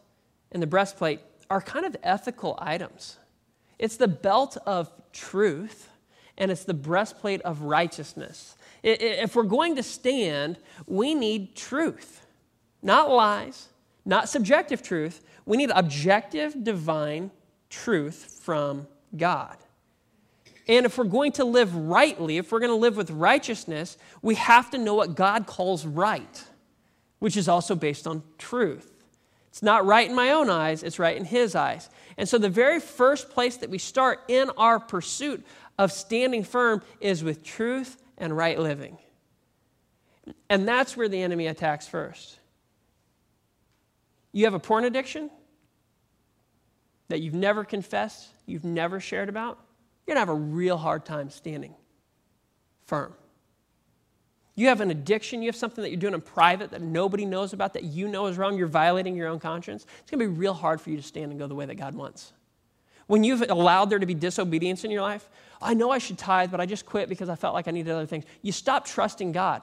and 0.51 0.61
the 0.61 0.67
breastplate, 0.67 1.21
are 1.49 1.61
kind 1.61 1.87
of 1.87 1.97
ethical 2.03 2.59
items. 2.61 3.17
It's 3.79 3.97
the 3.97 4.09
belt 4.09 4.57
of 4.67 4.91
truth 5.13 5.89
and 6.37 6.51
it's 6.51 6.65
the 6.65 6.75
breastplate 6.75 7.43
of 7.43 7.63
righteousness. 7.63 8.57
If 8.83 9.35
we're 9.35 9.43
going 9.43 9.77
to 9.77 9.83
stand, 9.83 10.59
we 10.87 11.15
need 11.15 11.57
truth, 11.57 12.25
not 12.83 13.11
lies, 13.11 13.69
not 14.05 14.29
subjective 14.29 14.83
truth. 14.83 15.25
We 15.45 15.57
need 15.57 15.71
objective, 15.75 16.65
divine 16.65 17.31
truth 17.71 18.41
from 18.43 18.87
God. 19.17 19.57
And 20.69 20.85
if 20.85 20.99
we're 20.99 21.05
going 21.05 21.33
to 21.33 21.45
live 21.45 21.75
rightly, 21.75 22.37
if 22.37 22.53
we're 22.53 22.61
going 22.61 22.71
to 22.71 22.77
live 22.77 22.97
with 22.97 23.11
righteousness, 23.11 23.97
we 24.21 24.35
have 24.35 24.71
to 24.71 24.79
know 24.79 24.95
what 24.95 25.15
God 25.15 25.47
calls 25.47 25.87
right, 25.87 26.45
which 27.19 27.37
is 27.37 27.49
also 27.49 27.75
based 27.75 28.07
on 28.07 28.23
truth. 28.37 28.93
It's 29.49 29.63
not 29.63 29.87
right 29.87 30.09
in 30.09 30.15
my 30.15 30.31
own 30.31 30.51
eyes, 30.51 30.83
it's 30.83 30.99
right 30.99 31.17
in 31.17 31.25
His 31.25 31.55
eyes. 31.55 31.89
And 32.19 32.29
so 32.29 32.37
the 32.37 32.51
very 32.51 32.81
first 32.81 33.31
place 33.31 33.57
that 33.57 33.71
we 33.71 33.79
start 33.79 34.21
in 34.29 34.51
our 34.59 34.79
pursuit 34.79 35.45
of 35.79 35.91
standing 35.91 36.45
firm 36.45 36.83
is 37.01 37.25
with 37.25 37.43
truth 37.43 37.97
and 38.19 38.37
right 38.37 38.59
living. 38.59 38.99
And 40.51 40.69
that's 40.69 40.97
where 40.97 41.09
the 41.09 41.23
enemy 41.23 41.47
attacks 41.47 41.89
first. 41.89 42.39
You 44.33 44.45
have 44.45 44.55
a 44.55 44.59
porn 44.59 44.85
addiction 44.85 45.31
that 47.09 47.21
you've 47.21 47.35
never 47.35 47.65
confessed, 47.65 48.29
you've 48.45 48.65
never 48.65 49.01
shared 49.01 49.29
about, 49.29 49.59
you're 50.07 50.15
going 50.15 50.27
to 50.27 50.33
have 50.33 50.37
a 50.37 50.41
real 50.41 50.77
hard 50.77 51.07
time 51.07 51.31
standing 51.31 51.75
firm. 52.85 53.15
You 54.55 54.67
have 54.69 54.81
an 54.81 54.91
addiction, 54.91 55.41
you 55.41 55.49
have 55.49 55.57
something 55.57 55.83
that 55.83 55.91
you're 55.91 56.01
doing 56.01 56.15
in 56.15 56.21
private 56.21 56.73
that 56.73 56.83
nobody 56.83 57.25
knows 57.25 57.53
about 57.53 57.75
that 57.75 57.85
you 57.85 58.09
know 58.09 58.27
is 58.27 58.37
wrong, 58.37 58.59
you're 58.59 58.67
violating 58.67 59.15
your 59.15 59.29
own 59.29 59.39
conscience, 59.39 59.87
it's 60.01 60.11
going 60.11 60.21
to 60.21 60.31
be 60.31 60.39
real 60.39 60.53
hard 60.53 60.81
for 60.81 60.91
you 60.91 60.97
to 60.97 61.03
stand 61.03 61.31
and 61.31 61.39
go 61.39 61.47
the 61.47 61.55
way 61.55 61.65
that 61.65 61.77
God 61.77 61.95
wants. 61.95 62.33
When 63.09 63.25
you've 63.25 63.43
allowed 63.49 63.91
there 63.91 63.99
to 63.99 64.07
be 64.07 64.15
disobedience 64.15 64.85
in 64.85 64.91
your 64.91 65.03
life, 65.03 65.29
I 65.61 65.75
know 65.75 65.91
I 65.91 65.99
should 65.99 66.19
tithe, 66.19 66.51
but 66.51 66.61
I 66.61 66.67
just 66.67 66.87
quit 66.87 67.09
because 67.09 67.29
I 67.29 67.35
felt 67.35 67.55
like 67.55 67.67
I 67.67 67.73
needed 67.73 67.91
other 67.91 68.07
things. 68.07 68.25
You 68.43 68.53
stop 68.53 68.87
trusting 68.87 69.33
God. 69.33 69.63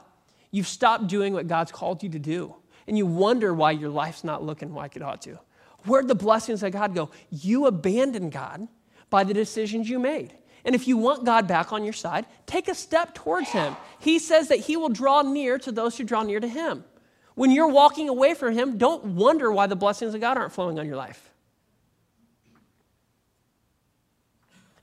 You've 0.51 0.67
stopped 0.67 1.07
doing 1.07 1.33
what 1.33 1.47
God's 1.47 1.71
called 1.71 2.03
you 2.03 2.09
to 2.09 2.19
do. 2.19 2.55
And 2.87 2.97
you 2.97 3.05
wonder 3.05 3.53
why 3.53 3.71
your 3.71 3.89
life's 3.89 4.23
not 4.23 4.43
looking 4.43 4.73
like 4.73 4.95
it 4.95 5.01
ought 5.01 5.21
to. 5.23 5.39
Where'd 5.85 6.07
the 6.07 6.15
blessings 6.15 6.63
of 6.63 6.71
God 6.71 6.95
go? 6.95 7.11
You 7.29 7.67
abandoned 7.67 8.31
God 8.31 8.67
by 9.09 9.23
the 9.23 9.33
decisions 9.33 9.89
you 9.89 9.99
made. 9.99 10.33
And 10.65 10.73
if 10.73 10.87
you 10.87 10.97
want 10.97 11.25
God 11.25 11.47
back 11.47 11.71
on 11.71 11.83
your 11.83 11.93
side, 11.93 12.25
take 12.47 12.67
a 12.67 12.73
step 12.73 13.13
towards 13.13 13.49
Him. 13.49 13.75
He 13.99 14.17
says 14.17 14.47
that 14.47 14.59
He 14.59 14.75
will 14.75 14.89
draw 14.89 15.21
near 15.21 15.59
to 15.59 15.71
those 15.71 15.97
who 15.97 16.03
draw 16.03 16.23
near 16.23 16.39
to 16.39 16.47
Him. 16.47 16.83
When 17.35 17.51
you're 17.51 17.67
walking 17.67 18.09
away 18.09 18.33
from 18.33 18.53
Him, 18.53 18.79
don't 18.79 19.05
wonder 19.05 19.51
why 19.51 19.67
the 19.67 19.75
blessings 19.75 20.15
of 20.15 20.21
God 20.21 20.37
aren't 20.37 20.53
flowing 20.53 20.79
on 20.79 20.87
your 20.87 20.95
life. 20.95 21.31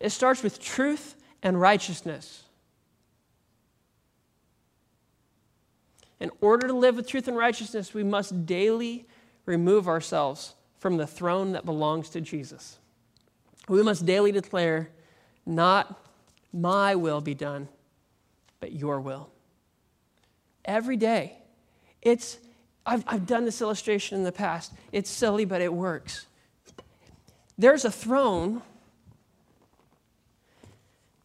It 0.02 0.10
starts 0.10 0.42
with 0.42 0.60
truth 0.60 1.14
and 1.44 1.58
righteousness. 1.58 2.42
In 6.18 6.30
order 6.40 6.66
to 6.66 6.72
live 6.72 6.96
with 6.96 7.06
truth 7.06 7.28
and 7.28 7.36
righteousness, 7.36 7.94
we 7.94 8.02
must 8.02 8.44
daily 8.44 9.06
remove 9.46 9.86
ourselves 9.86 10.56
from 10.78 10.96
the 10.96 11.06
throne 11.06 11.52
that 11.52 11.64
belongs 11.64 12.08
to 12.10 12.20
Jesus. 12.20 12.78
We 13.68 13.80
must 13.84 14.04
daily 14.04 14.32
declare, 14.32 14.90
not 15.46 16.04
my 16.52 16.96
will 16.96 17.20
be 17.20 17.34
done, 17.34 17.68
but 18.58 18.72
your 18.72 19.00
will. 19.00 19.30
Every 20.64 20.96
day. 20.96 21.38
It's, 22.02 22.38
I've, 22.84 23.04
I've 23.06 23.26
done 23.26 23.44
this 23.44 23.62
illustration 23.62 24.18
in 24.18 24.24
the 24.24 24.32
past. 24.32 24.72
It's 24.90 25.08
silly, 25.08 25.44
but 25.44 25.60
it 25.60 25.72
works. 25.72 26.26
There's 27.56 27.84
a 27.84 27.90
throne 27.90 28.62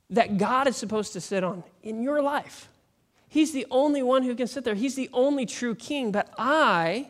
that 0.09 0.37
God 0.37 0.67
is 0.67 0.77
supposed 0.77 1.13
to 1.13 1.21
sit 1.21 1.43
on 1.43 1.63
in 1.83 2.01
your 2.01 2.21
life. 2.21 2.69
He's 3.27 3.51
the 3.51 3.65
only 3.69 4.01
one 4.01 4.23
who 4.23 4.35
can 4.35 4.47
sit 4.47 4.63
there. 4.63 4.75
He's 4.75 4.95
the 4.95 5.09
only 5.11 5.45
true 5.45 5.75
king. 5.75 6.11
But 6.11 6.33
I, 6.37 7.09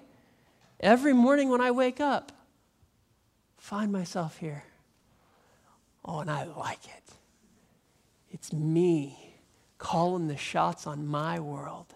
every 0.80 1.14
morning 1.14 1.50
when 1.50 1.62
I 1.62 1.72
wake 1.72 2.00
up, 2.00 2.32
find 3.58 3.92
myself 3.92 4.38
here. 4.38 4.64
Oh, 6.04 6.20
and 6.20 6.32
I 6.32 6.46
like 6.46 6.86
it. 6.86 7.04
It's 8.32 8.52
me 8.54 9.36
calling 9.78 10.28
the 10.28 10.38
shots 10.38 10.88
on 10.88 11.06
my 11.08 11.40
world. 11.40 11.94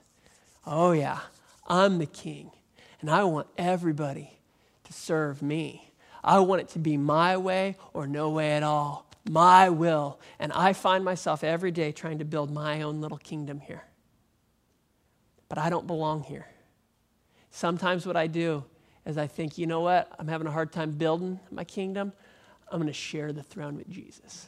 Oh, 0.66 0.92
yeah, 0.92 1.20
I'm 1.68 1.98
the 1.98 2.06
king, 2.06 2.52
and 3.00 3.10
I 3.10 3.24
want 3.24 3.48
everybody 3.58 4.38
to 4.84 4.94
serve 4.94 5.42
me. 5.42 5.92
I 6.24 6.40
want 6.40 6.62
it 6.62 6.70
to 6.70 6.80
be 6.80 6.98
my 6.98 7.38
way 7.38 7.78
or 7.94 8.06
no 8.06 8.30
way 8.30 8.52
at 8.52 8.64
all, 8.64 9.08
my 9.30 9.70
will. 9.70 10.20
And 10.40 10.52
I 10.54 10.74
find 10.74 11.04
myself 11.04 11.44
every 11.44 11.72
day 11.72 11.92
trying 11.92 12.20
to 12.20 12.26
build 12.26 12.52
my 12.52 12.82
own 12.82 13.02
little 13.02 13.18
kingdom 13.18 13.60
here. 13.60 13.84
But 15.50 15.58
I 15.58 15.70
don't 15.70 15.88
belong 15.88 16.24
here. 16.24 16.48
Sometimes 17.52 18.06
what 18.06 18.16
I 18.16 18.28
do 18.28 18.64
is 19.06 19.18
I 19.18 19.28
think, 19.28 19.58
you 19.58 19.68
know 19.68 19.82
what? 19.82 20.12
I'm 20.18 20.28
having 20.28 20.48
a 20.48 20.52
hard 20.52 20.72
time 20.72 20.92
building 20.92 21.40
my 21.52 21.64
kingdom. 21.64 22.14
I'm 22.72 22.80
going 22.80 22.88
to 22.88 22.94
share 22.94 23.34
the 23.34 23.44
throne 23.44 23.76
with 23.76 23.90
Jesus. 23.90 24.48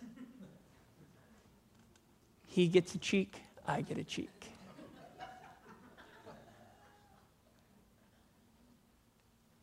He 2.46 2.68
gets 2.68 2.96
a 2.96 3.00
cheek, 3.00 3.42
I 3.68 3.82
get 3.82 3.98
a 3.98 4.04
cheek. 4.04 4.30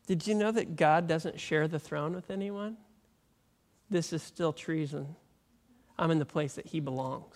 Did 0.05 0.27
you 0.27 0.35
know 0.35 0.51
that 0.51 0.75
God 0.75 1.07
doesn't 1.07 1.39
share 1.39 1.69
the 1.69 1.79
throne 1.79 2.13
with 2.13 2.29
anyone? 2.29 2.75
This 3.91 4.13
is 4.13 4.23
still 4.23 4.53
treason. 4.53 5.15
I'm 5.99 6.09
in 6.09 6.17
the 6.17 6.25
place 6.25 6.53
that 6.53 6.65
He 6.65 6.79
belongs. 6.79 7.35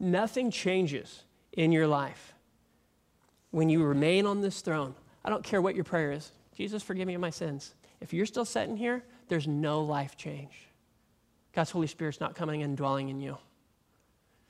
Nothing 0.00 0.50
changes 0.50 1.22
in 1.52 1.70
your 1.70 1.86
life 1.86 2.32
when 3.50 3.68
you 3.68 3.84
remain 3.84 4.26
on 4.26 4.40
this 4.40 4.62
throne. 4.62 4.94
I 5.24 5.30
don't 5.30 5.44
care 5.44 5.62
what 5.62 5.76
your 5.76 5.84
prayer 5.84 6.10
is. 6.10 6.32
Jesus, 6.56 6.82
forgive 6.82 7.06
me 7.06 7.14
of 7.14 7.20
my 7.20 7.30
sins. 7.30 7.74
If 8.00 8.12
you're 8.12 8.26
still 8.26 8.46
sitting 8.46 8.76
here, 8.76 9.04
there's 9.28 9.46
no 9.46 9.82
life 9.82 10.16
change. 10.16 10.68
God's 11.52 11.70
Holy 11.70 11.86
Spirit's 11.86 12.18
not 12.18 12.34
coming 12.34 12.62
and 12.62 12.76
dwelling 12.76 13.10
in 13.10 13.20
you. 13.20 13.36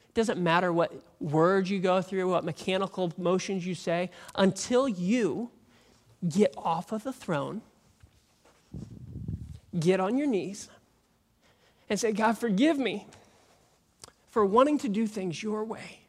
It 0.09 0.14
doesn't 0.14 0.41
matter 0.41 0.73
what 0.73 0.93
words 1.20 1.68
you 1.68 1.81
go 1.81 2.01
through, 2.01 2.31
what 2.31 2.45
mechanical 2.45 3.12
motions 3.18 3.66
you 3.66 3.75
say, 3.75 4.11
until 4.37 4.89
you 4.89 5.51
get 6.29 6.55
off 6.57 6.93
of 6.93 7.03
the 7.03 7.12
throne, 7.12 7.62
get 9.79 10.01
on 10.01 10.18
your 10.18 10.27
knees, 10.27 10.68
and 11.89 11.99
say, 11.99 12.12
God, 12.12 12.39
forgive 12.39 12.79
me 12.79 13.07
for 14.31 14.45
wanting 14.47 14.79
to 14.79 14.89
do 14.89 15.07
things 15.07 15.43
your 15.43 15.64
way. 15.64 16.01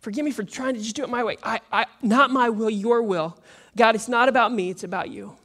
Forgive 0.00 0.24
me 0.24 0.30
for 0.30 0.42
trying 0.42 0.74
to 0.74 0.80
just 0.80 0.96
do 0.96 1.04
it 1.04 1.08
my 1.08 1.22
way. 1.22 1.36
I, 1.42 1.60
I, 1.70 1.86
not 2.02 2.30
my 2.30 2.48
will, 2.48 2.70
your 2.70 3.02
will. 3.02 3.38
God, 3.76 3.94
it's 3.94 4.08
not 4.08 4.28
about 4.28 4.52
me, 4.52 4.70
it's 4.70 4.84
about 4.84 5.10
you. 5.10 5.36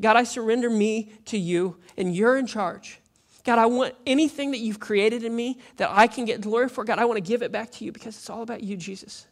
God, 0.00 0.16
I 0.16 0.24
surrender 0.24 0.68
me 0.68 1.12
to 1.26 1.38
you, 1.38 1.76
and 1.96 2.14
you're 2.14 2.36
in 2.36 2.46
charge. 2.46 3.00
God, 3.44 3.58
I 3.58 3.66
want 3.66 3.94
anything 4.06 4.52
that 4.52 4.58
you've 4.58 4.80
created 4.80 5.22
in 5.22 5.36
me 5.36 5.58
that 5.76 5.90
I 5.92 6.06
can 6.06 6.24
get 6.24 6.40
glory 6.40 6.68
for. 6.68 6.82
God, 6.84 6.98
I 6.98 7.04
want 7.04 7.18
to 7.18 7.28
give 7.28 7.42
it 7.42 7.52
back 7.52 7.70
to 7.72 7.84
you 7.84 7.92
because 7.92 8.16
it's 8.16 8.30
all 8.30 8.42
about 8.42 8.62
you, 8.62 8.76
Jesus. 8.76 9.26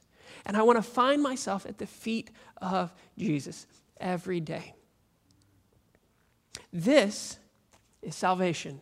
And 0.45 0.57
I 0.57 0.63
want 0.63 0.77
to 0.77 0.83
find 0.83 1.23
myself 1.23 1.67
at 1.67 1.79
the 1.79 1.87
feet 1.87 2.31
of 2.59 2.93
Jesus 3.17 3.67
every 4.01 4.41
day. 4.41 4.75
This 6.73 7.39
is 8.03 8.15
salvation. 8.15 8.81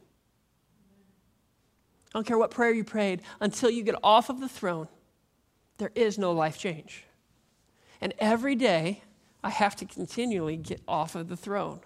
I 2.08 2.18
don't 2.18 2.26
care 2.26 2.38
what 2.38 2.50
prayer 2.50 2.72
you 2.72 2.82
prayed, 2.82 3.22
until 3.40 3.70
you 3.70 3.82
get 3.84 3.94
off 4.02 4.30
of 4.30 4.40
the 4.40 4.48
throne, 4.48 4.88
there 5.78 5.92
is 5.94 6.18
no 6.18 6.32
life 6.32 6.58
change. 6.58 7.04
And 8.00 8.14
every 8.18 8.56
day, 8.56 9.02
I 9.44 9.50
have 9.50 9.76
to 9.76 9.84
continually 9.84 10.56
get 10.56 10.80
off 10.88 11.14
of 11.14 11.28
the 11.28 11.36
throne. 11.36 11.80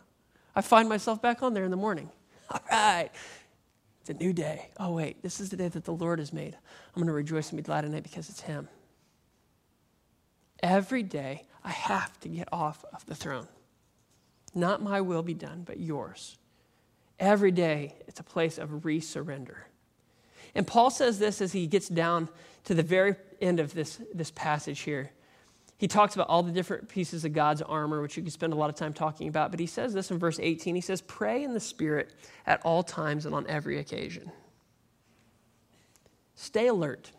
I 0.57 0.63
find 0.63 0.89
myself 0.89 1.21
back 1.21 1.43
on 1.43 1.53
there 1.53 1.65
in 1.65 1.71
the 1.71 1.77
morning. 1.77 2.11
All 2.51 2.61
right, 2.71 3.11
it's 4.01 4.11
a 4.11 4.15
new 4.15 4.33
day. 4.33 4.71
Oh, 4.79 4.93
wait, 4.93 5.23
this 5.23 5.41
is 5.41 5.51
the 5.51 5.57
day 5.57 5.69
that 5.69 5.85
the 5.85 5.93
Lord 5.93 6.19
has 6.19 6.33
made. 6.33 6.55
I'm 6.55 7.01
going 7.01 7.07
to 7.07 7.13
rejoice 7.13 7.51
and 7.51 7.57
be 7.57 7.63
glad 7.63 7.85
in 7.85 7.95
it 7.95 8.03
because 8.03 8.29
it's 8.29 8.41
Him. 8.41 8.69
Every 10.63 11.03
day, 11.03 11.45
I 11.63 11.71
have 11.71 12.19
to 12.21 12.29
get 12.29 12.49
off 12.53 12.85
of 12.93 13.05
the 13.07 13.15
throne. 13.15 13.49
Not 14.55 14.83
my 14.83 15.01
will 15.01 15.23
be 15.23 15.35
done, 15.35 15.63
but 15.67 15.81
yours. 15.81 16.39
Every 17.19 17.51
day, 17.51 17.95
it's 18.07 18.21
a 18.21 18.25
place 18.25 18.59
of 18.59 18.71
resurrender. 18.71 19.57
And 20.55 20.67
Paul 20.67 20.91
says 20.91 21.19
this 21.19 21.41
as 21.41 21.53
he 21.53 21.67
gets 21.67 21.89
down 21.89 22.29
to 22.65 22.75
the 22.75 22.83
very 22.83 23.17
end 23.41 23.61
of 23.61 23.75
this, 23.75 24.01
this 24.15 24.31
passage 24.31 24.81
here. 24.81 25.11
He 25.77 25.89
talks 25.89 26.15
about 26.15 26.29
all 26.29 26.43
the 26.43 26.53
different 26.53 26.89
pieces 26.89 27.25
of 27.25 27.33
God's 27.33 27.61
armor, 27.61 28.01
which 28.01 28.17
you 28.17 28.23
could 28.23 28.33
spend 28.33 28.53
a 28.53 28.57
lot 28.57 28.71
of 28.71 28.77
time 28.77 28.93
talking 28.93 29.29
about. 29.29 29.51
But 29.51 29.61
he 29.61 29.67
says 29.67 29.93
this 29.93 30.11
in 30.11 30.19
verse 30.19 30.39
18 30.41 30.75
He 30.75 30.81
says, 30.81 31.03
Pray 31.03 31.43
in 31.43 31.53
the 31.53 31.61
Spirit 31.61 32.15
at 32.47 32.65
all 32.65 32.83
times 32.83 33.27
and 33.27 33.35
on 33.35 33.47
every 33.49 33.79
occasion. 33.79 34.31
Stay 36.37 36.69
alert 36.69 37.11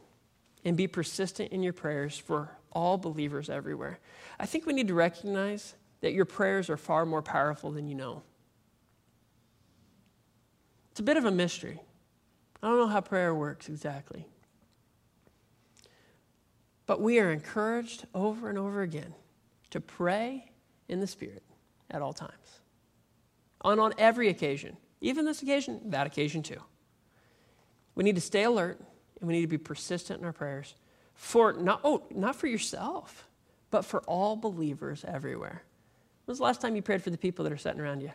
and 0.64 0.76
be 0.76 0.88
persistent 0.88 1.52
in 1.52 1.64
your 1.64 1.74
prayers 1.74 2.18
for 2.18 2.50
all 2.72 2.98
believers 2.98 3.50
everywhere. 3.50 4.00
I 4.39 4.46
think 4.46 4.66
we 4.66 4.74
need 4.74 4.88
to 4.88 4.93
recognize 4.93 5.76
that 6.02 6.14
your 6.14 6.26
prayers 6.26 6.70
are 6.70 6.78
far 6.78 7.06
more 7.06 7.22
powerful 7.22 7.72
than 7.72 7.88
you 7.88 7.96
know. 7.96 8.24
It's 10.96 11.02
a 11.02 11.04
bit 11.04 11.18
of 11.18 11.26
a 11.26 11.32
mystery. 11.32 11.82
I 12.64 12.70
don't 12.70 12.78
know 12.78 12.88
how 12.88 13.02
prayer 13.02 13.36
works 13.36 13.68
exactly. 13.68 14.26
But 16.86 17.02
we 17.02 17.20
are 17.20 17.34
encouraged 17.34 18.08
over 18.16 18.48
and 18.48 18.58
over 18.58 18.82
again 18.82 19.14
to 19.72 19.82
pray 19.82 20.54
in 20.88 21.02
the 21.02 21.08
Spirit 21.08 21.43
at 21.91 22.02
all 22.02 22.14
times. 22.14 22.62
And 23.66 23.82
on 23.82 23.91
every 23.98 24.30
occasion, 24.30 24.78
even 25.02 25.26
this 25.26 25.41
occasion, 25.41 25.82
that 25.88 26.08
occasion 26.08 26.41
too. 26.41 26.62
We 27.96 28.06
need 28.06 28.16
to 28.16 28.22
stay 28.22 28.43
alert 28.43 28.80
and 29.20 29.28
we 29.28 29.34
need 29.34 29.41
to 29.41 29.48
be 29.48 29.58
persistent 29.58 30.22
in 30.22 30.26
our 30.26 30.32
prayers 30.32 30.76
for 31.14 31.52
not, 31.52 31.82
oh, 31.84 32.06
not 32.10 32.38
for 32.38 32.48
yourself, 32.48 33.28
but 33.70 33.84
for 33.84 34.00
all 34.04 34.38
believers 34.38 35.04
everywhere. 35.06 35.64
When 36.24 36.32
was 36.32 36.38
the 36.38 36.46
last 36.46 36.62
time 36.62 36.74
you 36.78 36.82
prayed 36.82 37.04
for 37.04 37.10
the 37.10 37.18
people 37.18 37.43
that 37.43 37.52
are 37.52 37.58
sitting 37.58 37.82
around 37.82 38.00
you? 38.00 38.14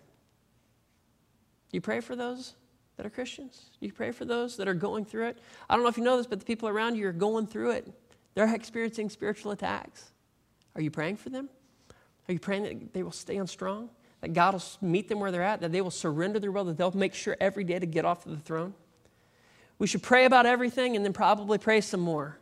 You 1.72 1.82
pray 1.82 2.00
for 2.00 2.16
those 2.16 2.54
that 3.00 3.06
are 3.06 3.10
Christians? 3.10 3.70
You 3.80 3.90
pray 3.94 4.10
for 4.10 4.26
those 4.26 4.58
that 4.58 4.68
are 4.68 4.74
going 4.74 5.06
through 5.06 5.28
it? 5.28 5.38
I 5.70 5.74
don't 5.74 5.82
know 5.82 5.88
if 5.88 5.96
you 5.96 6.04
know 6.04 6.18
this, 6.18 6.26
but 6.26 6.38
the 6.38 6.44
people 6.44 6.68
around 6.68 6.96
you 6.96 7.08
are 7.08 7.12
going 7.12 7.46
through 7.46 7.70
it. 7.70 7.90
They're 8.34 8.54
experiencing 8.54 9.08
spiritual 9.08 9.52
attacks. 9.52 10.10
Are 10.74 10.82
you 10.82 10.90
praying 10.90 11.16
for 11.16 11.30
them? 11.30 11.48
Are 12.28 12.32
you 12.34 12.38
praying 12.38 12.64
that 12.64 12.92
they 12.92 13.02
will 13.02 13.10
stand 13.10 13.48
strong? 13.48 13.88
That 14.20 14.34
God 14.34 14.52
will 14.52 14.62
meet 14.86 15.08
them 15.08 15.18
where 15.18 15.30
they're 15.30 15.42
at? 15.42 15.62
That 15.62 15.72
they 15.72 15.80
will 15.80 15.90
surrender 15.90 16.38
their 16.38 16.52
will? 16.52 16.64
That 16.64 16.76
they'll 16.76 16.94
make 16.94 17.14
sure 17.14 17.38
every 17.40 17.64
day 17.64 17.78
to 17.78 17.86
get 17.86 18.04
off 18.04 18.26
of 18.26 18.32
the 18.32 18.38
throne? 18.38 18.74
We 19.78 19.86
should 19.86 20.02
pray 20.02 20.26
about 20.26 20.44
everything 20.44 20.94
and 20.94 21.02
then 21.02 21.14
probably 21.14 21.56
pray 21.56 21.80
some 21.80 22.00
more. 22.00 22.36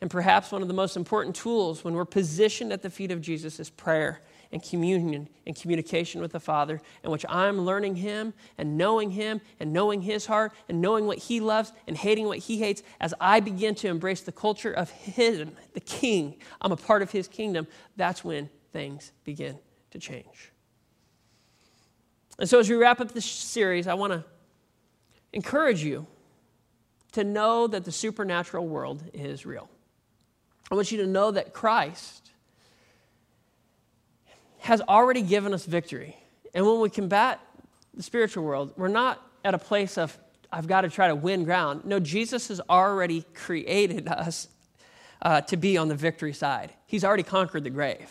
And 0.00 0.10
perhaps 0.10 0.50
one 0.50 0.60
of 0.60 0.66
the 0.66 0.74
most 0.74 0.96
important 0.96 1.36
tools 1.36 1.84
when 1.84 1.94
we're 1.94 2.04
positioned 2.04 2.72
at 2.72 2.82
the 2.82 2.90
feet 2.90 3.12
of 3.12 3.20
Jesus 3.20 3.60
is 3.60 3.70
prayer 3.70 4.22
and 4.54 4.62
communion 4.62 5.28
and 5.48 5.56
communication 5.56 6.20
with 6.20 6.30
the 6.30 6.38
Father, 6.38 6.80
in 7.02 7.10
which 7.10 7.26
I'm 7.28 7.62
learning 7.62 7.96
Him 7.96 8.32
and 8.56 8.78
knowing 8.78 9.10
Him 9.10 9.40
and 9.58 9.72
knowing 9.72 10.00
His 10.00 10.26
heart 10.26 10.52
and 10.68 10.80
knowing 10.80 11.06
what 11.06 11.18
He 11.18 11.40
loves 11.40 11.72
and 11.88 11.96
hating 11.96 12.26
what 12.26 12.38
He 12.38 12.58
hates 12.58 12.84
as 13.00 13.12
I 13.20 13.40
begin 13.40 13.74
to 13.74 13.88
embrace 13.88 14.20
the 14.20 14.30
culture 14.30 14.72
of 14.72 14.90
Him, 14.90 15.56
the 15.72 15.80
King. 15.80 16.36
I'm 16.60 16.70
a 16.70 16.76
part 16.76 17.02
of 17.02 17.10
His 17.10 17.26
kingdom. 17.26 17.66
That's 17.96 18.22
when 18.22 18.48
things 18.72 19.10
begin 19.24 19.58
to 19.90 19.98
change. 19.98 20.52
And 22.38 22.48
so, 22.48 22.60
as 22.60 22.70
we 22.70 22.76
wrap 22.76 23.00
up 23.00 23.10
this 23.10 23.26
series, 23.26 23.88
I 23.88 23.94
want 23.94 24.12
to 24.12 24.24
encourage 25.32 25.82
you 25.82 26.06
to 27.12 27.24
know 27.24 27.66
that 27.66 27.84
the 27.84 27.92
supernatural 27.92 28.68
world 28.68 29.02
is 29.12 29.44
real. 29.44 29.68
I 30.70 30.76
want 30.76 30.92
you 30.92 30.98
to 30.98 31.08
know 31.08 31.32
that 31.32 31.52
Christ 31.52 32.30
has 34.64 34.80
already 34.88 35.20
given 35.20 35.52
us 35.52 35.66
victory. 35.66 36.16
And 36.54 36.64
when 36.64 36.80
we 36.80 36.88
combat 36.88 37.38
the 37.92 38.02
spiritual 38.02 38.44
world, 38.44 38.72
we're 38.78 38.88
not 38.88 39.20
at 39.44 39.52
a 39.52 39.58
place 39.58 39.98
of, 39.98 40.16
I've 40.50 40.66
got 40.66 40.80
to 40.82 40.88
try 40.88 41.08
to 41.08 41.14
win 41.14 41.44
ground. 41.44 41.84
No, 41.84 42.00
Jesus 42.00 42.48
has 42.48 42.62
already 42.70 43.26
created 43.34 44.08
us 44.08 44.48
uh, 45.20 45.42
to 45.42 45.58
be 45.58 45.76
on 45.76 45.88
the 45.88 45.94
victory 45.94 46.32
side. 46.32 46.72
He's 46.86 47.04
already 47.04 47.22
conquered 47.22 47.64
the 47.64 47.68
grave. 47.68 48.10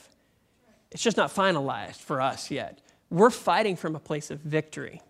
It's 0.91 1.01
just 1.01 1.17
not 1.17 1.33
finalized 1.33 1.97
for 1.97 2.21
us 2.21 2.51
yet. 2.51 2.81
We're 3.09 3.31
fighting 3.31 3.75
from 3.75 3.95
a 3.95 3.99
place 3.99 4.29
of 4.29 4.39
victory. 4.39 5.01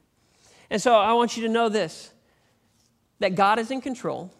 And 0.69 0.81
so 0.81 0.95
I 0.95 1.11
want 1.11 1.35
you 1.35 1.43
to 1.43 1.49
know 1.49 1.67
this 1.67 2.13
that 3.19 3.35
God 3.35 3.59
is 3.59 3.69
in 3.69 3.81
control, 3.81 4.33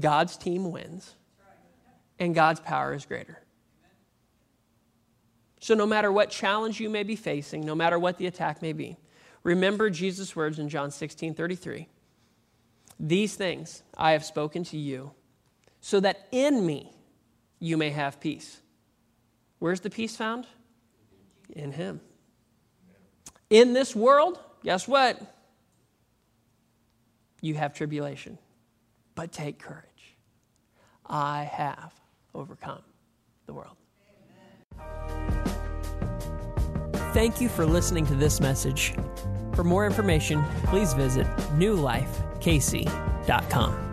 God's 0.00 0.38
team 0.38 0.70
wins, 0.70 1.14
and 2.18 2.34
God's 2.34 2.60
power 2.60 2.94
is 2.94 3.04
greater. 3.04 3.41
So, 5.62 5.74
no 5.74 5.86
matter 5.86 6.10
what 6.10 6.28
challenge 6.28 6.80
you 6.80 6.90
may 6.90 7.04
be 7.04 7.14
facing, 7.14 7.64
no 7.64 7.76
matter 7.76 7.96
what 7.96 8.18
the 8.18 8.26
attack 8.26 8.62
may 8.62 8.72
be, 8.72 8.96
remember 9.44 9.90
Jesus' 9.90 10.34
words 10.34 10.58
in 10.58 10.68
John 10.68 10.90
16 10.90 11.34
33. 11.34 11.86
These 12.98 13.36
things 13.36 13.84
I 13.96 14.10
have 14.10 14.24
spoken 14.24 14.64
to 14.64 14.76
you, 14.76 15.12
so 15.80 16.00
that 16.00 16.26
in 16.32 16.66
me 16.66 16.92
you 17.60 17.76
may 17.76 17.90
have 17.90 18.18
peace. 18.18 18.60
Where's 19.60 19.78
the 19.78 19.88
peace 19.88 20.16
found? 20.16 20.48
In 21.50 21.70
Him. 21.70 22.00
In 23.48 23.72
this 23.72 23.94
world, 23.94 24.40
guess 24.64 24.88
what? 24.88 25.20
You 27.40 27.54
have 27.54 27.72
tribulation. 27.72 28.36
But 29.14 29.30
take 29.30 29.60
courage. 29.60 30.16
I 31.06 31.44
have 31.44 31.92
overcome 32.34 32.82
the 33.46 33.52
world. 33.52 33.76
Thank 37.12 37.40
you 37.42 37.50
for 37.50 37.66
listening 37.66 38.06
to 38.06 38.14
this 38.14 38.40
message. 38.40 38.94
For 39.54 39.64
more 39.64 39.84
information, 39.84 40.42
please 40.64 40.94
visit 40.94 41.26
newlifekc.com. 41.58 43.91